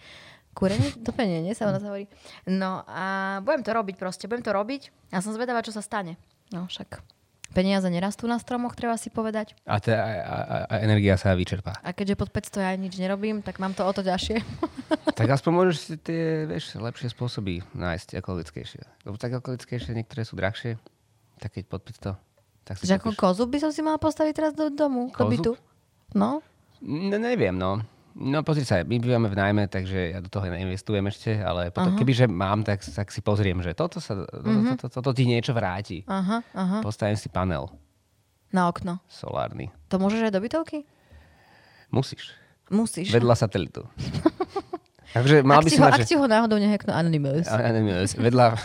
Kúrenie? 0.56 0.88
Topenie, 1.04 1.44
nie 1.44 1.54
sa 1.54 1.68
u 1.68 1.72
nás 1.76 1.84
hovorí. 1.84 2.08
No 2.48 2.82
a 2.88 3.38
budem 3.44 3.62
to 3.62 3.70
robiť 3.76 4.00
proste, 4.00 4.26
budem 4.26 4.42
to 4.42 4.56
robiť 4.56 5.12
a 5.12 5.20
som 5.20 5.36
zvedavá, 5.36 5.60
čo 5.60 5.70
sa 5.70 5.84
stane. 5.84 6.16
No 6.50 6.66
však 6.66 7.19
peniaze 7.50 7.86
nerastú 7.90 8.30
na 8.30 8.38
stromoch, 8.38 8.78
treba 8.78 8.94
si 8.94 9.10
povedať. 9.10 9.58
A, 9.66 9.82
tá, 9.82 9.94
a, 9.94 10.10
a, 10.22 10.56
a 10.70 10.74
energia 10.82 11.18
sa 11.18 11.34
vyčerpá. 11.34 11.76
A 11.82 11.90
keďže 11.90 12.14
pod 12.16 12.30
500 12.30 12.66
ja 12.66 12.72
nič 12.78 12.94
nerobím, 12.96 13.42
tak 13.42 13.58
mám 13.58 13.74
to 13.74 13.82
o 13.82 13.92
to 13.92 14.06
ťažšie. 14.06 14.40
tak 15.18 15.28
aspoň 15.28 15.52
môžeš 15.52 15.76
si 15.78 15.94
tie, 15.98 16.46
vieš, 16.46 16.78
lepšie 16.78 17.10
spôsoby 17.10 17.66
nájsť 17.74 18.18
ekologickejšie. 18.18 18.82
Lebo 19.06 19.18
tak 19.18 19.34
ekologickejšie, 19.34 19.94
niektoré 19.94 20.22
sú 20.22 20.38
drahšie. 20.38 20.78
Tak 21.42 21.58
keď 21.58 21.64
pod 21.66 21.82
500, 21.84 22.16
tak 22.64 22.74
si 22.78 22.86
Že 22.86 23.02
ako 23.02 23.10
kozu 23.16 23.44
by 23.50 23.58
som 23.58 23.70
si 23.74 23.80
mala 23.82 23.98
postaviť 23.98 24.32
teraz 24.36 24.52
do 24.54 24.70
domu, 24.70 25.10
do 25.10 25.16
Kozu? 25.16 25.30
bytu. 25.30 25.52
No, 26.14 26.44
No, 26.80 27.20
neviem, 27.20 27.52
no. 27.52 27.84
No 28.12 28.40
pozri 28.40 28.62
sa, 28.62 28.80
my 28.80 28.96
bývame 28.96 29.26
v 29.26 29.36
najmä, 29.36 29.62
takže 29.64 30.10
ja 30.10 30.18
do 30.18 30.26
toho 30.26 30.44
neinvestujem 30.44 31.04
ešte, 31.04 31.30
ale 31.36 31.68
potom, 31.68 31.94
kebyže 31.94 32.26
mám, 32.26 32.60
tak, 32.60 32.82
tak 32.82 33.06
si 33.06 33.20
pozriem, 33.20 33.58
že 33.58 33.70
toto, 33.70 33.96
sa, 33.96 34.18
toto, 34.18 34.42
Mhm. 34.42 34.76
toto, 34.76 34.86
toto 34.92 35.10
ti 35.12 35.24
niečo 35.24 35.50
vráti. 35.50 36.02
aha, 36.04 36.42
Postavím 36.80 37.14
si 37.14 37.28
panel 37.28 37.70
na 38.48 38.66
okno. 38.66 38.98
solárny. 39.06 39.70
To 39.86 39.96
môžeš 39.96 40.26
aj 40.26 40.32
do 40.32 40.40
bytovky? 40.40 40.78
Musíš. 41.88 42.34
Musíš. 42.66 43.10
Vedľa 43.10 43.34
satelitu. 43.36 43.86
takže 45.14 45.42
mal 45.42 45.58
ak, 45.58 45.64
by 45.64 45.70
si 45.70 45.76
ho, 45.76 45.84
mať, 45.84 45.92
ak 45.92 46.02
ti 46.04 46.14
ho 46.14 46.24
náhodou 46.24 46.56
neheknú 46.56 46.90
Anonymous. 46.90 47.46
A- 47.46 47.58
a 47.60 47.70
neviem, 47.70 47.94
vedľa, 48.06 48.58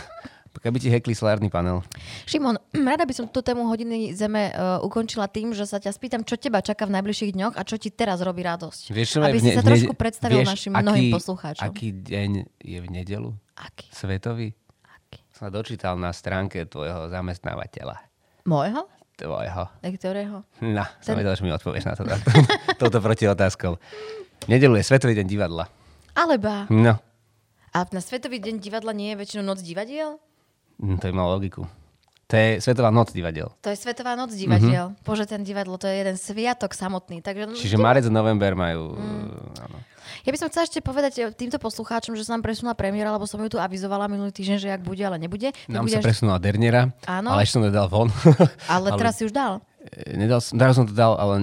keby 0.56 0.78
ti 0.78 0.88
hekli 0.88 1.12
solárny 1.12 1.46
panel. 1.46 1.82
Šimon, 2.24 2.55
rada 2.90 3.02
by 3.02 3.12
som 3.12 3.26
tú 3.26 3.40
tému 3.40 3.64
hodiny 3.64 4.12
zeme 4.12 4.48
uh, 4.48 4.78
ukončila 4.80 5.26
tým, 5.26 5.50
že 5.50 5.64
sa 5.64 5.76
ťa 5.76 5.90
spýtam, 5.90 6.22
čo 6.22 6.34
teba 6.34 6.58
čaká 6.58 6.84
v 6.84 6.96
najbližších 6.96 7.32
dňoch 7.32 7.54
a 7.54 7.62
čo 7.62 7.76
ti 7.76 7.88
teraz 7.88 8.20
robí 8.20 8.40
radosť. 8.40 8.90
Vieš, 8.90 9.18
Aby 9.18 9.38
si 9.38 9.50
ne- 9.50 9.56
sa 9.56 9.62
trošku 9.62 9.92
predstavil 9.92 10.40
vieš, 10.40 10.48
našim 10.48 10.72
aký, 10.72 10.82
mnohým 10.82 11.04
poslucháčom. 11.10 11.62
Aký 11.62 11.88
deň 11.90 12.30
je 12.58 12.78
v 12.78 12.86
nedelu? 12.86 13.30
Aký? 13.54 13.88
Svetový? 13.90 14.52
Aký? 14.84 15.20
Som 15.30 15.48
dočítal 15.48 15.94
na 15.94 16.10
stránke 16.10 16.64
tvojho 16.64 17.08
zamestnávateľa. 17.08 17.96
Môjho? 18.44 18.84
Tvojho. 19.16 19.64
Tak 19.80 19.92
ktorého? 19.96 20.44
No, 20.60 20.84
som 21.00 21.12
Ten- 21.12 21.18
vedel, 21.18 21.32
že 21.32 21.42
mi 21.42 21.50
odpovieš 21.50 21.84
na 21.84 21.96
to. 21.96 22.04
Touto 22.80 23.00
proti 23.00 23.24
otázkou. 23.24 23.80
Nedelu 24.44 24.76
je 24.76 24.84
Svetový 24.84 25.14
deň 25.14 25.24
divadla. 25.24 25.64
Alebo. 26.12 26.68
No, 26.68 27.00
A 27.72 27.78
na 27.90 28.00
Svetový 28.00 28.36
deň 28.38 28.56
divadla 28.56 28.92
nie 28.92 29.12
je 29.12 29.16
väčšinou 29.18 29.44
noc 29.46 29.60
divadiel? 29.60 30.20
hm, 30.76 30.96
to 30.96 31.08
by 31.08 31.12
malo 31.12 31.32
logiku. 31.32 31.64
To 32.26 32.34
je 32.34 32.58
Svetová 32.58 32.90
noc 32.90 33.14
divadiel. 33.14 33.54
To 33.62 33.70
je 33.70 33.78
Svetová 33.78 34.18
noc 34.18 34.34
divadiel. 34.34 34.90
Mm-hmm. 34.90 35.06
Bože, 35.06 35.30
ten 35.30 35.46
divadlo, 35.46 35.78
to 35.78 35.86
je 35.86 35.94
jeden 35.94 36.18
sviatok 36.18 36.74
samotný. 36.74 37.22
Takže, 37.22 37.54
Čiže 37.54 37.78
marec 37.78 38.02
a 38.02 38.10
november 38.10 38.58
majú... 38.58 38.98
Mm. 38.98 39.62
Áno. 39.62 39.78
Ja 40.26 40.34
by 40.34 40.38
som 40.38 40.46
chcela 40.50 40.66
ešte 40.66 40.82
povedať 40.82 41.12
eh, 41.22 41.30
týmto 41.30 41.58
poslucháčom, 41.62 42.18
že 42.18 42.26
sa 42.26 42.34
nám 42.34 42.42
presunula 42.42 42.74
premiéra, 42.74 43.14
lebo 43.14 43.30
som 43.30 43.38
ju 43.38 43.46
tu 43.46 43.58
avizovala 43.62 44.10
minulý 44.10 44.34
týždeň, 44.34 44.56
že 44.58 44.68
ak 44.74 44.82
bude, 44.82 45.02
ale 45.06 45.22
nebude. 45.22 45.54
Nám 45.70 45.86
bude 45.86 45.94
sa 45.94 46.02
presunula 46.02 46.42
Derniera, 46.42 46.90
Áno. 47.06 47.30
ale 47.30 47.46
ešte 47.46 47.58
som 47.58 47.62
to 47.62 47.70
dal 47.70 47.86
von. 47.86 48.10
Ale 48.74 48.90
teraz 48.98 49.18
si 49.18 49.26
už 49.26 49.30
dal. 49.30 49.62
E, 49.86 50.18
Nedal 50.18 50.42
som, 50.42 50.58
teraz 50.58 50.74
som 50.74 50.82
to 50.82 50.94
dal, 50.94 51.14
ale... 51.14 51.38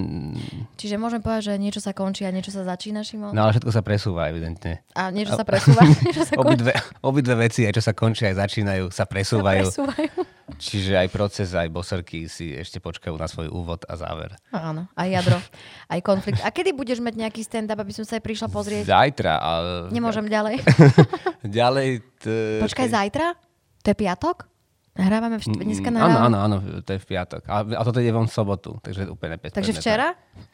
Čiže 0.75 0.99
môžem 0.99 1.23
povedať, 1.23 1.51
že 1.51 1.53
niečo 1.55 1.79
sa 1.79 1.95
končí 1.95 2.27
a 2.27 2.31
niečo 2.35 2.51
sa 2.51 2.67
začína, 2.67 3.07
Šimon? 3.07 3.31
No 3.31 3.47
ale 3.47 3.55
všetko 3.55 3.71
sa 3.71 3.79
presúva, 3.79 4.27
evidentne. 4.27 4.83
A 4.99 5.15
niečo 5.15 5.39
sa 5.39 5.47
presúva, 5.47 5.79
niečo 6.03 6.27
sa 6.27 6.35
končí. 6.39 6.59
Obidve, 6.59 6.73
obidve 6.99 7.35
veci, 7.39 7.63
aj 7.63 7.79
čo 7.79 7.83
sa 7.83 7.95
končia, 7.95 8.35
aj 8.35 8.43
začínajú, 8.43 8.91
sa 8.91 9.07
presúvajú. 9.07 9.71
presúvajú. 9.71 10.11
Čiže 10.53 10.97
aj 10.97 11.07
proces, 11.07 11.49
aj 11.49 11.67
boserky 11.67 12.27
si 12.27 12.51
ešte 12.51 12.77
počkajú 12.77 13.13
na 13.13 13.25
svoj 13.25 13.47
úvod 13.47 13.83
a 13.83 13.95
záver. 13.95 14.35
Áno, 14.49 14.91
aj 14.91 15.07
jadro, 15.09 15.39
aj 15.87 15.99
konflikt. 15.99 16.39
A 16.39 16.49
kedy 16.49 16.71
budeš 16.71 16.99
mať 16.99 17.15
nejaký 17.17 17.41
stand-up, 17.41 17.77
aby 17.77 17.91
som 17.91 18.03
sa 18.03 18.15
aj 18.15 18.23
prišla 18.23 18.47
pozrieť? 18.47 18.83
Zajtra. 18.83 19.33
Ale... 19.33 19.71
Nemôžem 19.89 20.25
ďalej. 20.25 20.59
Ďalej... 21.59 21.87
T... 22.17 22.25
Počkaj, 22.59 22.87
zajtra? 22.87 23.39
To 23.79 23.87
je 23.87 23.97
piatok? 23.97 24.47
Nahrávame 24.93 25.37
v 25.37 25.43
št- 25.43 25.57
dneska 25.57 25.89
Mm, 25.89 25.95
Áno, 25.95 25.97
nahrávame. 25.97 26.21
áno, 26.21 26.37
áno, 26.37 26.55
to 26.83 26.91
je 26.91 26.99
v 26.99 27.07
piatok. 27.07 27.41
A, 27.45 27.55
a 27.63 27.81
toto 27.81 27.97
ide 27.97 28.11
von 28.11 28.27
sobotu, 28.27 28.77
takže 28.77 29.07
úplne 29.07 29.35
bez 29.37 29.49
Takže 29.49 29.73
včera? 29.73 30.13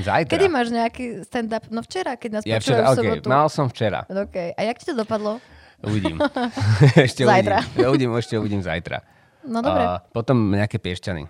Zajtra. 0.00 0.30
Kedy 0.30 0.46
máš 0.46 0.68
nejaký 0.70 1.04
stand-up? 1.22 1.68
No 1.68 1.80
včera, 1.80 2.16
keď 2.16 2.30
nás 2.32 2.42
Ja 2.42 2.56
počúvajú 2.56 2.62
včera, 2.62 2.80
v 2.80 2.90
okay, 2.90 3.04
sobotu. 3.12 3.26
mal 3.28 3.46
som 3.46 3.66
včera. 3.66 4.00
OK. 4.04 4.36
A 4.50 4.60
jak 4.62 4.76
ti 4.76 4.84
to 4.86 4.94
dopadlo? 4.94 5.38
Uvidím. 5.80 6.16
ešte 7.06 7.24
Zajtra. 7.24 7.64
Uvidím. 7.64 7.80
Ja 7.80 7.86
uvidím, 7.88 8.08
ešte 8.12 8.34
uvidím 8.36 8.60
zajtra. 8.60 9.00
No 9.44 9.64
dobre. 9.64 9.80
A 9.80 10.04
potom 10.04 10.52
nejaké 10.52 10.76
piešťany. 10.76 11.24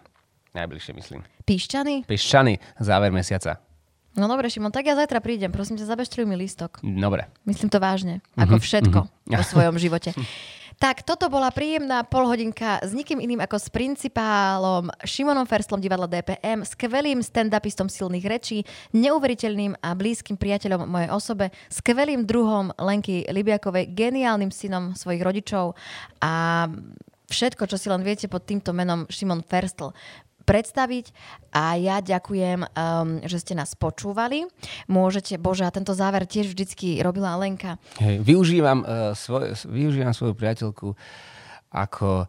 Najbližšie, 0.51 0.93
myslím. 0.99 1.21
Píšťany? 1.47 2.11
Piešťany, 2.11 2.59
záver 2.83 3.15
mesiaca. 3.15 3.63
No 4.19 4.27
dobre, 4.27 4.51
Šimon, 4.51 4.75
tak 4.75 4.91
ja 4.91 4.99
zajtra 4.99 5.23
prídem. 5.23 5.55
Prosím 5.55 5.79
ťa, 5.79 5.87
zabeztruj 5.87 6.27
mi 6.27 6.35
lístok. 6.35 6.83
Dobre. 6.83 7.31
Myslím 7.47 7.71
to 7.71 7.79
vážne. 7.79 8.19
Ako 8.35 8.59
Mhm, 8.59 8.63
všetko 8.63 8.99
vo 9.07 9.43
svojom 9.47 9.79
živote. 9.79 10.11
Tak, 10.81 11.05
toto 11.05 11.29
bola 11.29 11.53
príjemná 11.53 12.09
polhodinka 12.09 12.81
s 12.81 12.97
nikým 12.97 13.21
iným 13.21 13.45
ako 13.45 13.61
s 13.61 13.69
principálom 13.69 14.89
Šimonom 15.05 15.45
Ferstlom 15.45 15.77
divadla 15.77 16.09
DPM, 16.09 16.65
skvelým 16.65 17.21
stand-upistom 17.21 17.93
silných 17.93 18.25
rečí, 18.25 18.65
neuveriteľným 18.97 19.77
a 19.77 19.93
blízkym 19.93 20.41
priateľom 20.41 20.89
mojej 20.89 21.13
osobe, 21.13 21.53
skvelým 21.69 22.25
druhom 22.25 22.73
Lenky 22.81 23.29
Libiakovej, 23.29 23.93
geniálnym 23.93 24.49
synom 24.49 24.97
svojich 24.97 25.21
rodičov 25.21 25.77
a 26.25 26.65
všetko, 27.29 27.69
čo 27.69 27.77
si 27.77 27.93
len 27.93 28.01
viete 28.01 28.25
pod 28.33 28.49
týmto 28.49 28.73
menom 28.73 29.05
Šimon 29.13 29.45
Ferstl 29.45 29.93
predstaviť 30.51 31.15
a 31.55 31.79
ja 31.79 32.03
ďakujem, 32.03 32.67
um, 32.67 33.23
že 33.23 33.39
ste 33.39 33.55
nás 33.55 33.79
počúvali. 33.79 34.51
Môžete, 34.91 35.39
bože, 35.39 35.63
a 35.63 35.71
tento 35.71 35.95
záver 35.95 36.27
tiež 36.27 36.51
vždycky 36.51 36.99
robila 36.99 37.39
Lenka. 37.39 37.79
Hej, 38.03 38.27
využívam, 38.27 38.83
uh, 38.83 39.15
svoj, 39.15 39.55
využívam 39.71 40.11
svoju 40.11 40.35
priateľku 40.35 40.99
ako 41.71 42.27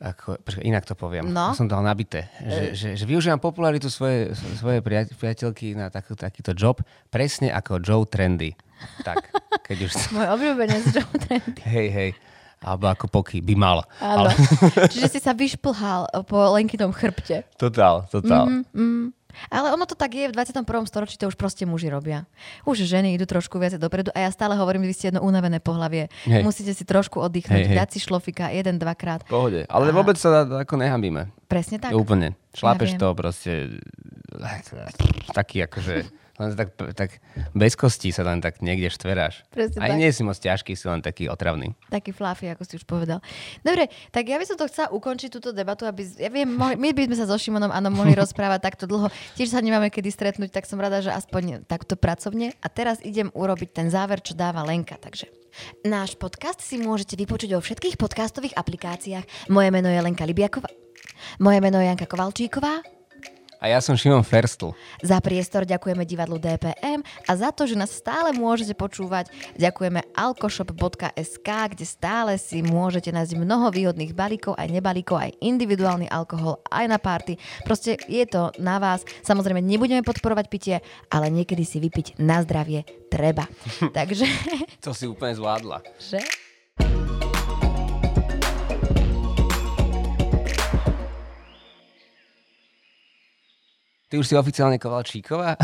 ako, 0.00 0.40
počkaj, 0.40 0.64
inak 0.64 0.88
to 0.88 0.96
poviem. 0.96 1.28
No. 1.28 1.52
Som 1.52 1.68
dal 1.68 1.84
nabité. 1.84 2.32
Že, 2.40 2.64
že, 2.72 2.88
že 2.96 3.04
využívam 3.04 3.36
popularitu 3.36 3.92
svoje, 3.92 4.32
svoje 4.56 4.80
priateľ- 4.80 5.12
priateľky 5.12 5.76
na 5.76 5.92
takú, 5.92 6.16
takýto 6.16 6.56
job 6.56 6.80
presne 7.12 7.52
ako 7.52 7.84
Joe 7.84 8.08
Trendy. 8.08 8.56
Tak, 9.04 9.28
keď 9.60 9.76
už... 9.84 9.92
Môj 10.16 10.28
obľúbenec 10.40 10.84
Joe 10.88 11.14
Trendy. 11.20 11.60
Hej, 11.68 11.88
hej. 11.92 12.10
Alebo 12.60 12.92
ako 12.92 13.08
Poky 13.08 13.40
by 13.40 13.54
mal. 13.56 13.78
Áno. 13.98 14.28
Ale, 14.28 14.36
Čiže 14.92 15.08
si 15.08 15.20
sa 15.20 15.32
vyšplhal 15.32 16.12
po 16.28 16.36
Lenkinom 16.52 16.92
chrbte. 16.92 17.48
totál, 17.56 18.04
totál. 18.12 18.46
Mm, 18.48 18.64
mm. 18.70 19.06
Ale 19.46 19.70
ono 19.72 19.86
to 19.86 19.94
tak 19.94 20.10
je, 20.12 20.26
v 20.26 20.34
21. 20.34 20.66
storočí 20.84 21.14
to 21.14 21.30
už 21.30 21.38
proste 21.38 21.62
muži 21.62 21.86
robia. 21.86 22.26
Už 22.66 22.82
ženy 22.82 23.14
idú 23.14 23.24
trošku 23.24 23.56
viac 23.56 23.78
dopredu 23.78 24.10
a 24.10 24.26
ja 24.26 24.30
stále 24.34 24.58
hovorím, 24.58 24.82
vy 24.84 24.92
ste 24.92 25.08
jedno 25.08 25.22
unavené 25.22 25.62
pohlavie. 25.62 26.10
Hej. 26.26 26.42
Musíte 26.42 26.74
si 26.74 26.82
trošku 26.82 27.22
oddychnúť, 27.22 27.62
Hej, 27.64 27.70
hej. 27.70 27.78
dať 27.78 27.88
si 27.94 27.98
šlofika 28.02 28.50
jeden, 28.50 28.76
dvakrát. 28.76 29.22
Pohode. 29.30 29.64
Ale 29.70 29.88
A- 29.88 29.94
vôbec 29.94 30.18
sa 30.18 30.44
ako 30.44 30.74
nehambíme. 30.76 31.30
Presne 31.46 31.78
tak. 31.78 31.94
Úplne. 31.94 32.34
Šlápeš 32.52 32.90
viem. 32.92 33.00
to 33.00 33.08
proste 33.14 33.52
taký 35.32 35.62
akože 35.64 36.10
len 36.40 36.56
tak, 36.56 36.72
tak 36.96 37.20
bez 37.52 37.76
kostí 37.76 38.08
sa 38.08 38.24
len 38.24 38.40
tak 38.40 38.64
niekde 38.64 38.88
štveráš. 38.88 39.44
Presne 39.52 39.76
Aj 39.76 39.92
tak. 39.92 40.00
nie 40.00 40.08
si 40.08 40.24
moc 40.24 40.40
ťažký, 40.40 40.72
si 40.72 40.88
len 40.88 41.04
taký 41.04 41.28
otravný. 41.28 41.76
Taký 41.92 42.16
fluffy, 42.16 42.48
ako 42.48 42.62
si 42.64 42.80
už 42.80 42.88
povedal. 42.88 43.20
Dobre, 43.60 43.92
tak 44.08 44.24
ja 44.24 44.40
by 44.40 44.44
som 44.48 44.56
to 44.56 44.64
chcela 44.72 44.88
ukončiť 44.88 45.28
túto 45.28 45.52
debatu, 45.52 45.84
aby, 45.84 46.00
ja 46.16 46.32
viem, 46.32 46.48
mohli, 46.48 46.80
my 46.80 46.96
by 46.96 47.12
sme 47.12 47.16
sa 47.20 47.28
so 47.28 47.36
Šimonom 47.36 47.68
áno 47.68 47.92
mohli 47.92 48.16
rozprávať 48.22 48.60
takto 48.64 48.84
dlho. 48.88 49.12
Tiež 49.36 49.52
sa 49.52 49.60
nemáme 49.60 49.92
kedy 49.92 50.08
stretnúť, 50.08 50.48
tak 50.48 50.64
som 50.64 50.80
rada, 50.80 51.04
že 51.04 51.12
aspoň 51.12 51.68
takto 51.68 52.00
pracovne. 52.00 52.56
A 52.64 52.66
teraz 52.72 53.04
idem 53.04 53.28
urobiť 53.36 53.76
ten 53.76 53.86
záver, 53.92 54.24
čo 54.24 54.32
dáva 54.32 54.64
Lenka. 54.64 54.96
Takže 54.96 55.28
náš 55.84 56.16
podcast 56.16 56.64
si 56.64 56.80
môžete 56.80 57.20
vypočuť 57.20 57.52
vo 57.52 57.60
všetkých 57.60 58.00
podcastových 58.00 58.56
aplikáciách. 58.56 59.52
Moje 59.52 59.68
meno 59.68 59.92
je 59.92 60.00
Lenka 60.00 60.24
Libiaková. 60.24 60.72
Moje 61.36 61.58
meno 61.60 61.76
je 61.80 61.86
Janka 61.92 62.08
Kovalčíková. 62.08 62.99
A 63.60 63.68
ja 63.68 63.78
som 63.84 63.92
Šimon 63.92 64.24
Ferstl. 64.24 64.72
Za 65.04 65.20
priestor 65.20 65.68
ďakujeme 65.68 66.08
divadlu 66.08 66.40
DPM 66.40 67.04
a 67.28 67.32
za 67.36 67.52
to, 67.52 67.68
že 67.68 67.76
nás 67.76 67.92
stále 67.92 68.32
môžete 68.32 68.72
počúvať, 68.72 69.28
ďakujeme 69.60 70.00
alkoshop.sk, 70.16 71.48
kde 71.76 71.84
stále 71.84 72.40
si 72.40 72.64
môžete 72.64 73.12
nájsť 73.12 73.36
mnoho 73.36 73.68
výhodných 73.68 74.16
balíkov, 74.16 74.56
aj 74.56 74.72
nebalíkov, 74.72 75.20
aj 75.20 75.36
individuálny 75.44 76.08
alkohol, 76.08 76.64
aj 76.72 76.88
na 76.88 76.96
party. 76.96 77.36
Proste 77.68 78.00
je 78.08 78.24
to 78.24 78.48
na 78.56 78.80
vás. 78.80 79.04
Samozrejme, 79.20 79.60
nebudeme 79.60 80.00
podporovať 80.00 80.46
pitie, 80.48 80.76
ale 81.12 81.28
niekedy 81.28 81.60
si 81.68 81.84
vypiť 81.84 82.16
na 82.16 82.40
zdravie 82.40 82.88
treba. 83.12 83.44
Takže, 83.98 84.24
To 84.80 84.96
si 84.96 85.04
úplne 85.04 85.36
zvládla. 85.36 85.84
že? 86.00 86.39
Ty 94.10 94.18
už 94.18 94.26
si 94.26 94.34
oficiálne 94.34 94.74
Kovalčíková? 94.74 95.54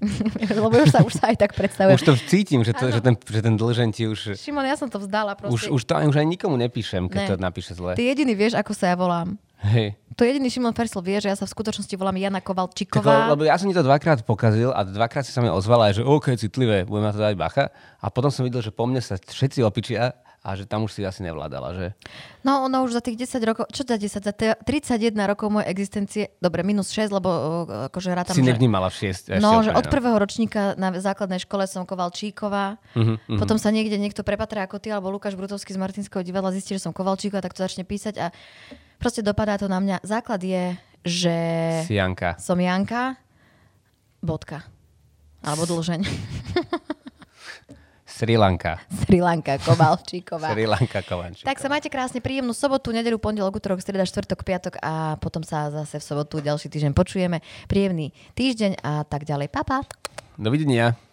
Lebo 0.56 0.72
už 0.72 0.88
sa, 0.88 1.04
už 1.04 1.20
sa 1.20 1.28
aj 1.28 1.36
tak 1.36 1.52
predstavuje. 1.52 2.00
už 2.00 2.08
to 2.08 2.16
cítim, 2.16 2.64
že, 2.64 2.72
to, 2.72 2.88
že, 2.88 3.04
ten, 3.04 3.12
že 3.12 3.40
ten 3.44 3.54
dlžen 3.54 3.92
ti 3.92 4.08
už... 4.08 4.40
Šimon, 4.40 4.64
ja 4.64 4.72
som 4.72 4.88
to 4.88 4.96
vzdala 4.96 5.36
Už, 5.36 5.68
proste. 5.68 5.68
už 5.68 5.82
to 5.84 5.92
už 6.00 6.16
ani 6.16 6.32
nikomu 6.34 6.56
nepíšem, 6.56 7.06
keď 7.06 7.20
Ne. 7.20 7.28
to 7.28 7.34
napíše 7.36 7.76
zle. 7.76 7.92
Ty 7.92 8.00
jediný 8.02 8.32
vieš, 8.32 8.56
ako 8.56 8.72
sa 8.72 8.88
ja 8.88 8.96
volám. 8.96 9.36
Hej. 9.60 10.00
To 10.16 10.24
jediný 10.24 10.48
Šimon 10.48 10.72
Fersl 10.72 11.04
vie, 11.04 11.20
že 11.20 11.28
ja 11.28 11.36
sa 11.36 11.44
v 11.44 11.52
skutočnosti 11.52 11.92
volám 11.92 12.16
Jana 12.16 12.40
Tak, 12.40 12.48
Kovalčíková. 12.48 13.28
lebo 13.28 13.44
ja 13.44 13.60
som 13.60 13.68
ti 13.68 13.76
to 13.76 13.84
dvakrát 13.84 14.24
pokazil 14.24 14.72
a 14.72 14.80
dvakrát 14.80 15.20
si 15.20 15.36
sa 15.36 15.44
mi 15.44 15.52
ozvala, 15.52 15.92
že 15.92 16.00
OK, 16.00 16.32
citlivé, 16.34 16.88
budem 16.88 17.04
na 17.04 17.12
to 17.12 17.20
dať 17.20 17.36
bacha. 17.36 17.68
A 18.00 18.08
potom 18.08 18.32
som 18.32 18.40
videl, 18.40 18.64
že 18.64 18.72
po 18.72 18.88
mne 18.88 19.04
sa 19.04 19.20
všetci 19.20 19.60
opičia 19.60 20.16
a 20.40 20.56
že 20.56 20.64
tam 20.64 20.88
už 20.88 20.96
si 20.96 21.04
asi 21.04 21.20
nevládala, 21.20 21.76
že? 21.76 21.86
No, 22.40 22.64
ono 22.64 22.80
už 22.82 22.96
za 22.96 23.04
tých 23.04 23.20
10 23.20 23.44
rokov, 23.44 23.68
čo 23.68 23.84
za 23.84 24.00
10, 24.00 24.24
za 24.24 24.32
te- 24.32 24.56
31 24.56 25.12
rokov 25.28 25.52
mojej 25.52 25.68
existencie, 25.68 26.22
dobre, 26.38 26.64
minus 26.64 26.88
6, 26.90 27.12
lebo 27.12 27.28
uh, 27.28 27.42
akože 27.86 28.08
rátam, 28.10 28.32
si 28.32 28.40
že... 28.40 28.48
nevnímala 28.48 28.88
v 28.88 28.96
šiest. 28.96 29.24
ešte 29.28 29.36
No, 29.36 29.60
že 29.60 29.68
od 29.68 29.84
prvého 29.84 30.16
ročníka 30.16 30.72
na 30.74 30.90
základnej 30.90 31.38
škole 31.38 31.64
som 31.64 31.84
Kovalčíková, 31.84 32.80
Mhm, 32.96 33.14
mhm. 33.28 33.36
potom 33.36 33.56
sa 33.56 33.68
niekde 33.68 33.94
niekto 33.94 34.24
prepatrá 34.24 34.64
ako 34.64 34.76
ty, 34.76 34.88
alebo 34.88 35.12
Lukáš 35.12 35.36
Brutovský 35.36 35.70
z 35.70 35.78
Martinského 35.78 36.24
divadla 36.24 36.50
zistí, 36.50 36.72
že 36.72 36.82
som 36.82 36.96
Kovalčíková, 36.96 37.40
tak 37.40 37.52
to 37.52 37.60
začne 37.60 37.84
písať 37.84 38.16
a 38.16 38.32
proste 38.96 39.20
dopadá 39.20 39.60
to 39.60 39.68
na 39.68 39.76
mňa. 39.76 40.00
Základ 40.00 40.40
je, 40.40 40.64
že 41.04 41.36
Si 41.84 42.00
Janka. 42.00 42.40
som 42.40 42.56
Janka, 42.56 43.20
bodka. 44.20 44.64
Alebo 45.40 45.64
dlžeň. 45.64 46.00
Sri 48.20 48.36
Lanka. 48.36 48.76
Sri 48.92 49.24
Lanka, 49.24 49.56
Kovalčíková. 49.56 50.52
Sri 50.52 50.68
Lanka 50.68 51.00
Kovančík. 51.00 51.48
Tak 51.48 51.56
sa 51.56 51.72
majte 51.72 51.88
krásne 51.88 52.20
príjemnú 52.20 52.52
sobotu, 52.52 52.92
nedelu, 52.92 53.16
pondelok, 53.16 53.56
útorok, 53.56 53.80
streda, 53.80 54.04
štvrtok, 54.04 54.44
piatok 54.44 54.76
a 54.84 55.16
potom 55.16 55.40
sa 55.40 55.72
zase 55.72 55.96
v 55.96 56.04
sobotu 56.04 56.44
ďalší 56.44 56.68
týždeň 56.68 56.92
počujeme. 56.92 57.40
Príjemný 57.64 58.12
týždeň 58.36 58.84
a 58.84 59.08
tak 59.08 59.24
ďalej. 59.24 59.48
Papa. 59.48 59.80
Pa. 59.80 59.88
Dovidenia. 60.36 61.09